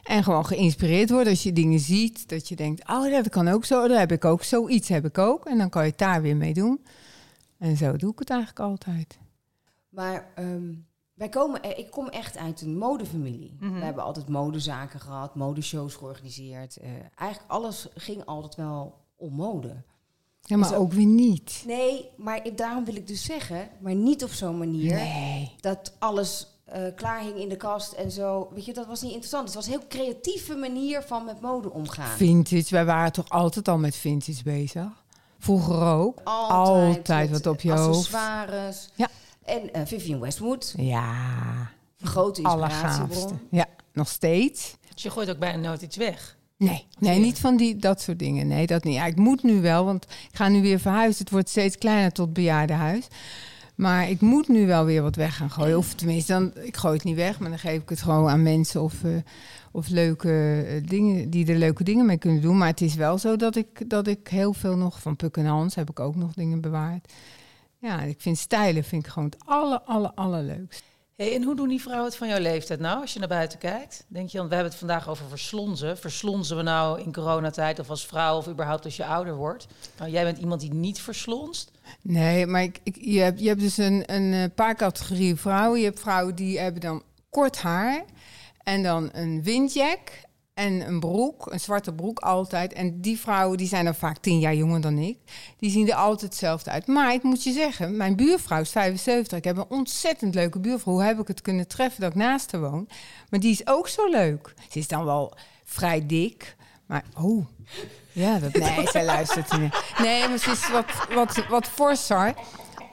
En 0.08 0.24
gewoon 0.24 0.46
geïnspireerd 0.46 1.10
worden 1.10 1.30
als 1.30 1.44
je 1.44 1.54
dingen 1.54 1.80
ziet. 1.80 2.30
Dat 2.30 2.48
je 2.48 2.56
denkt, 2.56 2.90
oh, 2.90 3.12
dat 3.12 3.30
kan 3.30 3.48
ook 3.48 3.66
zo. 3.66 3.88
Dat 3.88 3.98
heb 3.98 4.12
ik 4.12 4.26
ook. 4.26 4.44
Zoiets 4.44 4.88
heb 4.88 5.06
ik 5.06 5.18
ook. 5.18 5.46
En 5.46 5.58
dan 5.58 5.70
kan 5.70 5.84
je 5.84 5.90
het 5.90 5.98
daar 6.00 6.22
weer 6.22 6.36
mee 6.36 6.54
doen. 6.54 6.86
En 7.58 7.78
zo 7.78 7.96
doe 7.96 8.12
ik 8.12 8.20
het 8.20 8.30
eigenlijk 8.30 8.60
altijd. 8.60 9.18
Maar 9.90 10.28
ehm, 10.36 10.74
wij 11.14 11.30
komen, 11.30 11.62
eh, 11.64 11.78
ik 11.80 11.92
kom 11.92 12.08
echt 12.08 12.38
uit 12.38 12.62
een 12.62 12.78
modefamilie. 12.78 13.56
Mhm. 13.60 13.74
We 13.74 13.80
hebben 13.86 14.04
altijd 14.04 14.28
modezaken 14.30 15.00
gehad, 15.00 15.36
modeshows 15.36 15.96
georganiseerd. 15.96 16.78
Eh, 16.78 16.90
eigenlijk 17.16 17.52
alles 17.52 17.88
ging 17.96 18.26
altijd 18.26 18.56
wel 18.56 18.96
om 19.16 19.34
mode. 19.34 19.84
Ja, 20.42 20.58
maar 20.58 20.76
ook 20.76 20.94
weer 20.94 21.06
niet. 21.06 21.64
Nee, 21.66 22.10
maar 22.18 22.46
ik- 22.46 22.58
daarom 22.58 22.86
wil 22.86 22.96
ik 22.96 23.08
dus 23.08 23.24
zeggen, 23.24 23.70
maar 23.80 23.96
niet 23.96 24.24
op 24.24 24.30
zo'n 24.30 24.58
manier 24.58 24.94
Nee. 24.96 25.52
dat 25.60 25.96
alles 26.00 26.57
eh, 26.68 26.82
klaar 26.96 27.22
hing 27.22 27.36
in 27.40 27.50
de 27.50 27.56
kast 27.58 27.92
en 27.92 28.12
zo. 28.12 28.50
Weet 28.54 28.66
je, 28.66 28.74
dat 28.74 28.86
was 28.88 29.02
niet 29.02 29.12
interessant. 29.12 29.46
Het 29.46 29.56
was 29.56 29.66
een 29.66 29.72
heel 29.72 29.88
creatieve 29.90 30.56
manier 30.56 31.02
van 31.04 31.26
met 31.26 31.42
mode 31.42 31.72
omgaan. 31.72 32.18
Vintage, 32.18 32.70
wij 32.70 32.86
waren 32.86 33.12
toch 33.12 33.30
altijd 33.30 33.68
al 33.68 33.78
met 33.78 33.96
vintage 33.96 34.44
bezig? 34.44 34.88
Vroeger 35.40 35.82
ook. 35.82 36.20
Altijd, 36.24 36.98
Altijd 36.98 37.30
wat 37.30 37.48
op 37.48 37.62
je 37.62 37.72
hoofd. 37.72 38.14
accessoires. 38.14 38.90
Ja. 38.96 39.08
En 39.46 39.74
eh, 39.74 39.82
Vivian 39.86 40.20
Westwood, 40.20 40.74
Ja, 40.78 41.12
een 42.00 42.08
grote 42.08 42.42
allergaafste. 42.44 43.02
inspiratiebron. 43.02 43.48
Ja, 43.52 43.66
nog 43.94 44.08
steeds. 44.08 44.76
Dus 44.94 45.04
je 45.04 45.10
gooit 45.10 45.30
ook 45.30 45.40
bijna 45.40 45.68
nooit 45.68 45.82
iets 45.82 45.96
weg. 45.98 46.36
Nee, 46.58 46.88
nee, 47.00 47.20
niet 47.20 47.40
van 47.40 47.58
die, 47.58 47.76
dat 47.76 48.02
soort 48.02 48.20
dingen. 48.20 48.48
Nee, 48.48 48.68
dat 48.68 48.84
niet. 48.84 48.94
Ja, 48.96 49.06
ik 49.06 49.16
moet 49.16 49.44
nu 49.44 49.62
wel, 49.62 49.86
want 49.86 50.04
ik 50.04 50.36
ga 50.36 50.48
nu 50.48 50.62
weer 50.62 50.80
verhuizen. 50.80 51.24
Het 51.24 51.32
wordt 51.34 51.50
steeds 51.50 51.78
kleiner 51.78 52.12
tot 52.12 52.34
bejaardenhuis. 52.34 53.08
Maar 53.78 54.10
ik 54.10 54.22
moet 54.22 54.48
nu 54.48 54.68
wel 54.68 54.86
weer 54.86 55.02
wat 55.02 55.16
weg 55.16 55.36
gaan 55.36 55.52
gooien. 55.52 55.78
Of 55.78 55.94
tenminste, 55.94 56.32
dan, 56.32 56.52
ik 56.56 56.78
gooi 56.78 56.94
het 56.94 57.04
niet 57.04 57.16
weg, 57.16 57.40
maar 57.40 57.50
dan 57.50 57.60
geef 57.60 57.82
ik 57.82 57.90
het 57.90 58.02
gewoon 58.02 58.30
aan 58.30 58.44
mensen 58.44 58.82
of, 58.82 59.04
eh, 59.04 59.12
of 59.72 59.88
leuke 59.88 60.64
eh, 60.68 60.88
dingen 60.88 61.30
die 61.30 61.48
er 61.48 61.58
leuke 61.58 61.84
dingen 61.84 62.06
mee 62.06 62.18
kunnen 62.18 62.42
doen. 62.42 62.58
Maar 62.58 62.68
het 62.68 62.82
is 62.82 62.96
wel 62.96 63.18
zo 63.18 63.36
dat 63.36 63.56
ik, 63.56 63.90
dat 63.90 64.08
ik 64.08 64.28
heel 64.28 64.54
veel 64.54 64.78
nog 64.78 65.02
van 65.02 65.16
Puk 65.16 65.38
en 65.38 65.46
Hans 65.46 65.76
heb 65.76 65.90
ik 65.90 66.00
ook 66.00 66.16
nog 66.16 66.34
dingen 66.34 66.62
bewaard. 66.62 67.14
Ja, 67.80 68.02
ik 68.02 68.22
vind 68.22 68.38
stijlen 68.38 68.84
vind 68.84 69.06
ik 69.06 69.12
gewoon 69.12 69.30
het 69.30 69.46
aller, 69.46 69.80
aller, 69.80 70.12
allerleukst. 70.16 70.84
En 71.18 71.44
hoe 71.44 71.56
doen 71.56 71.68
die 71.68 71.82
vrouwen 71.82 72.06
het 72.06 72.16
van 72.16 72.28
jouw 72.28 72.40
leeftijd 72.40 72.80
nou, 72.80 73.02
als 73.02 73.14
je 73.14 73.20
naar 73.20 73.28
buiten 73.28 73.60
kijkt? 73.60 74.06
Denk 74.08 74.30
je, 74.30 74.38
we 74.38 74.54
hebben 74.54 74.72
het 74.72 74.80
vandaag 74.80 75.10
over 75.10 75.26
verslonzen. 75.30 75.98
Verslonzen 75.98 76.58
we 76.58 76.64
nou 76.64 77.02
in 77.02 77.14
coronatijd 77.14 77.80
of 77.80 77.90
als 77.90 78.06
vrouw 78.06 78.38
of 78.38 78.48
überhaupt 78.48 78.86
als 78.86 78.96
je 78.96 79.06
ouder 79.06 79.36
wordt? 79.36 79.68
Nou, 79.98 80.12
jij 80.12 80.24
bent 80.24 80.38
iemand 80.38 80.62
die 80.62 80.74
niet 80.74 81.00
verslonst. 81.00 81.72
Nee, 82.02 82.46
maar 82.46 82.64
ik, 82.64 82.80
ik, 82.84 82.98
je, 83.02 83.20
hebt, 83.20 83.40
je 83.40 83.48
hebt 83.48 83.60
dus 83.60 83.78
een, 83.78 84.04
een 84.14 84.34
eh, 84.34 84.56
paar 84.56 84.76
categorieën 84.76 85.38
vrouwen. 85.38 85.80
Je 85.80 85.86
hebt 85.86 86.00
vrouwen 86.00 86.36
die 86.36 86.60
hebben 86.60 86.82
dan 86.82 87.04
kort 87.30 87.58
haar 87.58 88.04
en 88.64 88.84
dan 88.84 89.10
een 89.14 89.44
windjack 89.44 90.12
en 90.58 90.88
een 90.88 91.00
broek, 91.00 91.52
een 91.52 91.60
zwarte 91.60 91.94
broek 91.94 92.20
altijd. 92.20 92.74
En 92.74 93.02
die 93.02 93.20
vrouwen 93.20 93.58
die 93.58 93.68
zijn 93.68 93.86
dan 93.86 93.96
vaak 93.96 94.18
tien 94.18 94.40
jaar 94.40 94.56
jonger 94.56 94.82
dan 94.82 94.98
ik. 94.98 95.18
Die 95.58 95.70
zien 95.70 95.90
er 95.90 95.96
altijd 95.96 96.32
hetzelfde 96.32 96.70
uit. 96.70 96.88
Maar 96.88 97.14
ik 97.14 97.24
moet 97.24 97.44
je 97.44 97.52
zeggen, 97.52 97.98
mijn 97.98 98.16
buurvrouw 98.16 98.62
is 98.62 98.72
75. 98.72 99.38
Ik 99.38 99.44
heb 99.44 99.58
een 99.58 99.70
ontzettend 99.70 100.36
leuke 100.36 100.60
buurvrouw. 100.60 100.94
Hoe 100.94 101.04
heb 101.04 101.20
ik 101.20 101.28
het 101.28 101.42
kunnen 101.42 101.68
treffen 101.68 102.02
dat 102.02 102.10
ik 102.10 102.16
naast 102.16 102.52
haar 102.52 102.62
woon? 102.62 102.88
Maar 103.30 103.40
die 103.40 103.52
is 103.52 103.68
ook 103.68 103.88
zo 103.88 104.10
leuk. 104.10 104.54
Ze 104.70 104.80
is 104.80 104.88
dan 104.88 105.06
wel 105.06 105.34
vrij 105.64 106.06
dik, 106.06 106.56
maar 106.86 107.04
oh... 107.18 107.46
Ja, 108.12 108.40
dat, 108.40 108.54
nee, 108.76 108.88
zij 108.88 109.06
luistert 109.06 109.58
niet. 109.58 109.84
Nee, 109.98 110.28
maar 110.28 110.38
ze 110.38 110.52
is 110.52 110.70
wat, 110.70 110.86
wat, 111.14 111.46
wat 111.48 111.68
forser. 111.68 112.34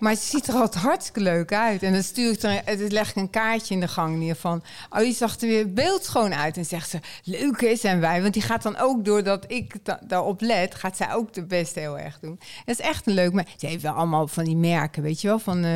Maar 0.05 0.14
ze 0.14 0.23
ziet 0.23 0.47
er 0.47 0.55
altijd 0.55 0.83
hartstikke 0.83 1.21
leuk 1.21 1.53
uit. 1.53 1.83
En 1.83 1.93
dan 1.93 2.03
stuur 2.03 2.33
ik 2.33 2.43
er, 2.43 2.93
leg 2.93 3.11
ik 3.11 3.17
een 3.17 3.31
kaartje 3.31 3.75
in 3.75 3.81
de 3.81 3.88
gang 3.88 4.19
neer 4.19 4.37
van... 4.37 4.62
Oh, 4.90 5.05
je 5.05 5.12
zag 5.12 5.40
er 5.40 5.49
weer 5.49 5.73
beeldschoon 5.73 6.35
uit. 6.35 6.57
En 6.57 6.64
zegt 6.64 6.90
ze, 6.90 6.99
leuk 7.25 7.61
hè, 7.61 7.77
zijn 7.77 8.01
wij. 8.01 8.23
Want 8.23 8.35
die 8.35 8.43
gaat 8.43 8.62
dan 8.62 8.77
ook, 8.77 9.05
doordat 9.05 9.45
ik 9.47 9.85
da- 9.85 10.01
daarop 10.07 10.40
let... 10.40 10.75
gaat 10.75 10.97
zij 10.97 11.12
ook 11.12 11.33
de 11.33 11.45
best 11.45 11.75
heel 11.75 11.99
erg 11.99 12.19
doen. 12.21 12.38
Dat 12.64 12.79
is 12.79 12.87
echt 12.87 13.07
een 13.07 13.14
leuk... 13.14 13.33
Maar 13.33 13.47
ze 13.57 13.67
heeft 13.67 13.83
wel 13.83 13.93
allemaal 13.93 14.29
van 14.29 14.45
die 14.45 14.57
merken, 14.57 15.03
weet 15.03 15.21
je 15.21 15.29
wel? 15.29 15.38
Van, 15.38 15.64
eh 15.64 15.73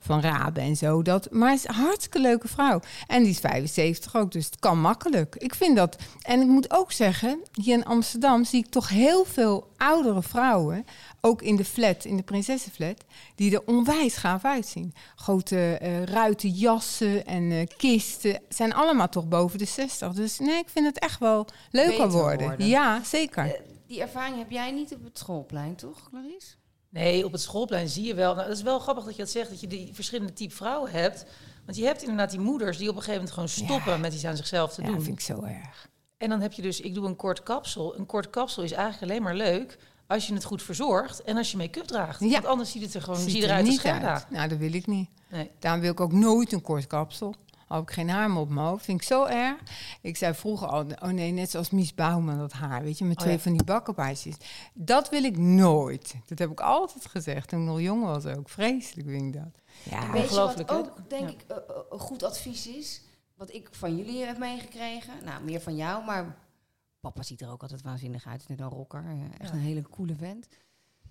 van 0.00 0.20
Raben 0.20 0.62
en 0.62 0.76
zo. 0.76 1.02
Dat, 1.02 1.28
maar 1.30 1.52
is 1.52 1.68
een 1.68 1.74
hartstikke 1.74 2.20
leuke 2.20 2.48
vrouw. 2.48 2.80
En 3.06 3.22
die 3.22 3.32
is 3.32 3.38
75 3.38 4.16
ook, 4.16 4.32
dus 4.32 4.46
het 4.46 4.58
kan 4.58 4.80
makkelijk. 4.80 5.34
Ik 5.38 5.54
vind 5.54 5.76
dat... 5.76 5.96
En 6.22 6.40
ik 6.40 6.46
moet 6.46 6.72
ook 6.74 6.92
zeggen, 6.92 7.40
hier 7.52 7.74
in 7.74 7.84
Amsterdam 7.84 8.44
zie 8.44 8.64
ik 8.64 8.70
toch 8.70 8.88
heel 8.88 9.24
veel 9.24 9.69
oudere 9.80 10.22
vrouwen... 10.22 10.84
ook 11.20 11.42
in 11.42 11.56
de 11.56 11.64
flat, 11.64 12.04
in 12.04 12.16
de 12.16 12.22
prinsessenflat... 12.22 13.04
die 13.34 13.54
er 13.54 13.66
onwijs 13.66 14.16
gaaf 14.16 14.44
uitzien. 14.44 14.94
Grote 15.14 15.78
eh, 15.78 16.04
ruiten 16.04 16.48
jassen 16.48 17.26
en 17.26 17.50
eh, 17.50 17.66
kisten. 17.76 18.42
zijn 18.48 18.72
allemaal 18.74 19.08
toch 19.08 19.28
boven 19.28 19.58
de 19.58 19.64
60. 19.64 20.12
Dus 20.12 20.38
nee, 20.38 20.58
ik 20.58 20.68
vind 20.68 20.86
het 20.86 20.98
echt 20.98 21.18
wel 21.18 21.46
leuker 21.70 22.10
worden. 22.10 22.46
worden. 22.48 22.66
Ja, 22.66 23.04
zeker. 23.04 23.44
Eh, 23.44 23.60
die 23.86 24.00
ervaring 24.00 24.36
heb 24.38 24.50
jij 24.50 24.70
niet 24.70 24.94
op 24.94 25.04
het 25.04 25.18
schoolplein, 25.18 25.74
toch, 25.74 26.08
Clarice? 26.10 26.54
Nee, 26.88 27.24
op 27.24 27.32
het 27.32 27.40
schoolplein 27.40 27.88
zie 27.88 28.04
je 28.04 28.14
wel. 28.14 28.34
Nou, 28.34 28.48
dat 28.48 28.56
is 28.56 28.62
wel 28.62 28.78
grappig 28.78 29.04
dat 29.04 29.16
je 29.16 29.22
dat 29.22 29.30
zegt, 29.30 29.50
dat 29.50 29.60
je 29.60 29.66
die 29.66 29.94
verschillende 29.94 30.32
type 30.32 30.54
vrouwen 30.54 30.90
hebt. 30.90 31.24
Want 31.64 31.76
je 31.76 31.84
hebt 31.84 32.02
inderdaad 32.02 32.30
die 32.30 32.40
moeders 32.40 32.78
die 32.78 32.88
op 32.88 32.96
een 32.96 33.02
gegeven 33.02 33.20
moment 33.20 33.34
gewoon 33.34 33.68
stoppen 33.68 33.92
Ja. 33.92 33.98
met 33.98 34.14
iets 34.14 34.24
aan 34.24 34.36
zichzelf 34.36 34.74
te 34.74 34.80
ja, 34.80 34.86
doen. 34.86 34.96
dat 34.96 35.04
vind 35.04 35.18
ik 35.18 35.24
zo 35.24 35.42
erg. 35.42 35.88
En 36.20 36.28
dan 36.28 36.40
heb 36.40 36.52
je 36.52 36.62
dus, 36.62 36.80
ik 36.80 36.94
doe 36.94 37.06
een 37.06 37.16
kort 37.16 37.42
kapsel. 37.42 37.98
Een 37.98 38.06
kort 38.06 38.30
kapsel 38.30 38.62
is 38.62 38.72
eigenlijk 38.72 39.10
alleen 39.10 39.22
maar 39.22 39.34
leuk 39.34 39.78
als 40.06 40.26
je 40.26 40.34
het 40.34 40.44
goed 40.44 40.62
verzorgt 40.62 41.22
en 41.22 41.36
als 41.36 41.50
je 41.50 41.56
make-up 41.56 41.84
draagt. 41.86 42.20
Ja. 42.20 42.30
Want 42.30 42.46
anders 42.46 42.70
ziet 42.70 42.82
het 42.82 42.94
er 42.94 43.02
gewoon 43.02 43.20
Ziet 43.20 43.30
zie 43.30 43.40
je 43.40 43.42
er 43.46 43.50
eruit 43.50 43.66
als 43.66 43.76
niet 43.76 43.86
uit. 43.86 44.30
Nou, 44.30 44.48
dat 44.48 44.58
wil 44.58 44.72
ik 44.72 44.86
niet. 44.86 45.08
Nee. 45.28 45.50
Daarom 45.58 45.80
wil 45.80 45.90
ik 45.92 46.00
ook 46.00 46.12
nooit 46.12 46.52
een 46.52 46.62
kort 46.62 46.86
kapsel. 46.86 47.34
Heb 47.68 47.82
ik 47.82 47.90
geen 47.90 48.10
haar 48.10 48.30
meer 48.30 48.40
op 48.40 48.48
mijn 48.48 48.66
hoofd. 48.66 48.84
Vind 48.84 49.00
ik 49.00 49.06
zo 49.06 49.24
erg. 49.24 49.56
Ik 50.00 50.16
zei 50.16 50.34
vroeger 50.34 50.68
al, 50.68 50.86
oh 51.02 51.08
nee, 51.08 51.32
net 51.32 51.50
zoals 51.50 51.70
Mies 51.70 51.94
Bouwman, 51.94 52.38
dat 52.38 52.52
haar, 52.52 52.82
weet 52.82 52.98
je, 52.98 53.04
met 53.04 53.16
Oh 53.16 53.22
twee 53.22 53.34
ja. 53.34 53.40
van 53.40 53.52
die 53.52 53.64
bakkenbaardjes. 53.64 54.36
Dat 54.74 55.08
wil 55.08 55.24
ik 55.24 55.38
nooit. 55.38 56.14
Dat 56.26 56.38
heb 56.38 56.50
ik 56.50 56.60
altijd 56.60 57.06
gezegd 57.06 57.48
toen 57.48 57.60
ik 57.60 57.66
nog 57.66 57.80
jong 57.80 58.04
was 58.04 58.26
ook. 58.26 58.48
Vreselijk 58.48 59.08
vind 59.08 59.34
ik 59.34 59.40
dat. 59.40 59.52
Ja, 59.82 60.10
Weet 60.12 60.28
je 60.28 60.34
wat 60.34 60.70
ook, 60.70 60.92
denk 61.08 61.28
Ja. 61.28 61.34
ik, 61.34 61.44
eh, 61.48 61.56
eh, 61.56 61.62
een 61.90 61.98
goed 61.98 62.22
advies 62.22 62.66
is? 62.68 63.02
Wat 63.40 63.52
ik 63.54 63.68
van 63.70 63.96
jullie 63.96 64.24
heb 64.24 64.38
meegekregen. 64.38 65.12
Nou, 65.24 65.44
meer 65.44 65.60
van 65.60 65.76
jou, 65.76 66.04
maar 66.04 66.36
papa 67.00 67.22
ziet 67.22 67.40
er 67.40 67.50
ook 67.50 67.62
altijd 67.62 67.82
waanzinnig 67.82 68.26
uit. 68.26 68.40
Is 68.40 68.46
net 68.46 68.60
een 68.60 68.68
rocker. 68.68 69.04
eh, 69.06 69.24
Echt 69.38 69.48
Ja. 69.50 69.54
een 69.54 69.60
hele 69.60 69.82
coole 69.82 70.14
vent. 70.14 70.46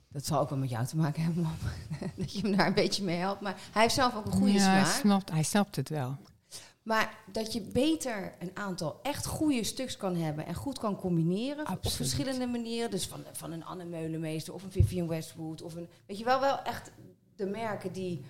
Dat 0.07 0.25
zal 0.25 0.39
ook 0.39 0.49
wel 0.49 0.57
met 0.59 0.69
jou 0.69 0.85
te 0.85 0.97
maken 0.97 1.23
hebben, 1.23 1.47
dat 2.17 2.33
je 2.33 2.41
hem 2.41 2.57
daar 2.57 2.67
een 2.67 2.73
beetje 2.73 3.03
mee 3.03 3.17
helpt. 3.17 3.41
Maar 3.41 3.59
hij 3.71 3.81
heeft 3.81 3.93
zelf 3.93 4.15
ook 4.15 4.25
een 4.25 4.31
goede 4.31 4.51
ja, 4.53 4.59
hij, 4.69 4.83
smaak. 4.83 4.99
snapt, 4.99 5.31
hij 5.31 5.43
snapt 5.43 5.75
het 5.75 5.89
wel. 5.89 6.17
Maar 6.83 7.17
dat 7.31 7.53
je 7.53 7.61
beter 7.61 8.33
een 8.39 8.51
aantal 8.53 8.99
echt 9.03 9.25
goede 9.25 9.63
stuks 9.63 9.97
kan 9.97 10.15
hebben 10.15 10.45
en 10.45 10.55
goed 10.55 10.79
kan 10.79 10.95
combineren 10.95 11.69
op 11.69 11.87
verschillende 11.89 12.47
manieren. 12.47 12.91
Dus 12.91 13.07
van, 13.07 13.23
van 13.31 13.51
een 13.51 13.65
Anne 13.65 13.85
Meulenmeester 13.85 14.53
of 14.53 14.63
een 14.63 14.71
Vivian 14.71 15.07
Westwood 15.07 15.61
of 15.61 15.75
een, 15.75 15.87
weet 16.05 16.17
je 16.17 16.23
wel, 16.23 16.39
wel 16.39 16.61
echt 16.61 16.91
de 17.35 17.45
merken 17.45 17.91
die 17.93 18.25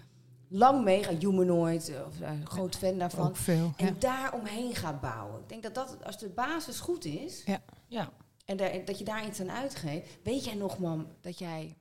lang 0.49 0.83
meegaan, 0.83 1.15
Humanoid, 1.15 1.89
eh, 1.89 2.05
of 2.07 2.19
eh, 2.21 2.31
een 2.31 2.47
groot 2.49 2.75
fan 2.75 2.97
daarvan. 2.97 3.27
Ook 3.27 3.35
veel. 3.37 3.73
En 3.77 3.85
Ja. 3.85 3.93
daar 3.99 4.33
omheen 4.33 4.75
gaat 4.75 5.01
bouwen. 5.01 5.39
Ik 5.41 5.49
denk 5.49 5.63
dat 5.63 5.75
dat, 5.75 5.97
als 6.05 6.17
de 6.17 6.29
basis 6.29 6.79
goed 6.79 7.05
is 7.05 7.43
Ja. 7.87 8.09
en 8.45 8.57
daar, 8.57 8.85
dat 8.85 8.97
je 8.97 9.03
daar 9.05 9.25
iets 9.27 9.39
aan 9.41 9.51
uitgeeft. 9.51 10.17
Weet 10.23 10.45
jij 10.45 10.55
nog, 10.55 10.77
mam, 10.77 11.07
dat 11.21 11.39
jij, 11.39 11.77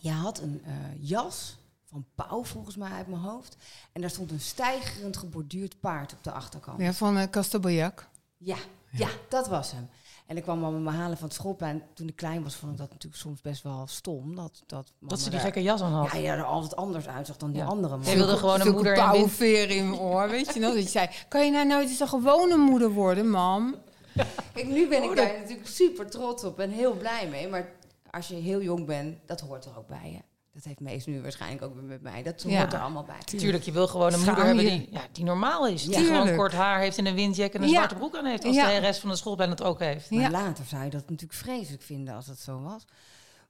jij 0.00 0.12
had 0.14 0.38
een 0.40 0.62
eh, 0.64 0.72
jas 1.00 1.56
van 1.84 2.06
Pauw 2.14 2.44
volgens 2.44 2.76
mij 2.76 2.90
uit 2.90 3.06
mijn 3.06 3.20
hoofd. 3.22 3.56
En 3.92 4.00
daar 4.00 4.10
stond 4.10 4.30
een 4.30 4.40
stijgerend 4.40 5.16
geborduurd 5.16 5.80
paard 5.80 6.12
op 6.12 6.24
de 6.24 6.30
achterkant. 6.32 6.80
Ja, 6.80 6.92
van 6.92 7.16
uh, 7.16 7.22
Castelbajak. 7.30 8.08
Ja, 8.36 8.56
ja, 8.90 9.08
dat 9.28 9.48
was 9.48 9.72
hem. 9.72 9.88
En 10.26 10.36
ik 10.36 10.42
kwam 10.42 10.58
mama 10.58 10.78
me 10.78 10.90
halen 10.90 11.16
van 11.16 11.26
het 11.26 11.36
schoolplein. 11.36 11.82
Toen 11.94 12.08
ik 12.08 12.16
klein 12.16 12.42
was, 12.42 12.54
vond 12.54 12.72
ik 12.72 12.78
dat 12.78 12.90
natuurlijk 12.90 13.22
soms 13.22 13.40
best 13.40 13.62
wel 13.62 13.86
stom. 13.86 14.34
Dat, 14.36 14.62
dat, 14.66 14.92
Dat 15.00 15.20
ze 15.20 15.30
die 15.30 15.38
gekke 15.38 15.62
jas 15.62 15.82
aan 15.82 15.92
had. 15.92 16.12
Ja, 16.12 16.18
ja, 16.18 16.34
er 16.34 16.44
altijd 16.44 16.76
anders 16.76 17.08
uitzag 17.08 17.36
dan 17.36 17.50
die 17.50 17.60
Ja. 17.60 17.66
andere 17.66 17.96
man. 17.96 18.06
Jij 18.06 18.16
wilde 18.16 18.36
gewoon 18.36 18.60
een 18.60 18.72
moeder 18.72 18.92
en 18.92 19.10
pauwveer 19.10 19.70
in 19.70 19.88
mijn 19.90 20.00
oor, 20.00 20.28
weet 20.28 20.54
je 20.54 20.60
nog? 20.60 20.74
Dat 20.74 20.82
je 20.82 20.88
zei, 20.88 21.08
kan 21.28 21.44
je 21.44 21.50
nou 21.50 21.66
nooit 21.66 21.88
eens 21.88 22.00
een 22.00 22.08
gewone 22.08 22.56
moeder 22.56 22.90
worden, 22.90 23.30
mam? 23.30 23.74
Kijk, 24.54 24.66
nu 24.66 24.88
ben 24.88 25.02
ik 25.02 25.16
daar 25.16 25.38
natuurlijk 25.40 25.68
super 25.68 26.10
trots 26.10 26.44
op 26.44 26.58
en 26.60 26.70
heel 26.70 26.92
blij 26.96 27.28
mee. 27.28 27.48
Maar 27.48 27.72
als 28.10 28.28
je 28.28 28.34
heel 28.34 28.62
jong 28.62 28.86
bent, 28.86 29.16
dat 29.26 29.40
hoort 29.40 29.64
er 29.64 29.78
ook 29.78 29.88
bij 29.88 30.10
je. 30.12 30.20
Dat 30.56 30.64
heeft 30.64 30.80
Mees 30.80 31.06
nu 31.06 31.22
waarschijnlijk 31.22 31.62
ook 31.62 31.74
weer 31.74 31.82
met 31.82 32.02
mij. 32.02 32.22
Dat 32.22 32.42
Ja. 32.42 32.58
hoort 32.58 32.72
er 32.72 32.80
allemaal 32.80 33.04
bij. 33.04 33.18
Tuurlijk, 33.24 33.64
je 33.64 33.72
wil 33.72 33.86
gewoon 33.88 34.12
een 34.12 34.18
Schaam 34.18 34.26
moeder 34.26 34.44
hebben 34.44 34.64
die, 34.64 34.88
ja, 34.90 35.00
die 35.12 35.24
normaal 35.24 35.66
is. 35.66 35.84
Die 35.84 35.94
gewoon 36.04 36.36
kort 36.36 36.52
haar 36.52 36.80
heeft 36.80 36.98
en 36.98 37.06
een 37.06 37.14
windjack 37.14 37.52
en 37.52 37.62
een 37.62 37.68
Ja. 37.68 37.74
zwarte 37.74 37.94
broek 37.94 38.16
aan 38.16 38.24
heeft. 38.24 38.44
Als 38.44 38.56
Ja. 38.56 38.66
de 38.68 38.76
rest 38.76 39.00
van 39.00 39.10
de 39.10 39.16
schoolplein 39.16 39.50
dat 39.50 39.62
ook 39.62 39.78
heeft. 39.78 40.10
Maar 40.10 40.20
Ja. 40.20 40.30
later 40.30 40.64
zou 40.64 40.84
je 40.84 40.90
dat 40.90 41.10
natuurlijk 41.10 41.38
vreselijk 41.38 41.82
vinden 41.82 42.14
als 42.14 42.26
dat 42.26 42.38
zo 42.38 42.60
was. 42.62 42.84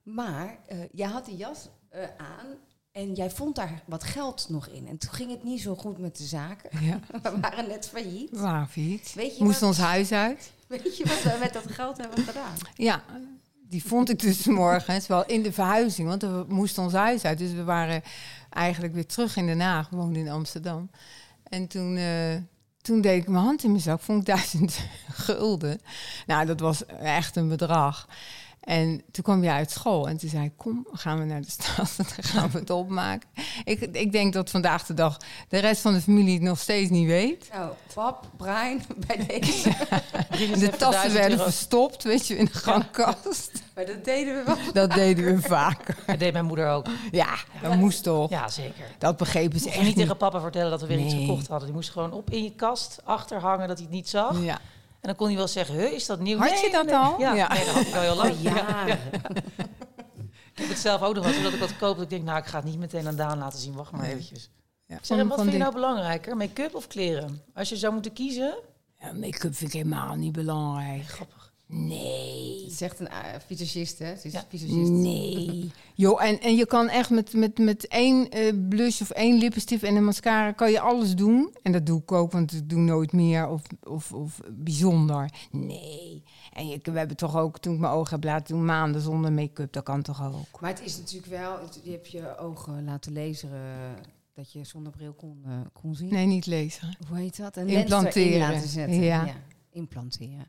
Maar 0.03 0.57
eh, 0.67 0.77
jij 0.91 1.07
had 1.07 1.25
die 1.25 1.35
jas 1.37 1.67
eh, 1.89 2.01
aan 2.17 2.45
en 2.91 3.13
jij 3.13 3.29
vond 3.31 3.55
daar 3.55 3.81
wat 3.85 4.03
geld 4.03 4.45
nog 4.49 4.67
in. 4.67 4.87
En 4.87 4.97
toen 4.97 5.11
ging 5.11 5.31
het 5.31 5.43
niet 5.43 5.61
zo 5.61 5.75
goed 5.75 5.97
met 5.97 6.17
de 6.17 6.23
zaken. 6.23 6.69
Ja, 6.85 6.99
We 7.31 7.39
waren 7.39 7.67
net 7.67 7.87
failliet. 7.89 8.29
waar 8.39 8.69
iets. 8.75 9.13
Weet 9.13 9.37
je, 9.37 9.43
Moest 9.43 9.59
wat, 9.59 9.69
ons 9.69 9.77
huis 9.77 10.11
uit. 10.11 10.51
weet 10.67 10.97
je 10.97 11.05
wat 11.05 11.21
we 11.23 11.37
met 11.39 11.53
dat 11.53 11.71
geld 11.71 11.97
hebben 11.97 12.23
gedaan? 12.23 12.53
Ja, 12.75 13.03
die 13.69 13.83
vond 13.85 14.09
ik 14.09 14.19
dus 14.19 14.45
morgens 14.63 15.07
wel 15.07 15.25
in 15.25 15.43
de 15.43 15.51
verhuizing, 15.51 16.07
want 16.07 16.21
we 16.21 16.45
moesten 16.47 16.83
ons 16.83 16.93
huis 16.93 17.23
uit. 17.23 17.37
Dus 17.37 17.51
we 17.51 17.63
waren 17.63 18.01
eigenlijk 18.49 18.93
weer 18.93 19.05
terug 19.05 19.35
in 19.35 19.45
Den 19.45 19.59
Haag, 19.59 19.89
woonden 19.89 20.21
in 20.21 20.29
Amsterdam. 20.29 20.89
En 21.43 21.67
toen, 21.67 21.97
eh, 21.97 22.35
toen 22.81 23.01
deed 23.01 23.21
ik 23.21 23.29
mijn 23.29 23.43
hand 23.43 23.63
in 23.63 23.69
mijn 23.71 23.81
zak, 23.81 24.01
vond 24.01 24.19
ik 24.19 24.25
duizend 24.25 24.79
gulden. 25.25 25.79
Nou, 26.25 26.45
dat 26.45 26.59
was 26.59 26.85
echt 26.85 27.35
een 27.35 27.47
bedrag. 27.47 28.07
En 28.67 29.01
toen 29.11 29.23
kwam 29.23 29.43
je 29.43 29.49
uit 29.49 29.71
school 29.71 30.07
en 30.07 30.17
toen 30.17 30.29
zei 30.29 30.43
ik, 30.43 30.51
kom, 30.55 30.87
gaan 30.91 31.19
we 31.19 31.25
naar 31.25 31.41
de 31.41 31.51
stad 31.51 31.93
en 31.97 32.05
dan 32.15 32.23
gaan 32.23 32.49
we 32.51 32.59
het 32.59 32.69
opmaken. 32.69 33.29
Ik, 33.63 33.79
ik 33.79 34.11
denk 34.11 34.33
dat 34.33 34.49
vandaag 34.49 34.85
de 34.85 34.93
dag 34.93 35.17
de 35.49 35.57
rest 35.57 35.81
van 35.81 35.93
de 35.93 36.01
familie 36.01 36.33
het 36.33 36.41
nog 36.41 36.59
steeds 36.59 36.89
niet 36.89 37.07
weet. 37.07 37.49
Nou, 37.53 37.71
pap, 37.93 38.25
Brian, 38.37 38.81
bij 39.07 39.25
deze. 39.27 39.69
De 40.59 40.69
tassen 40.77 41.13
werden 41.13 41.39
verstopt, 41.39 42.03
weet 42.03 42.27
je, 42.27 42.37
in 42.37 42.45
de 42.45 42.53
gangkast. 42.53 43.51
maar 43.75 43.85
dat 43.85 44.05
deden 44.05 44.35
we 44.35 44.43
wel. 44.45 44.73
Dat 44.73 44.91
deden 44.91 45.25
we 45.35 45.41
vaker. 45.41 45.97
Dat 46.05 46.19
deed 46.19 46.33
mijn 46.33 46.45
moeder 46.45 46.69
ook. 46.69 46.87
Ja, 47.11 47.35
dat 47.61 47.75
moest 47.75 48.03
toch. 48.03 48.29
Ja, 48.29 48.49
zeker. 48.49 48.85
Dat 48.97 49.17
begrepen 49.17 49.59
ze 49.59 49.67
echt 49.67 49.77
niet 49.77 49.85
niet. 49.85 49.95
tegen 49.95 50.17
papa 50.17 50.39
vertellen 50.39 50.69
dat 50.69 50.81
we 50.81 50.87
weer 50.87 50.99
iets 50.99 51.13
gekocht 51.13 51.47
hadden. 51.47 51.67
Die 51.67 51.75
moest 51.75 51.89
gewoon 51.89 52.11
op 52.11 52.29
in 52.29 52.43
je 52.43 52.55
kast 52.55 52.99
achterhangen 53.03 53.67
dat 53.67 53.77
hij 53.77 53.85
het 53.85 53.95
niet 53.95 54.09
zag. 54.09 54.41
Ja. 54.41 54.59
Dan 55.07 55.15
kon 55.15 55.27
hij 55.27 55.35
wel 55.35 55.47
zeggen, 55.47 55.93
is 55.93 56.05
dat 56.05 56.19
nieuw? 56.19 56.37
Had 56.37 56.49
Nee, 56.49 56.63
je 56.63 56.71
dat 56.71 56.85
nee, 56.85 56.95
al? 56.95 57.19
Ja, 57.19 57.33
Ja. 57.33 57.47
Nee, 57.53 57.65
dat 57.65 57.73
had 57.73 57.87
ik 57.87 57.95
al 57.95 58.01
heel 58.01 58.15
lang. 58.15 58.31
Oh, 58.33 58.41
jaren. 58.41 58.99
Ik 60.53 60.63
heb 60.63 60.67
het 60.69 60.77
zelf 60.79 61.01
ook 61.01 61.15
nog 61.15 61.23
wel, 61.23 61.33
zodat 61.33 61.53
ik 61.53 61.59
wat 61.59 61.77
koop. 61.77 61.95
Dat 61.95 62.03
ik 62.03 62.09
denk, 62.09 62.23
nou, 62.23 62.37
ik 62.37 62.45
ga 62.45 62.57
het 62.57 62.65
niet 62.65 62.79
meteen 62.79 63.07
aan 63.07 63.15
Daan 63.15 63.37
laten 63.37 63.59
zien. 63.59 63.73
Wacht 63.73 63.91
maar 63.91 64.05
eventjes. 64.05 64.49
Ja, 64.85 64.97
Zeg, 65.01 65.23
wat 65.23 65.39
vind 65.39 65.51
je 65.51 65.57
nou 65.57 65.73
belangrijker? 65.73 66.37
Make-up 66.37 66.75
of 66.75 66.87
kleren? 66.87 67.41
Als 67.53 67.69
je 67.69 67.75
zou 67.77 67.93
moeten 67.93 68.13
kiezen? 68.13 68.57
Ja, 68.99 69.11
make-up 69.11 69.55
vind 69.55 69.73
ik 69.73 69.73
helemaal 69.73 70.15
niet 70.15 70.31
belangrijk. 70.31 71.07
Grappig. 71.07 71.53
Nee. 71.67 72.75
Echt 72.79 72.99
een 72.99 73.07
uh, 73.11 73.39
visagist, 73.45 73.99
hè? 73.99 74.15
Ze 74.15 74.27
is 74.27 74.33
Ja. 74.33 74.45
Nee. 74.89 75.71
Jo, 75.95 76.17
en, 76.17 76.39
en 76.41 76.55
je 76.55 76.65
kan 76.65 76.89
echt 76.89 77.09
met, 77.09 77.33
met, 77.33 77.57
met 77.57 77.87
één 77.87 78.29
eh, 78.29 78.53
blush 78.69 79.01
of 79.01 79.09
één 79.09 79.37
lippenstift 79.37 79.83
en 79.83 79.95
een 79.95 80.03
mascara 80.03 80.51
kan 80.51 80.71
je 80.71 80.79
alles 80.79 81.15
doen. 81.15 81.55
En 81.61 81.71
dat 81.71 81.85
doe 81.85 82.01
ik 82.01 82.11
ook, 82.11 82.31
want 82.31 82.53
ik 82.53 82.69
doe 82.69 82.79
nooit 82.79 83.11
meer 83.11 83.47
of, 83.47 83.61
of, 83.83 84.11
of 84.13 84.39
bijzonder. 84.51 85.31
Nee. 85.51 86.23
En 86.53 86.67
je, 86.67 86.79
we 86.83 86.97
hebben 86.97 87.17
toch 87.17 87.37
ook, 87.37 87.59
toen 87.59 87.73
ik 87.73 87.79
mijn 87.79 87.93
ogen 87.93 88.13
heb 88.13 88.23
laten 88.23 88.55
doen, 88.55 88.65
maanden 88.65 89.01
zonder 89.01 89.33
make-up. 89.33 89.73
Dat 89.73 89.83
kan 89.83 90.01
toch 90.01 90.25
ook? 90.25 90.61
Maar 90.61 90.69
het 90.69 90.81
is 90.85 90.97
natuurlijk 90.97 91.31
wel, 91.31 91.59
je 91.83 91.91
hebt 91.91 92.11
je 92.11 92.37
ogen 92.37 92.83
laten 92.83 93.11
lezen 93.11 93.49
dat 94.37 94.51
je 94.51 94.63
zonder 94.63 94.91
bril 94.91 95.13
kon, 95.13 95.41
eh, 95.45 95.51
kon 95.73 95.95
zien. 95.95 96.09
Nee, 96.09 96.25
niet 96.25 96.45
lezen. 96.45 96.97
Hoe 97.07 97.17
heet 97.17 97.37
dat? 97.37 97.55
Een 97.55 97.67
Implanteren. 97.67 98.39
laten 98.39 98.67
zetten. 98.67 99.01
Ja. 99.01 99.25
Ja. 99.25 99.35
implanteren. 99.71 100.47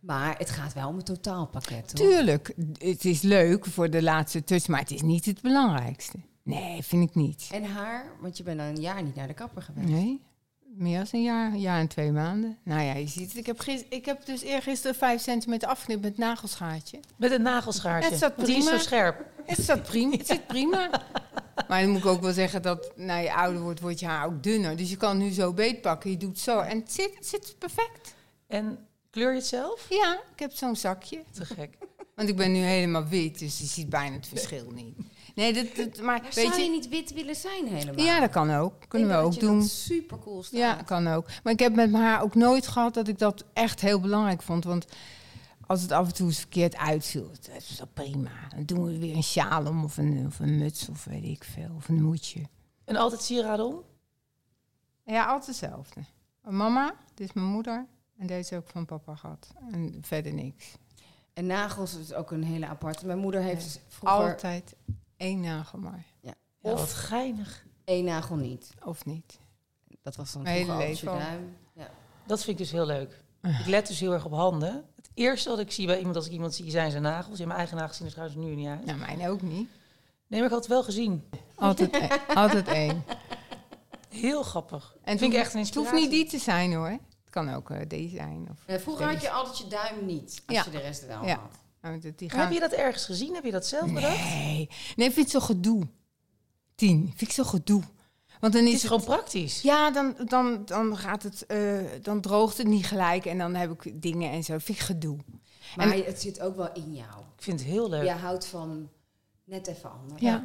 Maar 0.00 0.38
het 0.38 0.50
gaat 0.50 0.72
wel 0.72 0.88
om 0.88 0.96
het 0.96 1.06
totaalpakket, 1.06 1.88
toch? 1.96 2.06
Tuurlijk, 2.08 2.54
het 2.78 3.04
is 3.04 3.20
leuk 3.22 3.66
voor 3.66 3.90
de 3.90 4.02
laatste 4.02 4.44
touch, 4.44 4.68
maar 4.68 4.80
het 4.80 4.90
is 4.90 5.02
niet 5.02 5.24
het 5.24 5.40
belangrijkste. 5.40 6.16
Nee, 6.42 6.82
vind 6.82 7.08
ik 7.08 7.14
niet. 7.14 7.48
En 7.52 7.64
haar, 7.64 8.04
want 8.20 8.36
je 8.36 8.42
bent 8.42 8.60
al 8.60 8.66
een 8.66 8.80
jaar 8.80 9.02
niet 9.02 9.14
naar 9.14 9.26
de 9.26 9.34
kapper 9.34 9.62
geweest. 9.62 9.88
Nee, 9.88 10.20
meer 10.74 10.98
dan 10.98 11.06
een 11.12 11.22
jaar, 11.22 11.52
een 11.52 11.60
jaar 11.60 11.80
en 11.80 11.88
twee 11.88 12.12
maanden. 12.12 12.58
Nou 12.62 12.80
ja, 12.82 12.92
je 12.94 13.06
ziet 13.06 13.28
het. 13.28 13.36
Ik 13.36 13.46
heb, 13.46 13.60
gis- 13.60 13.84
ik 13.88 14.04
heb 14.04 14.26
dus 14.26 14.42
eergisteren 14.42 14.96
vijf 14.96 15.20
centimeter 15.22 15.68
afgeknipt 15.68 16.02
met 16.02 16.18
nagelschaartje. 16.18 17.00
Met 17.16 17.30
een 17.32 17.42
nagelschaartje. 17.42 18.10
Het 18.10 18.18
zat 18.18 18.36
Die 18.36 18.56
is 18.56 18.64
zo 18.64 18.68
prima. 18.70 18.78
scherp. 18.82 19.24
Het 19.44 19.58
zat 19.64 19.82
prima. 19.82 20.16
Het 20.16 20.26
zit 20.26 20.46
prima. 20.46 20.90
Maar 21.68 21.80
dan 21.82 21.90
moet 21.90 21.98
ik 22.00 22.06
ook 22.06 22.20
wel 22.20 22.32
zeggen 22.32 22.62
dat 22.62 22.92
na 22.96 23.16
je 23.16 23.34
ouder 23.34 23.62
wordt, 23.62 23.80
wordt 23.80 24.00
je 24.00 24.06
haar 24.06 24.26
ook 24.26 24.42
dunner. 24.42 24.76
Dus 24.76 24.90
je 24.90 24.96
kan 24.96 25.18
nu 25.18 25.30
zo 25.30 25.52
beetpakken, 25.52 26.10
je 26.10 26.16
doet 26.16 26.38
zo. 26.38 26.60
En 26.60 26.78
het 26.78 26.92
zit, 26.92 27.10
het 27.14 27.26
zit 27.26 27.54
perfect. 27.58 28.14
En 28.46 28.78
kleur 29.10 29.30
je 29.30 29.36
het 29.36 29.46
zelf? 29.46 29.86
Ja, 29.88 30.20
ik 30.32 30.38
heb 30.38 30.52
zo'n 30.52 30.76
zakje. 30.76 31.24
Te 31.32 31.44
gek. 31.44 31.78
Want 32.14 32.28
ik 32.28 32.36
ben 32.36 32.52
nu 32.52 32.58
helemaal 32.58 33.06
wit, 33.06 33.38
dus 33.38 33.58
je 33.58 33.64
ziet 33.66 33.88
bijna 33.88 34.16
het 34.16 34.28
verschil 34.28 34.70
niet. 34.70 34.96
Nee, 35.34 35.52
dat, 35.52 35.76
dat, 35.76 35.96
maar 35.96 36.04
Maar 36.04 36.22
weet 36.22 36.46
zou 36.46 36.56
je 36.56 36.62
je... 36.62 36.70
niet 36.70 36.88
wit 36.88 37.12
willen 37.12 37.34
zijn 37.34 37.66
helemaal? 37.66 38.04
Ja, 38.04 38.20
dat 38.20 38.30
kan 38.30 38.54
ook. 38.54 38.74
Kunnen 38.88 39.08
we 39.08 39.14
Ik 39.14 39.20
ook 39.20 39.40
doen. 39.40 39.58
Dat 39.58 39.68
super 39.68 40.18
cool 40.18 40.42
staat. 40.42 40.58
Ja, 40.58 40.74
kan 40.74 41.08
ook. 41.08 41.26
Maar 41.42 41.52
ik 41.52 41.58
heb 41.58 41.74
met 41.74 41.90
mijn 41.90 42.04
haar 42.04 42.22
ook 42.22 42.34
nooit 42.34 42.66
gehad 42.66 42.94
dat 42.94 43.08
ik 43.08 43.18
dat 43.18 43.44
echt 43.52 43.80
heel 43.80 44.00
belangrijk 44.00 44.42
vond. 44.42 44.64
Want 44.64 44.86
als 45.66 45.82
het 45.82 45.92
af 45.92 46.06
en 46.06 46.14
toe 46.14 46.26
eens 46.26 46.38
verkeerd 46.38 46.76
uitviel, 46.76 47.30
dat 47.40 47.56
is 47.56 47.76
dat 47.76 47.94
prima. 47.94 48.30
Dan 48.54 48.64
doen 48.64 48.84
we 48.84 48.92
er 48.92 48.98
weer 48.98 49.16
een 49.16 49.22
sjaal 49.22 49.66
om 49.66 49.84
of 49.84 49.96
een, 49.96 50.24
of 50.26 50.38
een 50.38 50.58
muts 50.58 50.88
of 50.88 51.04
weet 51.04 51.24
ik 51.24 51.44
veel. 51.44 51.70
Of 51.76 51.88
een 51.88 52.02
moedje. 52.02 52.42
En 52.84 52.96
altijd 52.96 53.22
sieraden 53.22 53.66
om? 53.66 53.82
Ja, 55.04 55.24
altijd 55.24 55.46
hetzelfde. 55.46 56.00
Mama, 56.42 56.94
dit 57.14 57.28
is 57.28 57.34
mijn 57.34 57.46
moeder. 57.46 57.86
En 58.18 58.26
deze 58.26 58.56
ook 58.56 58.66
van 58.68 58.84
papa 58.84 59.14
gehad. 59.14 59.52
En 59.72 59.98
verder 60.00 60.32
niks. 60.32 60.66
En 61.32 61.46
nagels 61.46 61.94
is 61.94 62.12
ook 62.12 62.30
een 62.30 62.44
hele 62.44 62.66
aparte. 62.66 63.06
Mijn 63.06 63.18
moeder 63.18 63.40
heeft 63.40 63.64
dus 63.64 63.78
vroeger 63.88 64.18
Altijd 64.30 64.74
één 65.16 65.40
nagel 65.40 65.78
maar. 65.78 66.04
Ja, 66.20 66.34
Of- 66.60 66.80
wat 66.80 66.92
geinig. 66.92 67.64
één 67.84 68.04
nagel 68.04 68.36
niet. 68.36 68.70
Of 68.84 69.04
niet. 69.04 69.38
Dat 70.02 70.16
was 70.16 70.32
dan 70.32 70.42
Mijn 70.42 70.54
hele 70.54 70.66
vroeger 70.66 70.86
altijd 70.88 71.00
je 71.00 71.06
leven 71.06 71.26
duim. 71.30 71.56
Ja. 71.74 71.90
Dat 72.26 72.38
vind 72.44 72.50
ik 72.50 72.62
dus 72.64 72.72
heel 72.72 72.86
leuk. 72.86 73.22
Ik 73.42 73.66
let 73.66 73.86
dus 73.86 74.00
heel 74.00 74.12
erg 74.12 74.24
op 74.24 74.32
handen. 74.32 74.84
Het 74.96 75.10
eerste 75.14 75.48
wat 75.48 75.58
ik 75.58 75.70
zie 75.72 75.86
bij 75.86 75.98
iemand 75.98 76.16
als 76.16 76.26
ik 76.26 76.32
iemand 76.32 76.54
zie, 76.54 76.70
zijn 76.70 76.90
zijn 76.90 77.02
nagels. 77.02 77.38
Ja, 77.38 77.46
mijn 77.46 77.58
eigen 77.58 77.76
nagels 77.76 77.96
zien 77.96 78.06
er 78.06 78.12
trouwens 78.12 78.38
nu 78.40 78.54
niet 78.54 78.66
uit. 78.68 78.84
Nou, 78.84 78.98
mijn 78.98 79.28
ook 79.28 79.42
niet. 79.42 79.68
Nee, 80.26 80.40
maar 80.40 80.48
ik 80.48 80.54
had 80.54 80.58
het 80.62 80.66
wel 80.72 80.82
gezien. 80.82 81.28
Altijd, 81.54 81.90
één- 81.90 82.10
altijd 82.44 82.68
één. 82.68 83.04
Heel 84.08 84.42
grappig. 84.42 84.96
En 85.02 85.18
vind 85.18 85.20
ik 85.20 85.26
hoeft- 85.26 85.44
echt 85.44 85.54
een 85.54 85.60
Het 85.60 85.74
hoeft 85.74 85.86
inspiratie. 85.92 86.00
niet 86.18 86.30
die 86.30 86.38
te 86.38 86.44
zijn 86.44 86.72
hoor. 86.74 86.98
Kan 87.44 87.54
ook 87.54 87.70
eh, 87.70 87.80
deze 87.88 88.16
zijn. 88.16 88.46
Of 88.50 88.56
Eh, 88.66 88.78
vroeger 88.78 89.04
had 89.04 89.14
deze. 89.14 89.24
je 89.26 89.30
altijd 89.32 89.58
je 89.58 89.66
duim 89.66 90.06
niet, 90.06 90.42
als 90.46 90.56
Ja. 90.56 90.64
je 90.64 90.70
de 90.70 90.78
rest 90.78 91.06
wel 91.06 91.24
Ja. 91.26 91.34
had. 91.38 91.50
Nou, 91.82 92.00
dat- 92.00 92.18
die 92.18 92.28
Maar 92.28 92.36
heb 92.36 92.46
gaan... 92.46 92.54
je 92.54 92.60
dat 92.60 92.72
ergens 92.72 93.04
gezien? 93.04 93.34
Heb 93.34 93.44
je 93.44 93.50
dat 93.50 93.66
zelf 93.66 93.92
bedacht? 93.92 94.18
Nee. 94.24 94.68
nee, 94.96 95.06
ik 95.08 95.14
vind 95.14 95.16
het 95.16 95.30
zo 95.30 95.40
gedoe. 95.40 95.82
Tien. 96.74 97.06
Vind 97.06 97.20
ik 97.20 97.30
zo 97.32 97.44
gedoe. 97.44 97.82
Want 98.40 98.52
dan 98.52 98.62
Het 98.64 98.72
is 98.72 98.82
is 98.82 98.88
gewoon 98.88 99.04
praktisch. 99.04 99.62
Ja, 99.62 99.90
dan, 99.90 100.14
dan, 100.24 100.62
dan 100.64 100.96
gaat 100.96 101.22
het, 101.22 101.46
eh, 101.46 101.78
dan 102.02 102.20
droogt 102.20 102.58
het 102.58 102.66
niet 102.66 102.86
gelijk 102.86 103.24
en 103.26 103.38
dan 103.38 103.54
heb 103.54 103.70
ik 103.84 104.02
dingen 104.02 104.30
en 104.30 104.44
zo. 104.44 104.58
Vind 104.58 104.78
ik 104.78 104.84
gedoe. 104.84 105.18
Maar 105.76 105.90
En- 105.92 106.04
het 106.04 106.20
zit 106.20 106.40
ook 106.40 106.56
wel 106.56 106.72
in 106.72 106.94
jou. 106.94 107.20
Ik 107.36 107.42
vind 107.42 107.60
het 107.60 107.68
heel 107.68 107.88
leuk. 107.88 108.04
Je 108.04 108.10
houdt 108.10 108.46
van 108.46 108.88
net 109.44 109.66
even 109.66 109.92
anders. 109.92 110.20
Ja. 110.22 110.36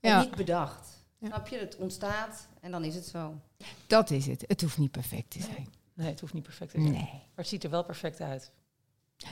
En 0.00 0.10
Ja. 0.10 0.20
niet 0.20 0.34
bedacht. 0.34 0.88
Ja. 1.18 1.26
Snap 1.28 1.48
je? 1.48 1.58
Het 1.58 1.76
ontstaat 1.76 2.48
en 2.60 2.70
dan 2.70 2.84
is 2.84 2.94
het 2.94 3.06
zo. 3.06 3.34
Dat 3.86 4.10
is 4.10 4.26
het. 4.26 4.44
Het 4.46 4.60
hoeft 4.60 4.78
niet 4.78 4.90
perfect 4.90 5.30
te 5.30 5.40
zijn. 5.40 5.54
Nee, 5.56 5.68
het 5.96 6.20
hoeft 6.20 6.32
niet 6.32 6.42
perfect 6.42 6.70
te 6.70 6.80
zijn. 6.80 6.92
Nee. 6.92 7.02
Maar 7.02 7.30
het 7.34 7.46
ziet 7.46 7.64
er 7.64 7.70
wel 7.70 7.84
perfect 7.84 8.20
uit. 8.20 8.52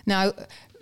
Nou, 0.05 0.35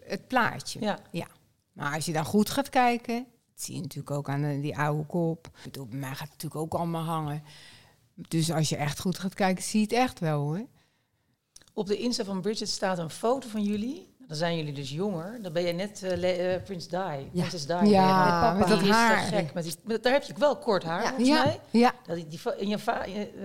het 0.04 0.28
plaatje. 0.28 0.98
Ja. 1.10 1.28
Maar 1.72 1.94
als 1.94 2.04
je 2.04 2.12
dan 2.12 2.24
goed 2.24 2.50
gaat 2.50 2.68
kijken, 2.68 3.26
dat 3.54 3.62
zie 3.62 3.74
je 3.74 3.80
natuurlijk 3.80 4.10
ook 4.10 4.28
aan 4.28 4.60
die 4.60 4.78
oude 4.78 5.06
kop. 5.06 5.46
Ik 5.46 5.62
bedoel, 5.62 5.86
bij 5.86 5.98
mij 5.98 6.08
gaat 6.08 6.18
het 6.20 6.42
natuurlijk 6.42 6.60
ook 6.60 6.74
allemaal 6.74 7.04
hangen. 7.04 7.42
Dus 8.14 8.50
als 8.52 8.68
je 8.68 8.76
echt 8.76 9.00
goed 9.00 9.18
gaat 9.18 9.34
kijken, 9.34 9.64
zie 9.64 9.80
je 9.80 9.86
het 9.86 9.94
echt 9.94 10.18
wel 10.18 10.40
hoor. 10.40 10.66
Op 11.72 11.86
de 11.86 11.96
Insta 11.96 12.24
van 12.24 12.40
Bridget 12.40 12.68
staat 12.68 12.98
een 12.98 13.10
foto 13.10 13.48
van 13.48 13.62
jullie. 13.62 14.07
Dan 14.28 14.36
zijn 14.36 14.56
jullie 14.56 14.72
dus 14.72 14.90
jonger. 14.90 15.38
Dan 15.42 15.52
ben 15.52 15.62
je 15.62 15.72
net 15.72 16.02
eh, 16.02 16.16
le- 16.16 16.26
eh, 16.26 16.62
Prins 16.62 16.88
Di. 16.88 17.28
Prinses 17.32 17.66
Di. 17.66 17.74
ben 17.74 17.84
je 17.84 17.90
Ja, 17.90 18.40
dan. 18.50 18.58
met 18.58 18.66
Die 18.66 18.76
dat 18.76 18.84
is 18.84 18.90
te 18.90 18.94
haar. 18.94 19.18
Gek, 19.18 19.54
met 19.54 19.64
die, 19.64 19.74
met- 19.84 20.02
daar 20.02 20.12
heb 20.12 20.22
je 20.22 20.32
wel 20.38 20.56
kort 20.56 20.84
haar, 20.84 21.02
Ja. 21.02 21.08
volgens 21.08 21.28
Ja, 21.28 21.44
mij. 21.44 21.60
ja. 21.70 21.92
Dat 22.06 22.16
die, 22.16 22.26
die, 22.28 22.40
va- 22.40 22.54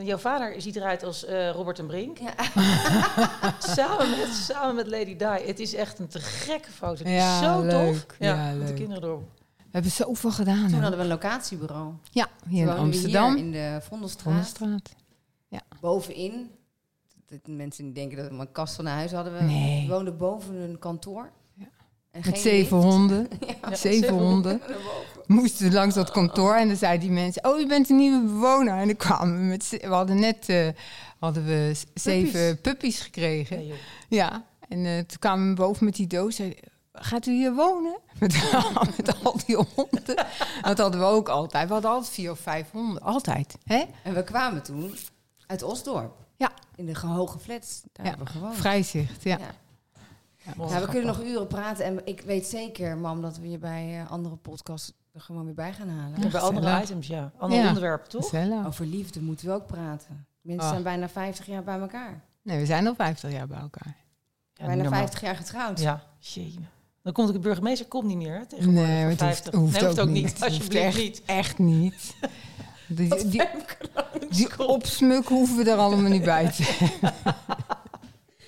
jouw 0.02 0.18
vader 0.18 0.62
ziet 0.62 0.76
eruit 0.76 1.04
als 1.04 1.26
eh, 1.26 1.50
Robert 1.50 1.80
en 1.80 1.88
Brink. 1.88 2.18
Ja. 2.18 2.34
samen, 3.76 4.10
met, 4.10 4.28
samen 4.34 4.76
met 4.76 4.88
Lady 4.88 5.16
Di. 5.16 5.26
Het 5.46 5.60
is 5.60 5.74
echt 5.74 6.00
een 6.00 6.08
te 6.08 6.20
gekke 6.20 6.72
foto. 6.72 7.10
Ja, 7.10 7.42
zo 7.44 7.62
leuk. 7.62 7.72
tof. 7.94 8.06
Ja, 8.20 8.34
Ja, 8.36 8.52
met 8.52 8.60
de 8.60 8.66
leuk. 8.66 8.76
kinderen 8.76 9.04
erop. 9.04 9.24
We 9.58 9.70
hebben 9.80 9.92
zoveel 9.92 10.32
gedaan. 10.32 10.68
Toen 10.70 10.80
hadden 10.82 10.98
we 10.98 11.04
een 11.04 11.10
locatiebureau. 11.12 11.94
Ja, 12.12 12.28
hier 12.48 12.66
Toen 12.66 12.76
in 12.76 12.82
Amsterdam. 12.82 13.36
Hier 13.36 13.46
in 13.46 13.52
de 13.52 13.80
Vondelstraat. 13.82 14.24
Vondelstraat. 14.34 14.90
Bovenin. 15.80 16.52
Dat 17.44 17.56
mensen 17.56 17.84
die 17.84 17.94
denken 17.94 18.18
dat 18.18 18.28
we 18.30 18.36
een 18.38 18.52
kast 18.52 18.76
van 18.76 18.86
een 18.86 18.92
huis 18.92 19.12
hadden. 19.12 19.34
We 19.38 19.44
Nee. 19.44 19.88
woonden 19.90 20.18
boven 20.18 20.56
een 20.56 20.80
kantoor. 20.80 21.32
Ja. 21.56 21.66
En 22.12 22.22
Met 22.26 22.40
zeven 22.40 22.78
lift. 22.78 22.88
honden. 22.90 23.28
Ja, 23.62 23.76
zeven 23.76 24.14
honden. 24.14 24.62
Moesten 25.28 25.74
langs 25.74 25.96
dat 25.96 26.12
kantoor 26.12 26.56
en 26.56 26.68
dan 26.68 26.78
zeiden 26.78 27.00
die 27.08 27.12
mensen: 27.18 27.46
Oh, 27.46 27.60
u 27.60 27.68
bent 27.68 27.90
een 27.90 27.96
nieuwe 27.96 28.26
bewoner. 28.26 28.78
En 28.78 28.88
dan 28.88 28.96
kwamen 28.96 29.38
we 29.38 29.44
met. 29.44 29.64
ze- 29.64 29.78
We 29.82 29.88
hadden 29.88 30.20
net 30.20 30.50
eh, 30.50 30.68
hadden 31.20 31.46
we 31.46 31.76
zeven 31.94 32.62
puppies 32.62 33.00
gekregen. 33.00 33.64
Ja, 34.10 34.46
en 34.70 34.86
eh, 34.86 34.98
toen 34.98 35.20
kwamen 35.20 35.50
we 35.50 35.54
boven 35.56 35.86
met 35.86 35.96
die 35.96 36.08
doos. 36.08 36.36
Zei, 36.36 36.56
Gaat 36.96 37.26
u 37.26 37.32
hier 37.32 37.54
wonen? 37.54 37.98
Met, 38.20 38.52
met 38.98 39.24
al 39.24 39.36
die 39.46 39.56
honden. 39.56 40.04
Dat 40.62 40.78
hadden 40.78 41.00
we 41.00 41.06
ook 41.06 41.30
altijd. 41.30 41.68
We 41.68 41.74
hadden 41.74 41.92
altijd 41.92 42.12
vier 42.14 42.32
of 42.32 42.40
vijf 42.40 42.72
honden. 42.72 43.02
Altijd. 43.02 43.56
Hè? 43.64 43.84
En 44.04 44.14
we 44.14 44.24
kwamen 44.24 44.64
toen 44.64 44.96
uit 45.48 45.64
Osdorp. 45.64 46.14
Ja. 46.44 46.52
In 46.76 46.86
de 46.86 46.96
gehoge 46.96 47.40
flats. 47.40 47.82
Daar 47.92 48.06
Ja, 48.06 48.10
hebben 48.12 48.28
we 48.28 48.34
gewoond. 48.34 48.56
Vrijzicht, 48.56 49.24
ja. 49.24 49.38
Ja. 49.38 49.52
Ja, 50.70 50.80
we 50.82 50.88
kunnen 50.88 51.06
nog 51.06 51.24
uren 51.24 51.48
praten. 51.48 51.86
En 51.86 52.06
ik 52.06 52.22
weet 52.22 52.46
zeker, 52.46 52.98
mam, 52.98 53.22
dat 53.22 53.38
we 53.38 53.50
je 53.50 53.58
bij 53.58 54.00
eh, 54.00 54.12
andere 54.12 54.36
podcasts 54.36 54.94
er 55.14 55.22
gewoon 55.22 55.46
weer 55.46 55.54
bij 55.54 55.74
gaan 55.74 55.90
halen. 55.90 56.22
En 56.24 56.32
bij 56.32 56.42
andere 56.42 56.82
items, 56.82 57.08
ja. 57.08 57.32
Andere 57.38 57.62
Ja. 57.62 57.68
onderwerpen, 57.68 58.10
toch? 58.10 58.24
Gezellig. 58.30 58.66
Over 58.66 58.86
liefde 58.86 59.22
moeten 59.22 59.48
we 59.48 59.54
ook 59.54 59.66
praten. 59.68 60.26
Mensen 60.42 60.66
Ah. 60.66 60.72
zijn 60.72 60.84
bijna 60.84 61.10
50 61.10 61.46
jaar 61.46 61.64
bij 61.64 61.80
elkaar. 61.80 62.22
Nee, 62.42 62.60
we 62.60 62.66
zijn 62.66 62.88
al 62.88 62.96
50 62.96 63.32
jaar 63.32 63.48
bij 63.48 63.60
elkaar. 63.60 63.96
Ja, 64.54 64.66
bijna 64.66 64.74
niet 64.74 64.82
normaal. 64.84 65.00
50 65.00 65.22
jaar 65.22 65.36
getrouwd. 65.36 65.80
Ja, 65.80 66.04
jee. 66.20 66.60
Dan 67.02 67.14
komt 67.14 67.34
de 67.34 67.40
burgemeester 67.40 67.88
komt 67.88 68.06
niet 68.06 68.18
meer, 68.18 68.34
hè, 68.38 68.46
tegenwoordig. 68.46 68.88
Nee, 68.88 68.96
het 69.04 69.08
hoeft, 69.10 69.18
50. 69.34 69.54
hoeft 69.54 69.74
nee, 69.74 69.84
hoeft 69.86 70.00
ook, 70.00 70.06
ook 70.08 70.12
niet. 70.14 70.44
Alsjeblieft 70.44 70.74
echt, 70.84 70.98
niet. 70.98 71.22
echt 71.26 71.58
niet. 71.58 72.16
Die, 72.88 73.28
die, 73.30 73.42
die 74.36 74.68
opsmuk 74.68 75.28
hoeven 75.28 75.58
we 75.64 75.72
er 75.72 75.78
allemaal 75.78 76.12
niet 76.12 76.24
bij 76.24 76.52
te 76.52 76.64
hebben. 76.80 77.14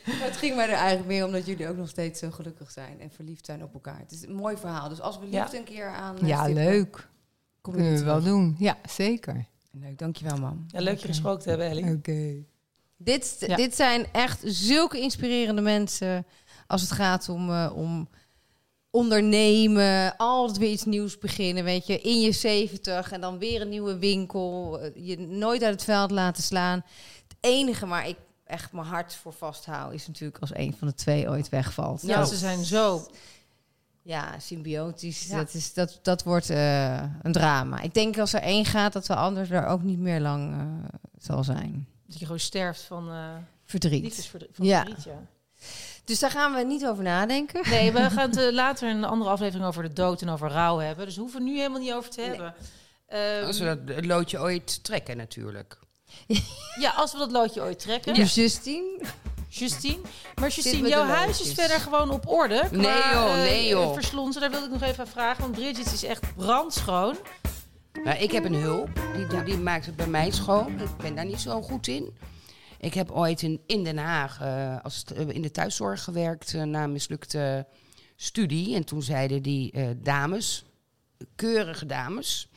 Het 0.04 0.24
het 0.24 0.38
ging 0.38 0.56
mij 0.56 0.66
er 0.68 0.74
eigenlijk 0.74 1.08
meer 1.08 1.26
om 1.26 1.32
dat 1.32 1.46
jullie 1.46 1.68
ook 1.70 1.78
nog 1.78 1.90
steeds 1.90 2.20
zo 2.20 2.32
gelukkig 2.32 2.72
zijn 2.72 3.02
en 3.02 3.12
verliefd 3.12 3.46
zijn 3.46 3.64
op 3.64 3.74
elkaar. 3.74 4.00
Het 4.00 4.12
is 4.12 4.22
een 4.24 4.36
mooi 4.36 4.58
verhaal. 4.58 4.90
Dus 4.90 5.02
als 5.02 5.20
we 5.20 5.26
Ja. 5.30 5.42
liefde 5.42 5.58
een 5.58 5.64
keer 5.64 5.88
aan. 5.88 6.18
eh, 6.20 6.28
Ja, 6.28 6.44
stippen, 6.44 6.64
leuk. 6.64 7.08
Kom 7.62 7.74
Kunnen 7.74 7.94
we 7.94 8.04
wel 8.04 8.22
doen. 8.24 8.56
Ja, 8.60 8.78
zeker. 8.90 9.46
Leuk, 9.72 9.98
dankjewel, 9.98 10.38
mam. 10.38 10.66
Ja, 10.68 10.80
leuk 10.82 10.98
je 11.00 11.08
gesproken 11.08 11.44
te 11.44 11.50
hebben, 11.50 11.68
Ellie. 11.68 11.94
Oké. 11.96 12.34
Dit, 12.98 13.36
Ja. 13.40 13.56
dit 13.56 13.76
zijn 13.76 14.06
echt 14.12 14.42
zulke 14.44 15.00
inspirerende 15.00 15.62
mensen 15.62 16.26
als 16.68 16.82
het 16.82 16.92
gaat 16.92 17.30
om, 17.30 17.50
eh, 17.52 17.72
om 17.76 18.10
ondernemen, 18.96 20.18
altijd 20.18 20.58
weer 20.58 20.72
iets 20.72 20.86
nieuws 20.86 21.18
beginnen, 21.18 21.64
weet 21.64 21.88
je, 21.88 22.02
in 22.02 22.22
je 22.22 22.32
zeventig 22.32 23.12
en 23.12 23.22
dan 23.22 23.38
weer 23.38 23.62
een 23.62 23.70
nieuwe 23.70 23.98
winkel, 23.98 24.80
eh, 24.80 25.08
je 25.08 25.20
nooit 25.20 25.64
uit 25.64 25.74
het 25.74 25.84
veld 25.84 26.12
laten 26.12 26.44
slaan. 26.44 26.84
Het 27.28 27.38
enige 27.40 27.88
waar 27.88 28.08
ik 28.08 28.18
echt 28.46 28.72
mijn 28.72 28.86
hart 28.88 29.16
voor 29.16 29.34
vasthoud 29.34 29.94
is 29.94 30.08
natuurlijk 30.08 30.40
als 30.42 30.56
een 30.56 30.76
van 30.78 30.88
de 30.88 30.94
twee 30.94 31.30
ooit 31.30 31.50
wegvalt. 31.50 32.02
Ja, 32.02 32.26
ze 32.26 32.36
zijn 32.36 32.64
zo... 32.64 33.08
ja, 34.02 34.40
symbiotisch. 34.40 35.28
Ja. 35.28 35.38
Dat, 35.38 35.54
is, 35.54 35.74
dat, 35.74 36.00
dat 36.02 36.24
wordt 36.24 36.50
eh, 36.50 37.04
een 37.22 37.32
drama. 37.32 37.82
Ik 37.82 37.94
denk 37.94 38.18
als 38.18 38.34
er 38.34 38.42
één 38.42 38.66
gaat, 38.66 38.94
dat 38.94 39.06
de 39.06 39.16
ander 39.16 39.54
er 39.54 39.66
ook 39.66 39.82
niet 39.82 40.00
meer 40.00 40.20
lang 40.20 40.54
eh, 40.54 40.66
zal 41.18 41.44
zijn. 41.44 41.88
Dat 42.08 42.20
je 42.20 42.26
gewoon 42.26 42.40
sterft 42.40 42.82
van 42.82 43.10
eh 43.10 43.36
Verdriet. 43.66 44.30
Van 44.52 44.66
Ja. 44.66 44.84
verdriet, 44.84 45.04
ja. 45.04 45.28
Dus 46.06 46.20
daar 46.20 46.32
gaan 46.32 46.54
we 46.54 46.64
niet 46.64 46.86
over 46.86 47.04
nadenken. 47.04 47.70
Nee, 47.70 47.92
we 47.92 48.10
gaan 48.10 48.30
het 48.30 48.38
eh, 48.46 48.52
later 48.52 48.90
in 48.90 48.96
een 48.96 49.04
andere 49.04 49.30
aflevering 49.30 49.68
over 49.68 49.84
de 49.84 49.94
dood 49.94 50.22
en 50.22 50.30
over 50.30 50.50
rouw 50.50 50.78
hebben. 50.78 51.06
Dus 51.06 51.18
hoeven 51.18 51.40
we 51.40 51.46
nu 51.50 51.58
helemaal 51.58 51.80
niet 51.80 51.94
over 51.94 52.10
te 52.10 52.22
hebben. 52.22 52.54
Ehm, 53.08 53.46
Als 53.46 53.60
we 53.60 53.66
dat 53.66 53.96
het 53.96 54.06
loodje 54.06 54.40
ooit 54.40 54.84
trekken 54.84 55.18
natuurlijk. 55.18 55.80
ja, 56.80 56.90
als 56.96 57.12
we 57.12 57.18
dat 57.18 57.32
loodje 57.32 57.62
ooit 57.62 57.80
trekken. 57.80 58.14
Dus 58.14 58.34
Justine, 58.36 59.00
Justine. 59.50 60.00
Maar 60.36 60.50
Justine, 60.50 60.88
jouw 60.88 61.04
huis 61.06 61.42
is 61.42 61.54
verder 61.54 61.80
gewoon 61.80 62.10
op 62.10 62.28
orde. 62.28 62.60
Qua, 62.60 62.78
Nee, 62.78 63.14
joh, 63.14 63.30
eh, 63.30 63.36
nee, 63.36 63.68
joh. 63.68 63.94
Verslonzen, 63.94 64.42
daar 64.42 64.52
wilde 64.52 64.66
ik 64.66 64.72
nog 64.72 64.82
even 64.82 65.00
aan 65.00 65.12
vragen. 65.12 65.42
Want 65.42 65.56
Bridget 65.56 65.94
is 65.94 66.04
echt 66.04 66.36
brandschoon. 66.36 67.18
Nou, 68.04 68.18
ik 68.18 68.32
heb 68.32 68.46
een 68.46 68.54
hulp, 68.54 68.90
die, 69.30 69.44
die 69.44 69.58
maakt 69.58 69.86
het 69.86 69.96
bij 69.96 70.08
mij 70.08 70.32
schoon. 70.32 70.80
Ik 70.80 70.98
ben 70.98 71.16
daar 71.16 71.26
niet 71.26 71.42
zo 71.42 71.62
goed 71.62 71.88
in. 71.88 72.18
Ik 72.86 72.94
heb 72.94 73.12
ooit 73.12 73.42
in, 73.42 73.62
in 73.66 73.84
Den 73.84 73.98
Haag 73.98 74.42
eh, 74.42 74.78
als, 74.84 75.04
eh, 75.16 75.30
in 75.30 75.42
de 75.42 75.52
thuiszorg 75.52 76.04
gewerkt 76.04 76.54
eh, 76.54 76.64
na 76.64 76.84
een 76.84 76.92
mislukte 76.92 77.68
studie. 78.16 78.76
En 78.76 78.84
toen 78.84 79.02
zeiden 79.02 79.42
die 79.42 79.74
dames, 80.02 80.66
keurige 81.36 81.86
dames, 81.86 82.50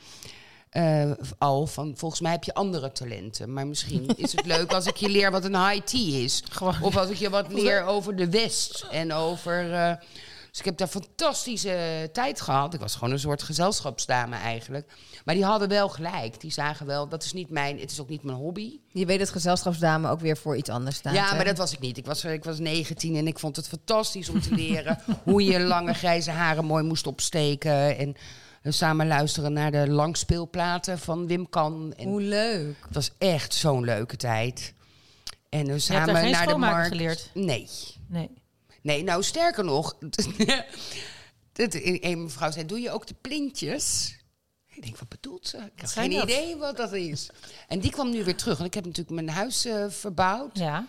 al 1.37 1.67
van 1.67 1.97
volgens 1.97 2.21
mij 2.21 2.31
heb 2.31 2.43
je 2.43 2.53
andere 2.53 2.91
talenten. 2.91 3.53
Maar 3.53 3.67
misschien 3.67 4.07
is 4.25 4.31
het 4.31 4.45
leuk 4.45 4.73
als 4.73 4.85
ik 4.85 4.95
je 4.95 5.09
leer 5.09 5.31
wat 5.31 5.45
een 5.45 5.67
high 5.67 5.85
tea 5.85 6.23
is. 6.23 6.43
Gewoon. 6.49 6.81
Of 6.81 6.97
als 6.97 7.09
ik 7.09 7.17
je 7.17 7.29
wat 7.29 7.53
leer 7.53 7.83
over 7.83 8.15
de 8.15 8.29
West 8.29 8.85
en 8.91 9.13
over. 9.13 9.97
Eh, 10.49 10.55
dus 10.55 10.59
ik 10.59 10.65
heb 10.65 10.77
daar 10.77 10.87
fantastische 10.87 12.09
tijd 12.13 12.41
gehad. 12.41 12.73
Ik 12.73 12.79
was 12.79 12.93
gewoon 12.95 13.13
een 13.13 13.19
soort 13.19 13.43
gezelschapsdame 13.43 14.35
eigenlijk. 14.35 14.91
Maar 15.25 15.35
die 15.35 15.43
hadden 15.45 15.69
wel 15.69 15.89
gelijk. 15.89 16.41
Die 16.41 16.51
zagen 16.51 16.85
wel, 16.85 17.07
dat 17.07 17.23
is 17.23 17.33
niet 17.33 17.49
mijn, 17.49 17.79
het 17.79 17.91
is 17.91 18.01
ook 18.01 18.09
niet 18.09 18.23
mijn 18.23 18.37
hobby. 18.37 18.79
je 18.91 19.05
weet 19.05 19.19
dat 19.19 19.29
gezelschapsdame 19.29 20.09
ook 20.09 20.19
weer 20.19 20.37
voor 20.37 20.57
iets 20.57 20.69
anders 20.69 20.95
staat. 20.95 21.13
ja, 21.13 21.29
hè? 21.29 21.35
maar 21.35 21.45
dat 21.45 21.57
was 21.57 21.73
ik 21.73 21.79
niet. 21.79 21.97
Ik 21.97 22.05
was, 22.05 22.23
ik 22.23 22.43
was 22.43 22.59
19 22.59 23.15
en 23.15 23.27
ik 23.27 23.39
vond 23.39 23.55
het 23.55 23.67
fantastisch 23.67 24.29
om 24.29 24.41
te 24.41 24.55
leren 24.55 24.99
hoe 25.23 25.43
je 25.43 25.59
lange 25.59 25.93
grijze 25.93 26.31
haren 26.31 26.65
mooi 26.65 26.83
moest 26.83 27.07
opsteken. 27.07 27.97
En 27.97 28.15
eh, 28.61 28.71
samen 28.71 29.07
luisteren 29.07 29.53
naar 29.53 29.71
de 29.71 29.89
langspeelplaten 29.89 30.99
van 30.99 31.27
Wim 31.27 31.49
Kan. 31.49 31.93
En 31.97 32.07
Hoe 32.07 32.21
leuk. 32.21 32.75
het 32.85 32.95
was 32.95 33.11
echt 33.17 33.53
zo'n 33.53 33.83
leuke 33.83 34.15
tijd. 34.15 34.73
En 35.49 35.59
we 35.59 35.65
Je 35.65 35.71
hebt 35.71 35.81
samen 35.81 36.31
naar 36.31 36.47
de 36.47 36.57
markt. 36.57 36.87
geleerd? 36.87 37.29
Nee. 37.33 37.67
Nee. 38.07 38.29
Nee, 38.81 39.03
nou 39.03 39.23
sterker 39.23 39.63
nog. 39.63 39.95
een 41.53 42.23
mevrouw 42.23 42.51
zei, 42.51 42.65
doe 42.65 42.79
je 42.79 42.91
ook 42.91 43.07
de 43.07 43.15
plintjes? 43.21 44.17
Ik 44.67 44.81
denk, 44.81 44.97
wat 44.97 45.09
bedoelt 45.09 45.47
ze? 45.47 45.57
Ik 45.57 45.81
heb 45.81 45.89
geen 45.89 46.11
dat? 46.11 46.23
idee 46.23 46.57
wat 46.57 46.77
dat 46.77 46.93
is. 46.93 47.29
En 47.67 47.79
die 47.79 47.91
kwam 47.91 48.09
nu 48.09 48.23
weer 48.23 48.35
terug. 48.35 48.57
Want 48.57 48.67
ik 48.67 48.73
heb 48.73 48.85
natuurlijk 48.85 49.15
mijn 49.15 49.29
huis 49.29 49.65
eh, 49.65 49.89
verbouwd. 49.89 50.57
Ja. 50.57 50.85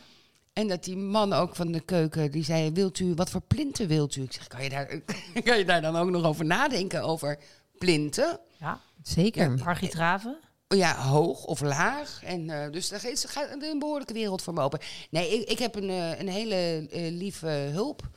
En 0.53 0.68
dat 0.68 0.84
die 0.84 0.97
man 0.97 1.32
ook 1.32 1.57
van 1.57 1.72
de 1.72 1.80
keuken, 1.80 2.30
die 2.30 2.45
zei, 2.45 2.72
wilt 2.72 2.99
u, 2.99 3.14
wat 3.14 3.30
voor 3.30 3.41
plinten 3.41 3.88
wilt 3.88 4.16
u? 4.16 4.22
Ik 4.22 4.32
zeg, 4.32 4.47
kan 4.47 4.62
je 4.62 4.68
daar, 4.68 4.86
kan 5.45 5.59
je 5.59 5.64
daar 5.64 5.82
dan 5.82 5.97
ook 5.97 6.11
nog 6.11 6.24
over 6.24 6.45
nadenken, 6.45 7.03
over 7.03 7.38
plinten? 7.78 8.41
Ja. 8.59 8.80
Zeker. 9.03 9.62
Architraven. 9.64 10.36
Ja, 10.77 10.97
hoog 10.97 11.45
of 11.45 11.61
laag. 11.61 12.21
En, 12.25 12.51
eh, 12.51 12.71
dus 12.73 12.89
daar 12.89 13.05
is- 13.11 13.25
gaat 13.25 13.62
een 13.62 13.79
behoorlijke 13.79 14.12
wereld 14.12 14.43
voor 14.43 14.55
me 14.55 14.61
open. 14.61 14.79
Nee, 15.11 15.41
ik, 15.41 15.49
ik 15.49 15.59
heb 15.59 15.75
een, 15.75 15.91
eh, 15.91 16.18
een 16.21 16.29
hele 16.29 16.87
eh, 16.91 17.12
lieve 17.12 17.47
hulp. 17.49 18.09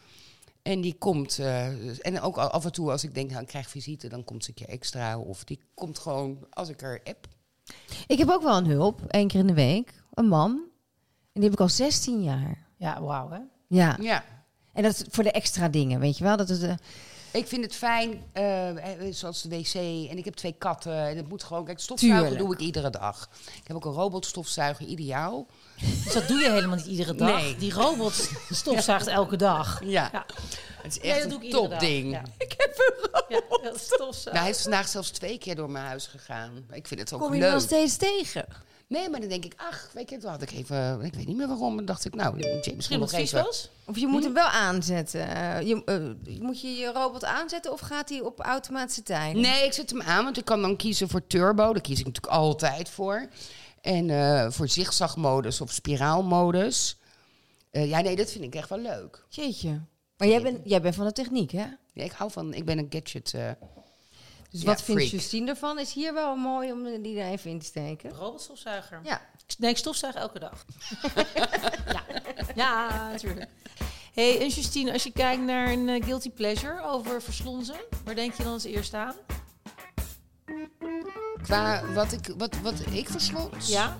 En 0.61 0.81
die 0.81 0.93
komt, 0.97 1.39
eh, 1.39 2.05
en 2.05 2.21
ook 2.21 2.37
af 2.37 2.65
en 2.65 2.71
toe 2.71 2.91
als 2.91 3.03
ik 3.03 3.13
denk, 3.13 3.29
nou, 3.29 3.41
ik 3.41 3.47
krijg 3.47 3.69
visite, 3.69 4.07
dan 4.07 4.23
komt 4.23 4.43
ze 4.43 4.49
een 4.49 4.55
keer 4.55 4.67
extra. 4.69 5.17
Of 5.19 5.43
die 5.43 5.59
komt 5.73 5.99
gewoon 5.99 6.47
als 6.49 6.69
ik 6.69 6.81
er 6.81 6.99
heb. 7.03 7.27
Ik 8.07 8.17
heb 8.17 8.29
ook 8.29 8.43
wel 8.43 8.57
een 8.57 8.65
hulp, 8.67 9.01
één 9.07 9.27
keer 9.27 9.39
in 9.39 9.47
de 9.47 9.53
week. 9.53 9.93
Een 10.13 10.27
man. 10.27 10.51
En 10.51 11.41
die 11.41 11.43
heb 11.43 11.53
ik 11.53 11.59
al 11.59 11.69
16 11.69 12.23
jaar. 12.23 12.67
Ja, 12.77 13.01
wauw 13.01 13.29
hè. 13.29 13.39
Ja. 13.67 13.97
Ja, 14.01 14.23
En 14.73 14.83
dat 14.83 14.93
is 14.93 15.03
voor 15.09 15.23
de 15.23 15.31
extra 15.31 15.69
dingen, 15.69 15.99
weet 15.99 16.17
je 16.17 16.23
wel? 16.23 16.37
Dat 16.37 16.49
is, 16.49 16.59
ik 17.33 17.47
vind 17.47 17.63
het 17.63 17.75
fijn, 17.75 18.23
eh, 18.33 18.69
eh, 18.69 19.13
zoals 19.13 19.41
de 19.41 19.49
wc. 19.49 19.73
En 20.09 20.17
ik 20.17 20.25
heb 20.25 20.33
twee 20.33 20.55
katten. 20.57 20.97
En 21.07 21.17
het 21.17 21.29
moet 21.29 21.43
gewoon, 21.43 21.65
kijk, 21.65 21.79
stofzuigen 21.79 22.19
Tuurlijk. 22.21 22.45
doe 22.45 22.53
ik 22.53 22.59
iedere 22.59 22.89
dag. 22.89 23.29
Ik 23.61 23.67
heb 23.67 23.75
ook 23.75 23.85
een 23.85 23.91
robotstofzuiger, 23.91 24.85
ideaal. 24.85 25.45
Dus 26.03 26.13
dat 26.13 26.27
doe 26.27 26.39
je 26.39 26.51
helemaal 26.51 26.75
niet 26.77 26.85
iedere 26.85 27.15
dag. 27.15 27.41
Nee. 27.41 27.55
Die 27.55 27.73
robot 27.73 28.29
stofzuigt 28.49 29.07
elke 29.19 29.35
dag. 29.35 29.79
Ja, 29.83 30.09
Ja. 30.11 30.25
het 30.81 30.91
is 30.97 31.01
Nee, 31.01 31.11
echt 31.11 31.21
dat 31.21 31.29
doe 31.29 31.37
ik 31.37 31.43
een 31.43 31.49
iedere 31.49 31.67
dag. 31.69 31.79
topding. 31.79 32.11
Ja. 32.11 32.21
Ik 32.37 32.53
heb 32.57 32.73
een 32.77 33.09
robot. 33.11 33.25
Ja, 33.29 33.69
dat. 33.97 34.21
Nou, 34.25 34.37
hij 34.37 34.49
is 34.49 34.61
vandaag 34.61 34.87
zelfs 34.87 35.09
twee 35.09 35.37
keer 35.37 35.55
door 35.55 35.69
mijn 35.69 35.85
huis 35.85 36.05
gegaan. 36.07 36.65
Ik 36.71 36.87
vind 36.87 36.99
het 36.99 37.13
ook 37.13 37.19
Kom 37.21 37.33
je 37.33 37.39
leuk. 37.39 37.51
nog 37.51 37.61
steeds 37.61 37.97
tegen? 37.97 38.45
Nee, 38.93 39.09
maar 39.09 39.19
dan 39.19 39.29
denk 39.29 39.45
ik, 39.45 39.53
ach, 39.57 39.89
weet 39.93 40.09
je, 40.09 40.17
toen 40.17 40.29
had 40.29 40.41
ik 40.41 40.51
even, 40.51 41.01
ik 41.01 41.13
weet 41.13 41.27
niet 41.27 41.37
meer 41.37 41.47
waarom, 41.47 41.75
dan 41.75 41.85
dacht 41.85 42.05
ik, 42.05 42.15
nou, 42.15 42.35
misschien 42.75 42.99
wat 42.99 43.11
nog 43.11 43.19
even. 43.19 43.43
was? 43.43 43.69
Of 43.85 43.97
je 43.97 44.07
moet 44.07 44.23
hem 44.23 44.33
wel 44.33 44.47
aanzetten. 44.47 45.27
Eh, 45.27 45.67
je, 45.67 45.83
eh, 45.83 46.39
moet 46.41 46.61
je 46.61 46.67
je 46.67 46.91
robot 46.91 47.25
aanzetten 47.25 47.71
of 47.71 47.79
gaat 47.79 48.09
hij 48.09 48.21
op 48.21 48.39
automatische 48.39 49.03
tijden? 49.03 49.41
Nee, 49.41 49.65
ik 49.65 49.73
zet 49.73 49.89
hem 49.89 50.01
aan, 50.01 50.23
want 50.23 50.37
ik 50.37 50.45
kan 50.45 50.61
dan 50.61 50.75
kiezen 50.75 51.09
voor 51.09 51.27
turbo. 51.27 51.73
Daar 51.73 51.81
kies 51.81 51.99
ik 51.99 52.05
natuurlijk 52.05 52.33
altijd 52.33 52.89
voor. 52.89 53.27
En 53.81 54.09
eh, 54.09 54.51
voor 54.51 54.67
zigzagmodus 54.67 55.61
of 55.61 55.71
spiraalmodus. 55.71 56.97
Eh, 57.71 57.89
ja, 57.89 58.01
nee, 58.01 58.15
dat 58.15 58.31
vind 58.31 58.43
ik 58.43 58.55
echt 58.55 58.69
wel 58.69 58.79
leuk. 58.79 59.25
Jeetje. 59.29 59.81
Maar 60.17 60.27
jij 60.27 60.41
bent, 60.41 60.59
jij 60.63 60.81
bent 60.81 60.95
van 60.95 61.05
de 61.05 61.11
techniek, 61.11 61.51
hè? 61.51 61.65
Ja, 61.93 62.03
ik 62.03 62.11
hou 62.11 62.31
van, 62.31 62.53
ik 62.53 62.65
ben 62.65 62.77
een 62.77 62.87
gadget. 62.89 63.33
Dus 64.53 64.61
Ja, 64.61 64.67
wat 64.67 64.81
vindt 64.81 65.01
freak. 65.01 65.13
Justine 65.13 65.49
ervan? 65.49 65.79
Is 65.79 65.93
hier 65.93 66.13
wel 66.13 66.35
mooi 66.35 66.71
om 66.71 67.01
die 67.01 67.19
er 67.19 67.31
even 67.31 67.49
in 67.49 67.59
te 67.59 67.65
steken? 67.65 68.11
Robotstofzuiger. 68.11 68.99
Ja. 69.03 69.21
Nee, 69.57 69.69
ik 69.69 69.77
stofzuig 69.77 70.15
elke 70.15 70.39
dag. 70.39 70.65
ja. 71.95 72.03
ja, 72.55 73.09
natuurlijk. 73.11 73.49
hey, 74.13 74.39
en 74.41 74.47
Justine, 74.47 74.91
als 74.91 75.03
je 75.03 75.11
kijkt 75.11 75.41
naar 75.41 75.71
een 75.71 75.89
eh, 75.89 76.03
guilty 76.03 76.29
pleasure 76.29 76.83
over 76.83 77.21
verslonzen, 77.21 77.75
waar 78.03 78.15
denk 78.15 78.33
je 78.33 78.43
dan 78.43 78.53
als 78.53 78.63
eerste 78.63 78.97
aan? 78.97 79.15
qua 81.41 81.93
wat 81.93 82.11
ik, 82.11 82.33
wat, 82.37 82.59
wat 82.61 82.79
ik 82.91 83.09
verslond. 83.09 83.67
Ja? 83.67 83.97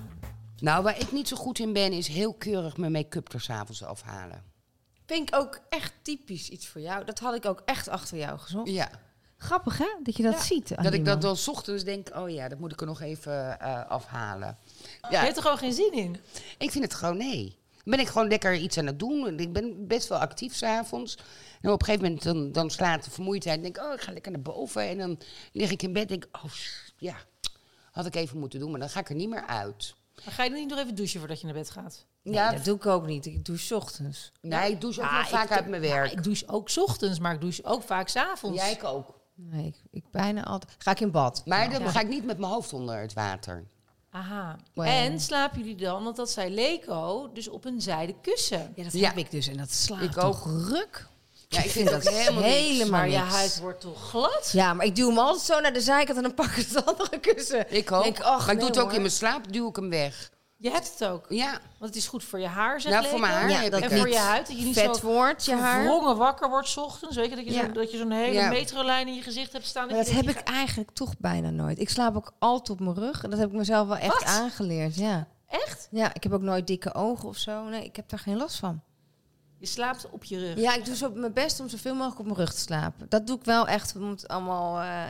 Nou, 0.58 0.82
waar 0.82 1.00
ik 1.00 1.12
niet 1.12 1.28
zo 1.28 1.36
goed 1.36 1.58
in 1.58 1.72
ben, 1.72 1.92
is 1.92 2.08
heel 2.08 2.34
keurig 2.34 2.76
mijn 2.76 2.92
make-up 2.92 3.32
er 3.32 3.40
s'avonds 3.40 3.84
afhalen. 3.84 4.44
Vind 5.06 5.28
ik 5.28 5.36
ook 5.36 5.60
echt 5.68 5.92
typisch 6.02 6.48
iets 6.48 6.66
voor 6.66 6.80
jou. 6.80 7.04
Dat 7.04 7.18
had 7.18 7.34
ik 7.34 7.44
ook 7.44 7.62
echt 7.64 7.88
achter 7.88 8.18
jou 8.18 8.38
gezocht. 8.38 8.70
Ja. 8.70 8.90
Grappig, 9.44 9.78
hè? 9.78 9.86
Dat 10.02 10.16
je 10.16 10.22
dat 10.22 10.32
Ja, 10.32 10.40
ziet. 10.42 10.68
Dat 10.82 10.92
ik 10.92 11.04
dat 11.04 11.38
's 11.38 11.48
ochtends 11.48 11.84
denk, 11.84 12.10
oh 12.16 12.30
ja, 12.30 12.48
dat 12.48 12.58
moet 12.58 12.72
ik 12.72 12.80
er 12.80 12.86
nog 12.86 13.00
even 13.00 13.60
eh, 13.60 13.86
afhalen. 13.88 14.58
Je 14.82 15.06
Ja, 15.10 15.20
hebt 15.22 15.36
er 15.36 15.42
gewoon 15.42 15.58
geen 15.58 15.72
zin 15.72 15.92
in. 15.92 16.16
ik 16.58 16.70
vind 16.70 16.84
het 16.84 16.94
gewoon 16.94 17.16
nee. 17.16 17.58
Dan 17.84 17.96
ben 17.96 18.00
ik 18.04 18.06
gewoon 18.12 18.28
lekker 18.28 18.54
iets 18.54 18.78
aan 18.78 18.86
het 18.86 18.98
doen. 18.98 19.38
Ik 19.38 19.52
ben 19.52 19.86
best 19.86 20.08
wel 20.08 20.18
actief 20.18 20.54
s'avonds. 20.54 21.18
En 21.60 21.70
op 21.70 21.80
een 21.80 21.86
gegeven 21.86 22.06
moment 22.06 22.22
dan, 22.24 22.52
dan 22.52 22.70
slaat 22.70 23.04
de 23.04 23.10
vermoeidheid. 23.10 23.56
En 23.56 23.62
denk 23.62 23.76
ik, 23.76 23.82
oh, 23.84 23.92
ik 23.92 24.00
ga 24.00 24.12
lekker 24.12 24.32
naar 24.32 24.42
boven. 24.42 24.82
En 24.88 24.98
dan 24.98 25.18
lig 25.52 25.70
ik 25.70 25.82
in 25.82 25.92
bed 25.92 26.02
en 26.02 26.08
denk 26.08 26.24
ik, 26.24 26.36
oh, 26.44 26.50
ja, 26.96 27.16
had 27.90 28.06
ik 28.06 28.14
even 28.14 28.38
moeten 28.38 28.58
doen. 28.58 28.70
Maar 28.70 28.80
dan 28.80 28.88
ga 28.90 29.00
ik 29.00 29.08
er 29.08 29.14
niet 29.14 29.28
meer 29.28 29.46
uit. 29.46 29.94
Maar 30.24 30.34
ga 30.34 30.42
je 30.44 30.50
dan 30.50 30.58
niet 30.58 30.68
nog 30.68 30.78
even 30.78 30.94
douchen 30.94 31.18
voordat 31.18 31.40
je 31.40 31.46
naar 31.46 31.54
bed 31.54 31.70
gaat? 31.70 32.06
Nee, 32.22 32.34
ja, 32.34 32.52
dat 32.52 32.64
doe 32.64 32.76
ik 32.76 32.86
ook 32.86 33.06
niet. 33.06 33.26
Ik 33.26 33.40
's 33.54 33.70
ochtends. 33.72 34.32
nee, 34.40 34.70
ik 34.72 34.80
douche 34.80 35.02
ook 35.02 35.10
wel 35.10 35.24
vaak 35.24 35.50
uit 35.50 35.66
mijn 35.68 35.82
werk. 35.82 36.10
Ja, 36.10 36.16
ik 36.16 36.24
douche 36.24 36.48
ook 36.48 36.68
's 36.68 36.76
ochtends, 36.76 37.18
maar 37.18 37.34
ik 37.34 37.40
douche 37.40 37.64
ook 37.64 37.82
vaak 37.82 38.08
's 38.08 38.16
avonds. 38.16 38.60
Jij 38.60 38.72
ik 38.72 38.84
ook. 38.84 39.22
Nee, 39.36 39.66
ik, 39.66 39.76
ik 39.90 40.04
bijna 40.10 40.44
altijd. 40.44 40.72
Ga 40.78 40.90
ik 40.90 41.00
in 41.00 41.10
bad. 41.10 41.42
Maar 41.44 41.70
dan 41.70 41.82
Ja. 41.82 41.90
ga 41.90 42.00
ik 42.00 42.08
niet 42.08 42.24
met 42.24 42.38
mijn 42.38 42.52
hoofd 42.52 42.72
onder 42.72 42.98
het 43.00 43.12
water. 43.12 43.64
Aha. 44.10 44.56
Well. 44.74 44.86
En 44.86 45.20
slapen 45.20 45.58
jullie 45.58 45.76
dan, 45.76 46.04
want 46.04 46.16
dat 46.16 46.30
zei 46.30 46.54
Leko, 46.54 47.30
dus 47.32 47.48
op 47.48 47.64
een 47.64 47.80
zijde 47.80 48.14
kussen. 48.22 48.72
Ja, 48.74 48.82
dat 48.84 48.92
Ja. 48.92 49.08
heb 49.08 49.16
ik 49.16 49.30
dus. 49.30 49.46
En 49.48 49.56
dat 49.56 49.72
slaat 49.72 50.02
Ik 50.02 50.12
toch 50.12 50.46
ook. 50.48 50.68
ruk. 50.68 51.06
Ja, 51.48 51.62
ik 51.62 51.70
vind 51.70 51.90
dat 51.90 52.08
helemaal 52.08 52.42
niks. 52.42 52.54
helemaal 52.54 52.90
Maar 53.00 53.08
je 53.10 53.16
huid 53.16 53.60
wordt 53.60 53.80
toch 53.80 54.08
glad? 54.08 54.50
Ja, 54.52 54.74
maar 54.74 54.86
ik 54.86 54.96
duw 54.96 55.08
hem 55.08 55.18
altijd 55.18 55.44
zo 55.44 55.60
naar 55.60 55.72
de 55.72 55.80
zijkant 55.80 56.16
en 56.16 56.22
dan 56.22 56.34
pak 56.34 56.46
ik 56.46 56.66
het 56.68 56.84
andere 56.86 57.20
kussen. 57.20 57.72
Ik 57.74 57.92
ook. 57.92 58.02
Denk, 58.04 58.18
maar 58.18 58.50
ik 58.50 58.58
doe 58.58 58.68
het 58.68 58.78
ook 58.78 58.84
hoor. 58.84 58.94
in 58.94 59.00
mijn 59.00 59.12
slaap, 59.12 59.52
duw 59.52 59.68
ik 59.68 59.76
hem 59.76 59.90
weg. 59.90 60.30
Je 60.64 60.70
hebt 60.70 60.90
het 60.98 61.08
ook. 61.08 61.24
Ja, 61.28 61.50
Want 61.50 61.94
het 61.94 61.96
is 61.96 62.08
goed 62.08 62.24
voor 62.24 62.40
je 62.40 62.46
haar, 62.46 62.80
zeg 62.80 62.92
Nou, 62.92 63.06
voor 63.06 63.20
mijn 63.20 63.32
haar 63.32 63.50
Ja, 63.50 63.58
heb 63.60 63.72
en 63.72 63.82
ik 63.82 63.98
voor 63.98 64.08
je 64.08 64.18
huid. 64.18 64.46
Dat 64.46 64.58
je 64.58 64.64
niet 64.64 64.74
Vet 64.78 64.96
zo 64.96 65.06
wordt, 65.06 65.44
je 65.44 65.54
haar. 65.54 65.80
verwrongen 65.82 66.16
wakker 66.16 66.48
wordt 66.48 66.68
's 66.68 66.76
ochtends. 66.76 67.16
Weet 67.16 67.30
je, 67.30 67.36
dat 67.36 67.44
je, 67.44 67.52
Ja. 67.52 67.60
zo, 67.64 67.72
dat 67.72 67.90
je 67.90 67.96
zo'n 67.98 68.10
hele 68.10 68.32
Ja. 68.32 68.48
metrolijn 68.48 69.06
in 69.08 69.14
je 69.14 69.22
gezicht 69.22 69.52
hebt 69.52 69.66
staan. 69.66 69.86
Maar 69.86 69.96
dat 69.96 70.06
denkt, 70.06 70.26
heb 70.26 70.36
ik 70.36 70.42
eigenlijk 70.48 70.90
toch 70.90 71.14
bijna 71.18 71.50
nooit. 71.50 71.78
Ik 71.78 71.88
slaap 71.90 72.16
ook 72.16 72.32
altijd 72.38 72.70
op 72.70 72.80
mijn 72.80 72.94
rug. 72.96 73.22
En 73.24 73.30
dat 73.30 73.38
heb 73.38 73.48
ik 73.48 73.54
mezelf 73.56 73.88
wel 73.88 73.96
echt 73.96 74.12
Wat? 74.12 74.24
aangeleerd, 74.24 74.94
ja. 74.96 75.26
Echt? 75.48 75.88
Ja, 75.90 76.14
ik 76.14 76.22
heb 76.22 76.32
ook 76.32 76.42
nooit 76.42 76.66
dikke 76.66 76.94
ogen 76.94 77.28
of 77.28 77.36
zo. 77.36 77.64
Nee, 77.64 77.84
ik 77.84 77.96
heb 77.96 78.08
daar 78.08 78.18
geen 78.18 78.36
last 78.36 78.56
van. 78.56 78.80
Je 79.58 79.66
slaapt 79.66 80.10
op 80.10 80.24
je 80.24 80.38
rug. 80.38 80.56
Ja, 80.58 80.74
ik 80.74 80.84
doe 80.84 80.96
zo 80.96 81.10
mijn 81.14 81.32
best 81.32 81.60
om 81.60 81.68
zoveel 81.68 81.94
mogelijk 81.94 82.18
op 82.18 82.24
mijn 82.24 82.38
rug 82.38 82.52
te 82.54 82.60
slapen. 82.60 83.06
Dat 83.08 83.26
doe 83.26 83.36
ik 83.36 83.44
wel 83.44 83.66
echt 83.66 83.96
om 83.96 84.10
het 84.10 84.28
allemaal... 84.28 84.80
eh, 84.80 85.02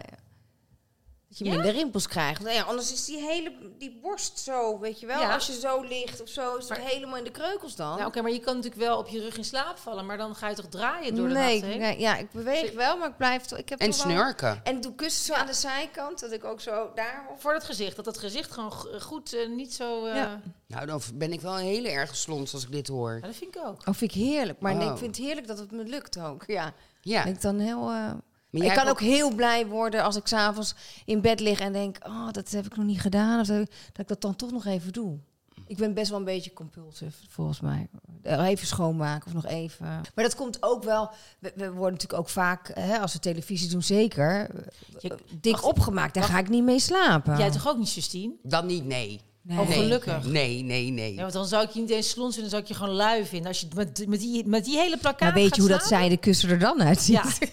dat 1.39 1.47
je 1.47 1.53
Ja? 1.55 1.61
minder 1.63 1.73
rimpels 1.81 2.07
krijgt. 2.09 2.43
Ja, 2.53 2.63
anders 2.63 2.93
is 2.93 3.05
die 3.05 3.19
hele 3.23 3.53
die 3.79 3.99
borst 4.03 4.39
zo, 4.39 4.79
weet 4.79 5.01
je 5.01 5.07
wel. 5.07 5.21
Ja. 5.21 5.35
Als 5.35 5.47
je 5.47 5.53
zo 5.53 5.81
ligt 5.83 6.23
of 6.23 6.29
zo, 6.29 6.57
is 6.57 6.69
het 6.69 6.79
Maar- 6.79 6.89
helemaal 6.89 7.17
in 7.17 7.25
de 7.25 7.31
kreukels 7.31 7.77
dan. 7.77 7.97
Nou, 7.97 8.07
oké, 8.07 8.23
maar 8.23 8.31
je 8.31 8.39
kan 8.41 8.55
natuurlijk 8.57 8.83
wel 8.83 8.99
op 8.99 9.09
je 9.09 9.21
rug 9.21 9.37
in 9.37 9.45
slaap 9.45 9.79
vallen. 9.79 10.07
Maar 10.07 10.17
dan 10.17 10.35
ga 10.35 10.49
je 10.49 10.55
toch 10.55 10.69
draaien 10.69 11.15
door 11.15 11.29
de 11.29 11.35
nee, 11.35 11.61
nacht 11.61 11.71
heen? 11.73 11.81
nee, 11.81 11.99
ja, 12.01 12.17
ik 12.17 12.31
beweeg 12.31 12.73
wel, 12.73 12.97
maar 12.97 13.09
ik 13.09 13.17
blijf 13.17 13.43
toch... 13.43 13.59
Ik 13.59 13.69
heb 13.69 13.79
en 13.81 13.91
toch 13.91 14.03
wel- 14.05 14.13
snurken. 14.13 14.61
En 14.65 14.81
doe 14.81 14.95
kussen 14.95 15.25
zo 15.25 15.33
aan 15.41 15.47
de 15.47 15.53
zijkant, 15.55 16.21
dat 16.21 16.33
ik 16.33 16.45
ook 16.45 16.61
zo 16.61 16.91
daar... 16.95 17.27
Voor 17.39 17.53
het 17.55 17.65
gezicht. 17.65 17.97
Dat 17.97 18.07
het 18.07 18.19
gezicht 18.19 18.51
gewoon 18.53 18.73
goed, 19.01 19.33
eh, 19.33 19.49
niet 19.49 19.75
zo... 19.75 20.07
eh, 20.07 20.15
Ja. 20.17 20.41
Nou, 20.67 20.87
dan 20.87 21.01
ben 21.15 21.33
ik 21.33 21.41
wel 21.41 21.57
heel 21.57 21.85
erg 21.85 22.17
slons 22.17 22.53
als 22.55 22.63
ik 22.65 22.73
dit 22.73 22.89
hoor. 22.89 23.15
ja, 23.15 23.27
dat 23.27 23.37
vind 23.37 23.57
ik 23.57 23.63
ook. 23.67 23.79
Oh, 23.89 23.95
vind 23.95 24.01
ik 24.01 24.13
heerlijk. 24.23 24.61
Maar 24.61 24.75
nee, 24.75 24.91
ik 24.91 24.97
vind 24.99 25.17
het 25.17 25.25
heerlijk 25.27 25.47
dat 25.47 25.59
het 25.59 25.71
me 25.71 25.85
lukt 25.85 26.19
ook. 26.19 26.43
Ja. 26.47 26.73
Ja, 27.01 27.23
Ben 27.25 27.33
ik 27.33 27.41
dan 27.41 27.59
heel... 27.59 27.91
eh, 27.91 28.13
maar 28.59 28.67
ik 28.67 28.73
kan 28.75 28.89
ook 28.89 29.01
heel 29.01 29.35
blij 29.35 29.67
worden 29.67 30.03
als 30.03 30.17
ik 30.17 30.27
s'avonds 30.27 30.75
in 31.05 31.21
bed 31.21 31.41
lig 31.41 31.61
en 31.61 31.73
denk... 31.73 31.99
Oh, 32.07 32.31
dat 32.31 32.51
heb 32.51 32.67
ik 32.67 32.77
nog 32.77 32.87
niet 32.87 33.01
gedaan. 33.01 33.41
Of 33.41 33.47
dat, 33.47 33.57
dat 33.93 33.99
ik 34.01 34.09
dat 34.09 34.21
dan 34.21 34.37
toch 34.37 34.51
nog 34.53 34.65
even 34.67 34.93
doe. 34.93 35.19
Ik 35.67 35.77
ben 35.77 35.95
best 35.95 36.11
wel 36.11 36.19
een 36.19 36.25
beetje 36.25 36.53
compulsive, 36.53 37.13
volgens 37.29 37.61
mij. 37.61 37.89
Eh, 38.23 38.47
Even 38.49 38.67
schoonmaken 38.67 39.27
of 39.27 39.33
nog 39.33 39.47
even. 39.47 39.87
Maar 39.87 40.25
dat 40.25 40.35
komt 40.35 40.57
ook 40.63 40.85
wel... 40.85 41.11
We, 41.39 41.53
we 41.57 41.71
worden 41.71 41.93
natuurlijk 41.93 42.21
ook 42.21 42.29
vaak, 42.29 42.71
hè, 42.75 42.99
als 42.99 43.13
we 43.13 43.19
televisie 43.19 43.69
doen, 43.71 43.83
zeker... 43.83 44.51
eh, 44.51 44.61
Je- 44.99 45.17
dik 45.41 45.53
wacht, 45.53 45.65
opgemaakt. 45.65 46.15
Daar 46.15 46.23
wacht. 46.23 46.35
ga 46.35 46.41
ik 46.41 46.49
niet 46.49 46.65
mee 46.65 46.79
slapen. 46.81 47.39
Jij 47.39 47.51
toch 47.51 47.69
ook 47.69 47.79
niet, 47.79 47.93
Justine? 47.93 48.33
Dan 48.43 48.67
niet, 48.67 48.85
nee. 48.85 49.21
Nee. 49.47 49.59
Oh, 49.59 49.69
nee. 49.69 49.79
gelukkig. 49.79 50.27
Nee, 50.27 50.63
nee, 50.63 50.91
nee. 50.91 51.15
Ja, 51.15 51.21
want 51.21 51.33
dan 51.33 51.47
zou 51.47 51.65
ik 51.65 51.71
je 51.71 51.81
niet 51.81 51.91
eens 51.91 52.09
slons 52.09 52.35
vinden, 52.35 52.51
dan 52.51 52.61
zou 52.61 52.63
ik 52.63 52.69
je 52.69 52.75
gewoon 52.75 52.95
lui 52.95 53.25
vinden. 53.25 53.49
Als 53.49 53.61
je 53.61 53.67
met, 53.75 54.07
met, 54.07 54.21
die, 54.21 54.47
met 54.47 54.65
die 54.65 54.79
hele 54.79 54.97
plakkaat 54.97 55.21
Maar 55.21 55.35
weet 55.35 55.45
gaat 55.45 55.57
je 55.57 55.61
hoe 55.61 55.71
dat 55.71 55.85
zijde 55.85 56.17
kussen 56.17 56.51
er 56.51 56.59
dan 56.59 56.83
uitziet? 56.83 57.15
Ja. 57.15 57.25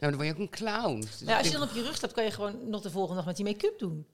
Nou, 0.00 0.12
dan 0.12 0.14
word 0.14 0.26
je 0.26 0.32
ook 0.32 0.38
een 0.38 0.50
clown. 0.50 1.00
Dus 1.00 1.20
ja, 1.24 1.38
als 1.38 1.46
je 1.46 1.52
dan 1.52 1.62
op 1.62 1.74
je 1.74 1.82
rug 1.82 1.96
slaapt, 1.96 2.14
kan 2.14 2.24
je 2.24 2.30
gewoon 2.30 2.68
nog 2.68 2.80
de 2.80 2.90
volgende 2.90 3.16
dag 3.16 3.26
met 3.26 3.36
die 3.36 3.44
make-up 3.44 3.78
doen. 3.78 4.06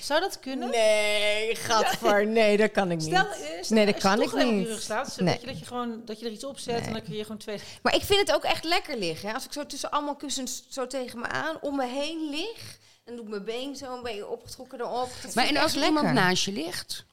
Zou 0.00 0.20
dat 0.20 0.40
kunnen? 0.40 0.70
Nee, 0.70 1.54
gadver. 1.56 2.26
Nee, 2.26 2.56
dat 2.56 2.70
kan 2.70 2.90
ik 2.90 2.98
niet. 2.98 3.06
Stel, 3.06 3.26
eh, 3.26 3.62
stel 3.62 3.76
Nee, 3.76 3.86
dat 3.86 3.98
kan 3.98 4.22
ik 4.22 4.34
niet. 4.34 4.66
je 4.66 4.72
rug 4.72 4.80
slaat, 4.80 5.16
Nee. 5.20 5.32
dat, 5.32 5.40
je, 5.40 5.46
dat, 5.46 5.58
je 5.58 5.64
gewoon, 5.64 6.02
dat 6.04 6.20
je 6.20 6.26
er 6.26 6.32
iets 6.32 6.44
op 6.44 6.58
zet 6.58 6.86
en 6.86 6.92
dan 6.92 7.02
kun 7.02 7.14
je 7.14 7.22
gewoon 7.22 7.38
twee... 7.38 7.58
Maar 7.82 7.94
ik 7.94 8.02
vind 8.02 8.20
het 8.20 8.32
ook 8.32 8.44
echt 8.44 8.64
lekker 8.64 8.98
liggen. 8.98 9.28
Hè? 9.28 9.34
Als 9.34 9.44
ik 9.44 9.52
zo 9.52 9.66
tussen 9.66 9.90
allemaal 9.90 10.16
kussens 10.16 10.64
zo 10.68 10.86
tegen 10.86 11.18
me 11.18 11.26
aan, 11.26 11.56
om 11.60 11.76
me 11.76 11.86
heen 11.86 12.30
lig... 12.30 12.78
en 13.04 13.16
doe 13.16 13.24
ik 13.24 13.30
mijn 13.30 13.44
been 13.44 13.76
zo 13.76 13.96
een 13.96 14.02
beetje 14.02 14.28
opgetrokken 14.28 14.80
erop. 14.80 15.08
Dat 15.22 15.34
Maar 15.34 15.46
en 15.46 15.56
als 15.56 15.76
iemand 15.76 16.12
naast 16.12 16.44
je 16.44 16.52
ligt? 16.52 17.06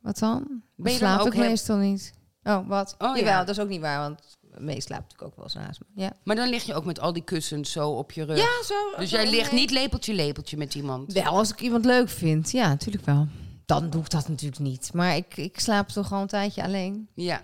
Wat 0.00 0.18
dan? 0.18 0.62
Ben 0.74 0.92
je 0.92 1.18
ook 1.20 1.36
meestal 1.36 1.76
niet. 1.76 2.12
Oh, 2.42 2.68
wat? 2.68 2.94
Oh, 2.98 3.16
Jawel, 3.16 3.32
ja. 3.32 3.38
dat 3.38 3.48
is 3.48 3.60
ook 3.60 3.68
niet 3.68 3.80
waar, 3.80 3.98
want 3.98 4.20
mee 4.58 4.80
slaapt 4.80 5.02
natuurlijk 5.02 5.22
ook 5.22 5.36
wel 5.36 5.44
eens 5.44 5.54
naast 5.54 5.80
me. 5.80 6.02
Ja, 6.02 6.12
Maar 6.22 6.36
dan 6.36 6.48
lig 6.48 6.62
je 6.62 6.74
ook 6.74 6.84
met 6.84 7.00
al 7.00 7.12
die 7.12 7.24
kussens 7.24 7.72
zo 7.72 7.90
op 7.90 8.12
je 8.12 8.24
rug. 8.24 8.38
ja 8.38 8.62
zo. 8.64 8.96
Dus 8.96 9.10
jij 9.10 9.24
ligt 9.30 9.42
omheen. 9.42 9.54
niet 9.60 9.70
lepeltje, 9.70 10.12
lepeltje 10.12 10.56
met 10.56 10.74
iemand? 10.74 11.12
Wel, 11.12 11.24
als 11.24 11.50
ik 11.50 11.60
iemand 11.60 11.84
leuk 11.84 12.08
vind. 12.08 12.50
Ja, 12.50 12.68
natuurlijk 12.68 13.06
wel. 13.06 13.26
Dan 13.66 13.90
doe 13.90 14.00
ik 14.02 14.10
dat 14.10 14.28
natuurlijk 14.28 14.60
niet. 14.60 14.90
Maar 14.92 15.16
ik, 15.16 15.36
ik 15.36 15.60
slaap 15.60 15.88
toch 15.88 16.12
al 16.12 16.20
een 16.20 16.26
tijdje 16.26 16.62
alleen. 16.62 17.08
Ja. 17.14 17.40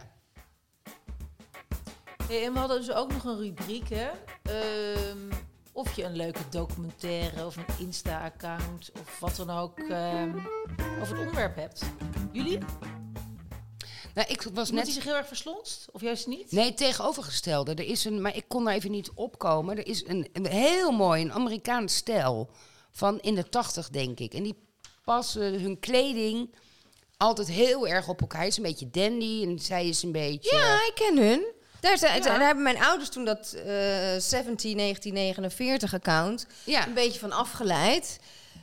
Hey, 2.29 2.45
en 2.45 2.53
we 2.53 2.59
hadden 2.59 2.79
dus 2.79 2.93
ook 2.93 3.13
nog 3.13 3.25
een 3.25 3.39
rubriek, 3.39 3.89
hè. 3.89 4.09
Ehm, 4.43 5.19
of 5.73 5.97
je 5.97 6.05
een 6.05 6.17
leuke 6.17 6.49
documentaire 6.51 7.47
of 7.47 7.57
een 7.57 7.65
Insta-account 7.79 8.91
of 9.01 9.19
wat 9.21 9.37
dan 9.37 9.51
ook 9.51 9.79
ehm, 9.79 10.37
over 11.01 11.17
het 11.17 11.19
onderwerp 11.19 11.57
hebt. 11.57 11.83
Jullie? 12.33 12.59
Nou, 14.15 14.29
ik 14.29 14.43
was 14.43 14.55
Net 14.55 14.67
die 14.67 14.75
net... 14.75 14.87
zich 14.95 15.05
heel 15.05 15.15
erg 15.15 15.27
verslonst? 15.27 15.89
Of 15.93 16.01
juist 16.01 16.27
niet? 16.27 16.53
Nee, 16.53 16.75
tegenovergestelde. 16.75 17.75
Er 17.75 17.87
is 17.87 18.05
een, 18.05 18.21
maar 18.21 18.37
ik 18.37 18.45
kon 18.49 18.65
daar 18.65 18.75
even 18.75 18.91
niet 18.91 19.11
opkomen. 19.15 19.77
Er 19.77 19.87
is 19.87 20.07
een, 20.07 20.29
een 20.33 20.47
heel 20.47 20.91
mooi, 20.91 21.23
een 21.23 21.33
Amerikaans 21.33 21.97
stijl 21.97 22.51
van 22.91 23.21
in 23.21 23.35
de 23.35 23.49
tachtig, 23.49 23.89
denk 23.89 24.21
ik. 24.21 24.35
En 24.35 24.43
die 24.43 24.57
passen 25.05 25.61
hun 25.61 25.79
kleding 25.79 26.55
altijd 27.17 27.49
heel 27.49 27.89
erg 27.89 28.09
op 28.09 28.21
elkaar. 28.21 28.39
Hij 28.39 28.49
is 28.49 28.57
een 28.57 28.63
beetje 28.63 28.91
dandy 28.91 29.43
en 29.43 29.59
zij 29.59 29.89
is 29.89 30.03
een 30.03 30.13
beetje... 30.13 30.57
Ja, 30.57 30.75
ik 30.75 30.93
ken 30.95 31.19
hun. 31.19 31.53
Daar, 31.83 31.99
zijn, 31.99 32.17
Ja. 32.23 32.25
daar 32.29 32.41
hebben 32.41 32.63
mijn 32.65 32.83
ouders 32.83 33.09
toen 33.09 33.25
dat 33.25 33.53
eh 33.53 33.65
17 34.19 34.77
1949 34.77 35.95
account 35.95 36.47
Ja. 36.65 36.87
een 36.87 36.95
beetje 36.95 37.19
van 37.19 37.33
afgeleid. 37.33 38.19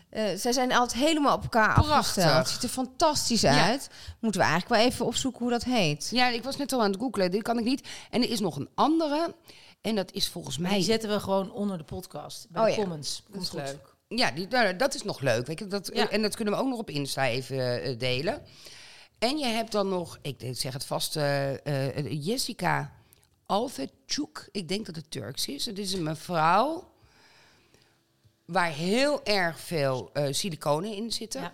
Eh, 0.09 0.23
zij 0.35 0.51
zijn 0.51 0.73
altijd 0.73 1.03
helemaal 1.03 1.35
op 1.35 1.43
elkaar 1.43 1.73
Prachtig. 1.73 1.93
afgesteld. 1.95 2.37
Het 2.37 2.47
ziet 2.49 2.63
er 2.63 2.69
fantastisch 2.69 3.41
Ja. 3.41 3.65
uit. 3.67 3.89
Moeten 4.19 4.41
we 4.41 4.47
eigenlijk 4.47 4.81
wel 4.81 4.91
even 4.91 5.05
opzoeken 5.05 5.39
hoe 5.41 5.49
dat 5.49 5.63
heet. 5.63 6.09
Ja, 6.11 6.27
ik 6.29 6.43
was 6.43 6.57
net 6.57 6.73
al 6.73 6.81
aan 6.83 6.91
het 6.91 6.99
googlen. 6.99 7.31
Dit 7.31 7.41
kan 7.41 7.57
ik 7.57 7.63
niet. 7.65 7.87
En 8.09 8.21
er 8.23 8.29
is 8.29 8.39
nog 8.39 8.55
een 8.55 8.69
andere. 8.75 9.35
En 9.81 9.95
dat 9.95 10.11
is 10.11 10.27
volgens 10.27 10.55
Die 10.57 10.67
mij... 10.67 10.81
zetten 10.81 11.09
we 11.09 11.19
gewoon 11.19 11.51
onder 11.51 11.77
de 11.77 11.83
podcast. 11.83 12.47
Bij 12.49 12.61
Oh 12.61 12.67
de 12.67 12.73
ja, 12.73 12.79
comments. 12.81 13.15
Dat 13.15 13.31
Komt 13.31 13.43
is 13.43 13.49
goed. 13.49 13.59
leuk. 13.59 13.95
Ja, 14.19 14.31
die, 14.31 14.47
nou, 14.47 14.75
dat 14.75 14.93
is 14.95 15.03
nog 15.03 15.19
leuk. 15.21 15.45
Weet 15.47 15.59
je? 15.59 15.67
Dat, 15.67 15.89
Ja. 15.93 16.09
En 16.09 16.21
dat 16.21 16.35
kunnen 16.35 16.53
we 16.53 16.59
ook 16.59 16.67
nog 16.67 16.79
op 16.79 16.89
Insta 16.89 17.25
even 17.27 17.83
eh, 17.83 17.97
delen. 17.99 18.41
En 19.19 19.37
je 19.37 19.45
hebt 19.45 19.71
dan 19.71 19.89
nog, 19.89 20.17
ik 20.21 20.49
zeg 20.51 20.73
het 20.73 20.85
vast, 20.85 21.15
eh, 21.15 21.97
eh, 21.97 22.25
Jessica 22.25 22.91
Alvetçuk. 23.49 24.49
Ik 24.51 24.67
denk 24.67 24.85
dat 24.85 24.95
het 24.95 25.11
Turks 25.11 25.47
is. 25.47 25.65
Het 25.65 25.79
is 25.79 25.93
een 25.93 26.03
mevrouw 26.03 26.91
waar 28.45 28.71
heel 28.71 29.25
erg 29.25 29.59
veel 29.59 30.09
eh 30.13 30.33
siliconen 30.33 30.95
in 30.95 31.11
zitten. 31.11 31.41
Ja. 31.41 31.53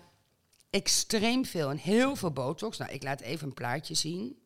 Extreem 0.70 1.44
veel 1.44 1.70
en 1.70 1.76
heel 1.76 2.16
veel 2.16 2.30
botox. 2.30 2.76
Nou, 2.76 2.92
ik 2.92 3.02
laat 3.02 3.20
even 3.20 3.46
een 3.46 3.54
plaatje 3.54 3.94
zien. 3.94 4.38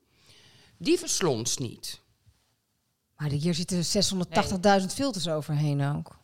Die 0.77 0.99
verslonst 0.99 1.59
niet. 1.59 2.01
Maar 3.17 3.31
hier 3.31 3.55
zitten 3.55 3.85
680.000 4.81 4.87
filters 4.87 5.29
overheen 5.29 5.85
ook. 5.85 6.19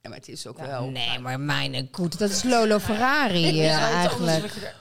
Ja, 0.00 0.08
maar 0.08 0.18
het 0.18 0.28
is 0.28 0.46
ook 0.46 0.58
wel... 0.58 0.90
Nee, 0.90 1.18
maar 1.18 1.40
mijn 1.40 1.88
goed, 1.92 2.18
dat 2.18 2.30
is 2.30 2.42
Lolo 2.42 2.78
Ferrari 2.78 3.48
eh, 3.48 3.64
Ja, 3.64 3.90
eigenlijk. 3.90 4.74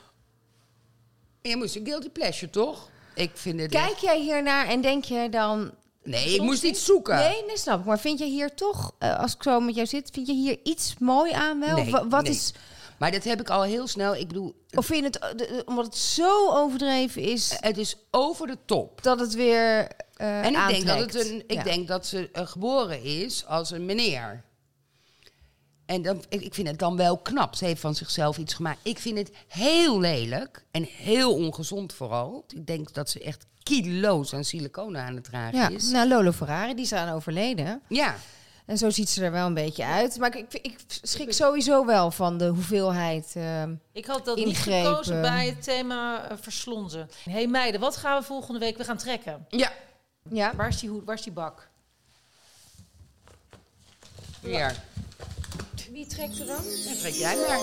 Je 1.41 1.55
moest 1.55 1.75
een 1.75 1.85
guilty 1.85 2.09
pleasure, 2.09 2.51
toch? 2.51 2.90
Ik 3.13 3.31
vind 3.33 3.59
het... 3.59 3.71
Kijk 3.71 3.97
jij 3.97 4.19
hiernaar 4.19 4.67
en 4.67 4.81
denk 4.81 5.03
je 5.03 5.27
dan... 5.29 5.71
Nee, 6.03 6.33
ik 6.35 6.41
moest 6.41 6.63
iets 6.63 6.85
zoeken. 6.85 7.15
Nee, 7.15 7.43
nee, 7.47 7.57
snap 7.57 7.79
ik. 7.79 7.85
Maar 7.85 7.99
vind 7.99 8.19
je 8.19 8.25
hier 8.25 8.53
toch, 8.55 8.91
eh, 8.99 9.19
als 9.19 9.33
ik 9.35 9.43
zo 9.43 9.59
met 9.59 9.75
jou 9.75 9.87
zit, 9.87 10.09
vind 10.13 10.27
je 10.27 10.33
hier 10.33 10.59
iets 10.63 10.95
mooi 10.99 11.31
aan 11.31 11.59
wel? 11.59 11.75
Nee, 11.77 11.93
Of 11.93 12.03
wat 12.09 12.23
nee. 12.23 12.31
is... 12.31 12.53
Maar 12.97 13.11
dat 13.11 13.23
heb 13.23 13.39
ik 13.39 13.49
al 13.49 13.61
heel 13.63 13.87
snel. 13.87 14.15
Ik 14.15 14.27
bedoel, 14.27 14.55
Of 14.75 14.85
vind 14.85 14.99
je 14.99 15.05
het, 15.05 15.41
eh, 15.49 15.57
omdat 15.65 15.85
het 15.85 15.95
zo 15.97 16.49
overdreven 16.51 17.21
is, 17.21 17.57
het 17.59 17.77
is 17.77 17.95
over 18.11 18.47
de 18.47 18.57
top. 18.65 19.03
dat 19.03 19.19
het 19.19 19.33
weer 19.33 19.87
eh 20.15 20.45
En 20.45 20.53
ik 20.55 20.67
denk 20.67 20.85
dat, 20.85 20.99
het 20.99 21.15
een, 21.29 21.43
ik 21.47 21.51
Ja. 21.57 21.63
denk 21.63 21.87
dat 21.87 22.05
ze 22.05 22.29
eh, 22.33 22.47
geboren 22.47 23.03
is 23.03 23.45
als 23.45 23.71
een 23.71 23.85
meneer. 23.85 24.43
En 25.91 26.01
dan, 26.01 26.23
ik, 26.29 26.41
ik 26.41 26.53
vind 26.53 26.67
het 26.67 26.79
dan 26.79 26.97
wel 26.97 27.17
knap. 27.17 27.55
Ze 27.55 27.65
heeft 27.65 27.81
van 27.81 27.95
zichzelf 27.95 28.37
iets 28.37 28.53
gemaakt. 28.53 28.79
Ik 28.83 28.99
vind 28.99 29.17
het 29.17 29.31
heel 29.47 29.99
lelijk 29.99 30.65
en 30.71 30.83
heel 30.83 31.33
ongezond 31.35 31.93
vooral. 31.93 32.45
Ik 32.47 32.65
denk 32.67 32.93
dat 32.93 33.09
ze 33.09 33.19
echt 33.19 33.45
kilo's 33.63 34.33
aan 34.33 34.43
siliconen 34.43 35.01
aan 35.01 35.15
het 35.15 35.23
dragen 35.23 35.57
Ja, 35.59 35.69
is. 35.69 35.89
nou 35.89 36.07
Lolo 36.07 36.31
Ferrari, 36.31 36.73
die 36.75 36.83
is 36.85 36.93
aan 36.93 37.13
overleden. 37.13 37.81
Ja, 37.87 38.15
En 38.65 38.77
zo 38.77 38.89
ziet 38.89 39.09
ze 39.09 39.23
er 39.23 39.31
wel 39.31 39.45
een 39.47 39.53
beetje 39.53 39.85
uit. 39.85 40.17
Maar 40.17 40.37
ik, 40.37 40.53
ik, 40.53 40.61
ik 40.63 40.75
schrik 41.01 41.33
sowieso 41.33 41.85
wel 41.85 42.11
van 42.11 42.37
de 42.37 42.47
hoeveelheid. 42.47 43.31
eh, 43.35 43.63
Ik 43.91 44.05
had 44.05 44.25
dat 44.25 44.37
Ingrepen. 44.37 44.79
niet 44.81 44.87
gekozen 44.89 45.21
bij 45.21 45.45
het 45.45 45.63
thema 45.63 46.31
uh, 46.31 46.37
verslonzen. 46.41 47.09
hey 47.29 47.47
meiden, 47.47 47.79
wat 47.81 47.97
gaan 47.97 48.19
we 48.19 48.25
volgende 48.25 48.59
week? 48.59 48.77
We 48.77 48.83
gaan 48.83 48.97
trekken. 48.97 49.45
ja. 49.49 49.71
ja. 50.29 50.55
Waar 50.55 50.67
is 50.67 50.79
die, 50.79 50.89
hoed, 50.89 51.05
waar 51.05 51.15
is 51.15 51.21
die 51.23 51.33
bak? 51.33 51.69
Hier. 54.41 54.75
Wie 55.91 56.05
trekt 56.07 56.39
er 56.39 56.45
dan? 56.45 56.63
Dan 56.85 56.97
trek 56.99 57.13
jij 57.13 57.35
maar. 57.35 57.59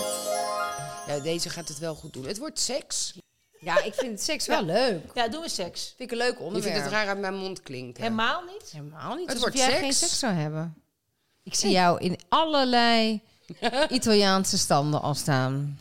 Ja, 1.07 1.19
deze 1.23 1.49
gaat 1.49 1.67
het 1.67 1.77
wel 1.79 1.95
goed 1.95 2.13
doen. 2.13 2.25
Het 2.25 2.37
wordt 2.37 2.59
seks. 2.59 3.13
Ja, 3.59 3.83
ik 3.83 3.93
vind 3.93 4.21
seks 4.21 4.47
wel 4.47 4.63
leuk. 4.63 5.03
Ja, 5.13 5.27
doen 5.27 5.41
we 5.41 5.49
seks. 5.49 5.93
Vind 5.97 6.11
ik 6.11 6.11
een 6.11 6.25
leuk 6.25 6.37
Je 6.37 6.43
onderwerp. 6.43 6.73
vindt 6.73 6.89
het 6.89 6.93
raar 6.99 7.07
uit 7.07 7.19
mijn 7.19 7.35
mond 7.35 7.61
klinken. 7.63 8.03
Helemaal 8.03 8.41
niet? 8.43 8.69
Helemaal 8.71 9.09
niet. 9.15 9.19
Het 9.19 9.35
alsof 9.35 9.41
wordt 9.41 9.57
jij 9.57 9.67
seks. 9.67 9.79
geen 9.79 9.93
seks 9.93 10.19
zou 10.19 10.33
hebben. 10.33 10.75
Ik 11.43 11.55
zie 11.55 11.71
jou 11.71 11.99
in 11.99 12.19
allerlei 12.29 13.21
Italiaanse 13.89 14.57
standen 14.57 15.01
al 15.01 15.15
staan. 15.15 15.79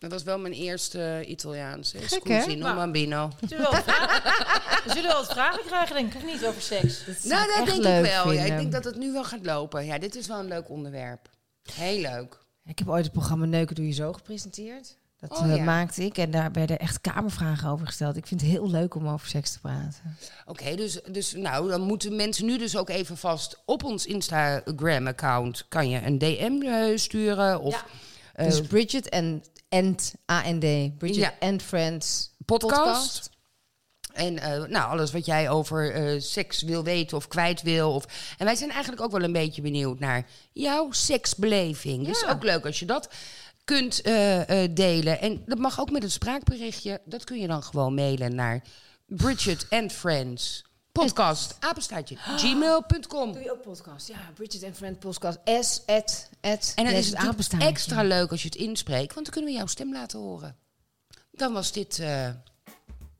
Dat 0.00 0.10
was 0.10 0.22
wel 0.22 0.38
mijn 0.38 0.52
eerste 0.52 1.24
Italiaanse. 1.26 1.98
Gek, 1.98 2.28
hè? 2.28 2.40
Scusi, 2.40 2.56
non 2.56 2.74
bambino. 2.74 3.30
Zullen 3.48 3.64
we 3.64 3.70
wel 3.70 3.72
wat 3.72 3.94
vragen, 3.94 4.82
we 4.84 4.90
zullen 4.92 5.08
wel 5.10 5.20
wat 5.26 5.32
vragen 5.32 5.64
krijgen, 5.66 5.94
denk 5.94 6.14
ik, 6.14 6.16
of 6.16 6.32
niet, 6.32 6.46
over 6.46 6.62
seks? 6.62 7.04
Nou, 7.22 7.46
dat 7.46 7.56
echt 7.56 7.66
denk 7.66 7.82
leuk 7.82 8.04
ik 8.04 8.10
wel. 8.10 8.32
Ja, 8.32 8.42
ik 8.42 8.56
denk 8.56 8.72
dat 8.72 8.84
het 8.84 8.96
nu 8.96 9.12
wel 9.12 9.24
gaat 9.24 9.44
lopen. 9.44 9.84
Ja, 9.84 9.98
dit 9.98 10.14
is 10.14 10.26
wel 10.26 10.38
een 10.38 10.48
leuk 10.48 10.68
onderwerp. 10.68 11.28
Heel 11.72 12.00
leuk. 12.00 12.38
Ik 12.64 12.78
heb 12.78 12.88
ooit 12.88 13.04
het 13.04 13.12
programma 13.12 13.44
Neuken 13.44 13.74
Doe 13.74 13.86
Je 13.86 13.92
Zo 13.92 14.12
gepresenteerd. 14.12 14.96
Dat 15.18 15.30
Oh, 15.30 15.50
eh, 15.50 15.56
ja. 15.56 15.64
maakte 15.64 16.04
ik 16.04 16.18
en 16.18 16.30
daar 16.30 16.52
werden 16.52 16.78
echt 16.78 17.00
kamervragen 17.00 17.68
over 17.68 17.86
gesteld. 17.86 18.16
Ik 18.16 18.26
vind 18.26 18.40
het 18.40 18.50
heel 18.50 18.70
leuk 18.70 18.94
om 18.94 19.08
over 19.08 19.28
seks 19.28 19.52
te 19.52 19.60
praten. 19.60 20.16
Oké, 20.46 20.74
dus, 20.74 21.00
dus 21.10 21.32
nou, 21.32 21.68
dan 21.68 21.80
moeten 21.80 22.16
mensen 22.16 22.46
nu 22.46 22.58
dus 22.58 22.76
ook 22.76 22.88
even 22.88 23.16
vast 23.16 23.62
op 23.64 23.84
ons 23.84 24.06
Instagram-account 24.06 25.64
kan 25.68 25.88
je 25.88 26.02
een 26.02 26.18
DM 26.18 26.62
eh, 26.62 26.96
sturen 26.96 27.60
of 27.60 27.84
eh, 28.34 28.46
dus 28.46 28.60
Bridget 28.60 29.08
en 29.08 29.42
and, 29.70 30.14
A-N-D. 30.30 30.98
Bridget 30.98 31.16
Ja. 31.16 31.34
and 31.40 31.62
Friends 31.62 32.30
podcast. 32.44 33.30
En 34.12 34.38
eh, 34.38 34.64
nou, 34.64 34.90
alles 34.90 35.12
wat 35.12 35.26
jij 35.26 35.50
over 35.50 35.92
eh, 35.92 36.20
seks 36.20 36.62
wil 36.62 36.84
weten 36.84 37.16
of 37.16 37.28
kwijt 37.28 37.62
wil. 37.62 37.94
Of... 37.94 38.04
En 38.38 38.44
wij 38.44 38.54
zijn 38.54 38.70
eigenlijk 38.70 39.02
ook 39.02 39.10
wel 39.10 39.22
een 39.22 39.32
beetje 39.32 39.62
benieuwd 39.62 39.98
naar 39.98 40.26
jouw 40.52 40.90
seksbeleving. 40.90 42.06
Dus 42.06 42.26
ook 42.26 42.42
leuk 42.42 42.66
als 42.66 42.78
je 42.78 42.86
dat 42.86 43.08
kunt 43.64 44.00
eh, 44.00 44.64
delen. 44.70 45.20
En 45.20 45.42
dat 45.46 45.58
mag 45.58 45.80
ook 45.80 45.90
met 45.90 46.02
een 46.02 46.10
spraakberichtje. 46.10 47.00
Dat 47.04 47.24
kun 47.24 47.40
je 47.40 47.46
dan 47.46 47.62
gewoon 47.62 47.94
mailen 47.94 48.34
naar 48.34 48.64
Bridget 49.06 49.66
and 49.70 49.92
Friends 49.92 50.64
podcast, 50.92 51.56
apenstaartje, 51.60 52.16
gmail.com. 52.42 53.32
Doe 53.32 53.42
je 53.42 53.52
ook 53.52 53.62
podcast? 53.62 54.08
Ja, 54.08 54.30
Bridget 54.34 54.64
and 54.64 54.76
Friends 54.76 54.98
podcast. 54.98 55.38
S, 55.44 55.82
at, 55.86 56.28
at. 56.40 56.72
En 56.74 56.84
dan 56.84 56.94
is 56.94 57.10
het 57.10 57.54
extra 57.58 58.02
leuk 58.02 58.30
als 58.30 58.42
je 58.42 58.48
het 58.48 58.56
inspreekt, 58.56 59.14
want 59.14 59.26
dan 59.26 59.34
kunnen 59.34 59.50
we 59.50 59.56
jouw 59.56 59.66
stem 59.66 59.92
laten 59.92 60.18
horen. 60.18 60.56
Dan 61.30 61.52
was 61.52 61.72
dit 61.72 61.98
eh, 61.98 62.28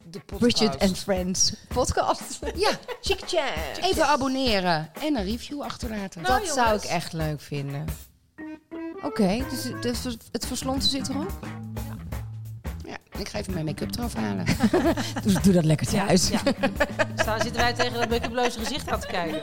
de 0.05 0.21
podcast. 0.21 0.57
Bridget 0.59 0.81
and 0.81 0.99
Friends 0.99 1.53
podcast. 1.69 2.39
Ja, 2.55 2.79
Chick 3.01 3.21
chat. 3.27 3.77
even 3.81 4.07
abonneren 4.07 4.91
en 5.01 5.17
een 5.17 5.25
review 5.25 5.63
achterlaten. 5.63 6.23
Dat 6.23 6.49
zou 6.49 6.77
ik 6.77 6.85
echt 6.85 7.13
leuk 7.13 7.41
vinden. 7.41 7.85
Oké, 9.03 9.45
dus 9.81 10.05
het, 10.31 10.47
verslonsen 10.47 10.91
zit 10.91 11.09
erop? 11.09 11.33
Ik 13.21 13.29
ga 13.29 13.39
even 13.39 13.53
mijn 13.53 13.65
make-up 13.65 13.97
eraf 13.97 14.15
halen. 14.15 14.45
dus 15.25 15.35
doe 15.43 15.53
dat 15.53 15.65
lekker 15.65 15.87
thuis. 15.87 16.29
Ja, 16.29 16.41
zitten 17.43 17.61
wij 17.63 17.73
tegen 17.73 17.93
dat 17.93 18.09
make-uploze 18.09 18.59
gezicht 18.59 18.91
aan 18.91 19.01
te 19.01 19.07
kijken. 19.07 19.43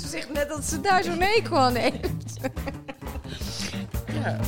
Ze 0.00 0.08
zegt 0.08 0.32
net 0.32 0.48
dat 0.48 0.64
ze 0.64 0.80
daar 0.80 1.02
zo 1.02 1.16
mee 1.16 1.42
kwam 1.42 1.74
heeft. 1.74 2.08
ja. 4.22 4.38